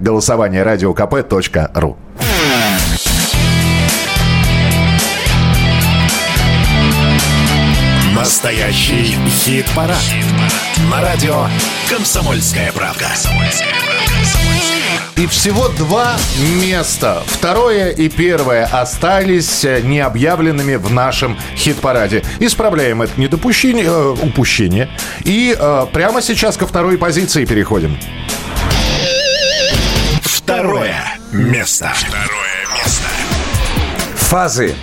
голосование 0.00 0.64
radiokp.ru. 0.64 1.96
Настоящий 8.14 9.16
хит-парад. 9.28 9.96
На 10.90 11.00
радио 11.00 11.46
«Комсомольская 11.88 12.72
правка». 12.72 13.06
И 15.16 15.26
всего 15.28 15.68
два 15.68 16.16
места, 16.60 17.22
второе 17.26 17.90
и 17.90 18.08
первое, 18.08 18.66
остались 18.66 19.64
необъявленными 19.64 20.74
в 20.74 20.92
нашем 20.92 21.38
хит-параде. 21.56 22.22
Исправляем 22.38 23.00
это 23.00 23.18
недопущение, 23.18 23.86
э, 23.86 24.16
упущение. 24.22 24.90
И 25.24 25.56
э, 25.58 25.86
прямо 25.92 26.20
сейчас 26.20 26.56
ко 26.56 26.66
второй 26.66 26.98
позиции 26.98 27.44
переходим. 27.44 27.96
Второе 30.46 30.94
место. 31.32 31.92
Второе 31.92 32.66
место. 32.72 33.08
Фазы. 34.14 34.76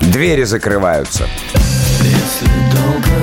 Двери 0.00 0.42
закрываются. 0.42 1.28
Если 2.00 2.48
долго 2.74 3.13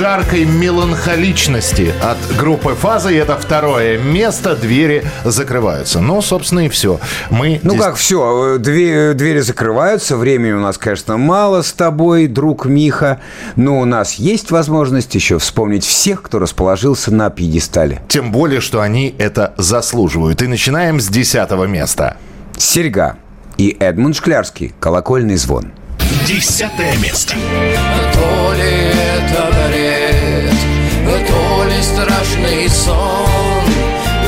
жаркой 0.00 0.46
меланхоличности 0.46 1.92
от 2.02 2.16
группы 2.38 2.74
«Фаза». 2.74 3.10
И 3.10 3.16
это 3.16 3.36
второе 3.36 3.98
место. 3.98 4.56
Двери 4.56 5.04
закрываются. 5.26 6.00
Ну, 6.00 6.22
собственно, 6.22 6.60
и 6.64 6.68
все. 6.70 6.98
Мы 7.28 7.60
Ну 7.62 7.72
здесь- 7.72 7.82
как, 7.84 7.96
все, 7.96 8.56
двери 8.58 9.40
закрываются, 9.40 10.16
времени 10.16 10.52
у 10.52 10.60
нас, 10.60 10.78
конечно, 10.78 11.18
мало 11.18 11.60
с 11.60 11.74
тобой, 11.74 12.28
друг 12.28 12.64
Миха, 12.64 13.20
но 13.56 13.78
у 13.78 13.84
нас 13.84 14.14
есть 14.14 14.50
возможность 14.50 15.14
еще 15.14 15.38
вспомнить 15.38 15.84
всех, 15.84 16.22
кто 16.22 16.38
расположился 16.38 17.12
на 17.12 17.28
пьедестале. 17.28 18.00
Тем 18.08 18.32
более, 18.32 18.62
что 18.62 18.80
они 18.80 19.14
это 19.18 19.52
заслуживают. 19.58 20.40
И 20.40 20.46
начинаем 20.46 20.98
с 20.98 21.08
десятого 21.08 21.64
места. 21.64 22.16
Серьга 22.56 23.16
и 23.58 23.76
Эдмунд 23.78 24.16
Шклярский 24.16 24.72
«Колокольный 24.80 25.36
звон». 25.36 25.72
Десятое 26.26 26.96
место. 26.96 27.34
Ли 31.80 31.82
страшный 31.82 32.68
сон. 32.68 33.64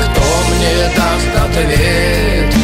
Кто 0.01 0.23
мне 0.49 0.91
даст 0.97 1.33
ответ, 1.45 2.55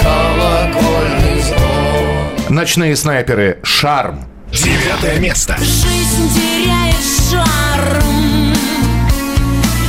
колокольный 0.00 1.42
звон. 1.42 2.54
Ночные 2.54 2.96
снайперы. 2.96 3.58
«Шарм». 3.62 4.24
Девятое 4.52 5.20
место. 5.20 5.56
Жизнь 5.58 6.28
теряет 6.34 6.96
шарм. 7.30 8.54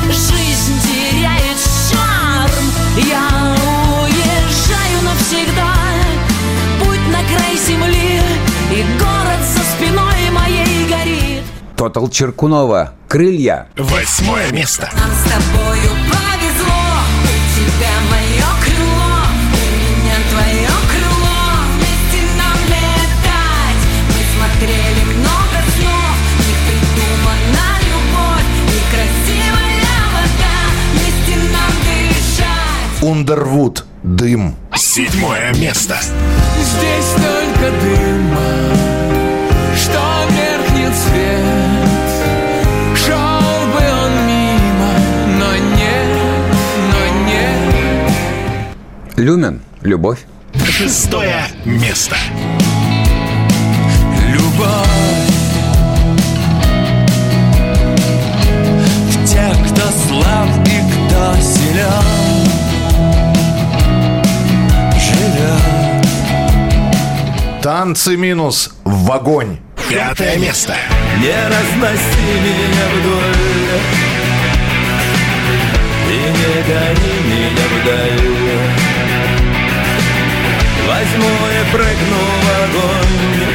Жизнь 0.08 0.80
теряет 0.84 1.58
шарм. 1.90 2.66
Я 2.98 3.28
уезжаю 4.03 5.02
навсегда. 5.03 5.74
Путь 6.80 7.08
на 7.08 7.24
край 7.24 7.58
земли 7.58 8.22
И 8.72 8.84
город 8.99 9.20
Тотал 11.82 12.10
Черкунова 12.10 12.94
«Крылья». 13.08 13.68
Восьмое 13.76 14.52
место. 14.52 14.88
Нам 14.94 15.10
с 15.10 15.24
тобою 15.24 15.90
повезло 16.12 16.84
У 17.24 17.36
тебя 17.58 17.94
мое 18.12 18.49
крыло 18.64 19.26
У 19.41 19.66
меня 19.82 20.18
твое 20.30 20.70
крыло 20.91 21.41
Вместе 21.74 22.22
нам 22.38 22.60
летать 22.68 23.84
Мы 24.10 24.22
смотрели 24.36 25.03
много 25.18 25.58
снов 25.74 26.18
В 26.38 26.45
них 26.45 26.60
придумана 26.68 27.68
любовь 27.90 28.52
И 28.68 28.80
красивая 28.94 30.06
вода 30.14 30.58
Вместе 30.94 31.36
нам 31.52 31.74
дышать 31.82 33.02
«Ундервуд». 33.02 33.86
«Дым». 34.03 34.56
Седьмое 34.76 35.52
место. 35.56 35.98
Здесь 35.99 37.12
только 37.16 37.72
дыма, 37.82 38.52
что 39.76 39.99
меркнет 40.30 40.95
свет. 40.95 41.61
Люмен. 49.22 49.61
Любовь. 49.84 50.22
Шестое 50.68 51.43
место. 51.64 52.15
Любовь 54.30 54.88
в 59.10 59.26
тех, 59.27 59.53
кто 59.69 59.81
слаб 59.91 60.49
и 60.65 60.81
кто 60.89 61.35
силен 61.39 62.48
Живет 64.99 65.61
«Танцы 67.61 68.18
минус» 68.18 68.72
в 68.84 69.11
огонь. 69.11 69.60
Пятое 69.88 70.39
место. 70.39 70.76
Не 71.19 71.48
разноси 71.48 72.39
меня 72.43 72.88
вдоль 72.95 73.35
И 76.10 76.11
не 76.11 76.56
гони 76.68 77.14
меня 77.27 77.65
вдаль 77.84 79.01
Возьму 81.12 81.28
и 81.28 81.72
прыгну 81.72 82.22
в 82.42 82.48
огонь 82.64 83.48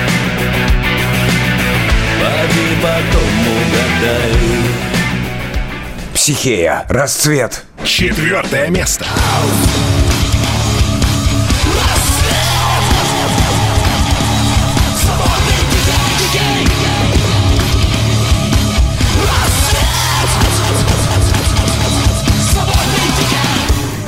Поди 2.21 2.69
потом 2.83 3.35
угадай 3.57 4.37
Психея. 6.15 6.85
Расцвет. 6.89 7.65
Четвертое 7.85 8.69
место. 8.69 9.07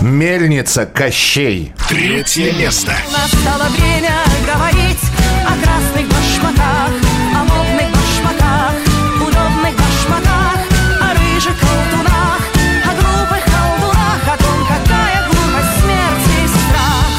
Мельница 0.08 0.86
Кощей. 0.86 1.74
Третье 1.86 2.52
место. 2.54 2.94
Настало 3.12 3.68
время 3.68 4.14
говорить 4.46 4.98
о 5.44 5.52
красных 5.62 6.08
башмаках, 6.08 6.90
о 7.34 7.44
модных 7.44 7.90
башмаках, 7.92 8.74
удобных 9.16 9.74
башмаках, 9.76 10.60
о 11.02 11.12
рыжих 11.12 11.60
колтунах, 11.60 12.40
о 12.84 12.94
глупых 12.94 13.44
колдунах, 13.44 14.22
о 14.24 14.36
том, 14.38 14.66
какая 14.66 15.26
глупость 15.26 15.80
смерти 15.82 16.44
и 16.44 16.48
страх. 16.48 17.10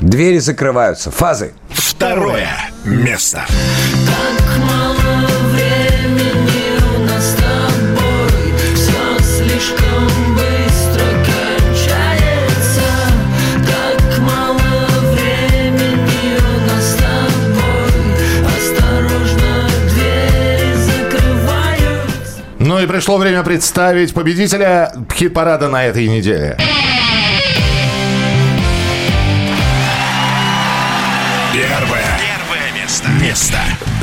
Двери 0.00 0.38
закрываются. 0.38 1.12
Фазы. 1.12 1.54
Второе 1.70 2.48
место. 2.84 3.46
Так 3.48 4.77
И 22.82 22.86
пришло 22.86 23.16
время 23.16 23.42
представить 23.42 24.14
победителя 24.14 24.92
хит-парада 25.12 25.68
на 25.68 25.84
этой 25.84 26.06
неделе. 26.06 26.56
Первое. 31.52 32.18
Первое 32.20 32.80
место. 32.80 33.08
Место. 33.20 33.58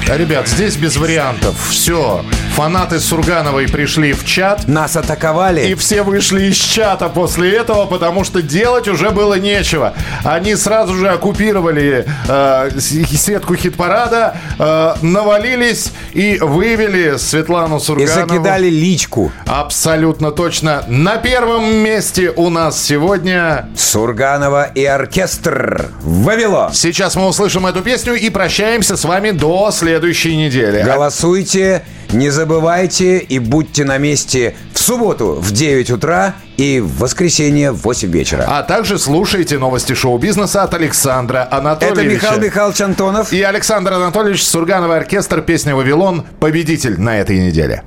Ребят, 0.08 0.48
здесь 0.48 0.76
без 0.78 0.98
вариантов. 0.98 1.56
Все. 1.70 2.24
Фанаты 2.56 3.00
Сургановой 3.00 3.68
пришли 3.68 4.14
в 4.14 4.24
чат. 4.24 4.68
Нас 4.68 4.96
атаковали. 4.96 5.68
И 5.68 5.76
все 5.76 6.04
вышли 6.04 6.44
из 6.46 6.56
чата 6.56 7.10
после 7.10 7.52
этого, 7.58 7.86
потому 7.86 8.24
что 8.24 8.42
делать 8.42 8.88
уже 8.88 9.10
было 9.10 9.34
нечего. 9.34 9.94
Они 10.24 10.56
сразу 10.56 10.94
же 10.94 11.10
оккупировали 11.10 12.06
э, 12.30 12.70
сетку 12.80 13.56
хит-парада, 13.56 14.38
э, 14.58 14.94
навалились 15.02 15.92
и 16.14 16.38
вывели 16.40 17.18
Светлану 17.18 17.78
И 17.78 17.82
Сурганову. 17.82 18.30
закидали 18.30 18.70
личку. 18.70 19.32
Абсолютно 19.48 20.32
точно. 20.32 20.86
На 20.88 21.18
первом 21.18 21.66
месте 21.66 22.32
у 22.36 22.50
нас 22.50 22.82
сегодня... 22.82 23.68
Сурганова 23.76 24.66
и 24.76 24.86
оркестр. 24.86 25.90
Вавилон. 26.02 26.74
Сейчас 26.74 27.16
мы 27.16 27.28
услышим 27.28 27.66
эту 27.66 27.82
песню 27.82 28.14
и 28.14 28.30
прощаемся 28.30 28.96
с 28.96 29.04
вами 29.04 29.32
до 29.32 29.72
следующей 29.96 30.36
недели. 30.36 30.84
Голосуйте, 30.84 31.84
не 32.12 32.30
забывайте 32.30 33.18
и 33.18 33.40
будьте 33.40 33.86
на 33.86 33.98
месте 33.98 34.54
в 34.74 34.80
субботу 34.80 35.36
в 35.40 35.54
9 35.54 35.90
утра 35.92 36.36
и 36.58 36.82
в 36.82 36.98
воскресенье 36.98 37.72
в 37.72 37.78
8 37.78 38.12
вечера. 38.12 38.46
А 38.46 38.64
также 38.64 39.00
слушайте 39.00 39.58
новости 39.58 39.94
шоу-бизнеса 39.94 40.64
от 40.64 40.74
Александра 40.74 41.48
Анатольевича. 41.50 42.02
Это 42.02 42.14
Михаил 42.14 42.42
Михайлович 42.42 42.82
Антонов. 42.82 43.32
И 43.32 43.42
Александр 43.42 43.94
Анатольевич 43.94 44.44
Сургановый 44.44 44.98
оркестр 44.98 45.42
песня 45.42 45.74
«Вавилон» 45.78 46.26
победитель 46.42 47.00
на 47.00 47.18
этой 47.18 47.40
неделе. 47.40 47.84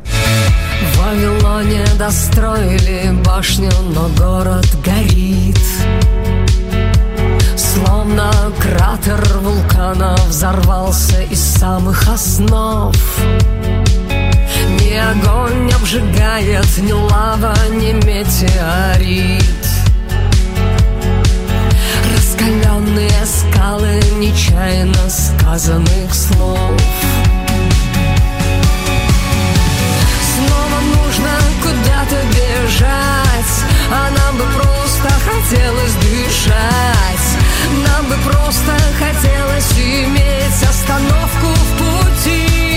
В 0.80 0.98
Вавилоне 0.98 1.84
достроили 1.98 3.10
башню, 3.22 3.70
но 3.94 4.08
город 4.16 4.66
горит 4.82 5.27
Словно 8.08 8.32
кратер 8.58 9.22
вулкана 9.38 10.16
взорвался 10.28 11.20
из 11.24 11.40
самых 11.40 12.08
основ. 12.08 12.96
Ни 14.80 14.94
огонь 14.96 15.70
обжигает, 15.74 16.66
ни 16.78 16.92
лава, 16.92 17.54
ни 17.70 17.92
метеорит. 17.92 19.42
Раскаленные 22.16 23.26
скалы 23.26 24.00
нечаянно 24.16 25.10
сказанных 25.10 26.14
слов 26.14 26.80
Снова 30.32 30.80
нужно 30.94 31.30
куда-то 31.62 32.16
бежать 32.30 33.64
А 33.92 34.10
нам 34.10 34.36
бы 34.38 34.44
просто 34.54 35.10
хотелось 35.26 35.94
дышать 35.94 37.37
Нам 37.86 38.06
бы 38.06 38.16
просто 38.24 38.72
хотелось 38.98 39.72
иметь 39.72 40.62
остановку 40.62 41.46
в 41.46 41.78
пути 41.78 42.67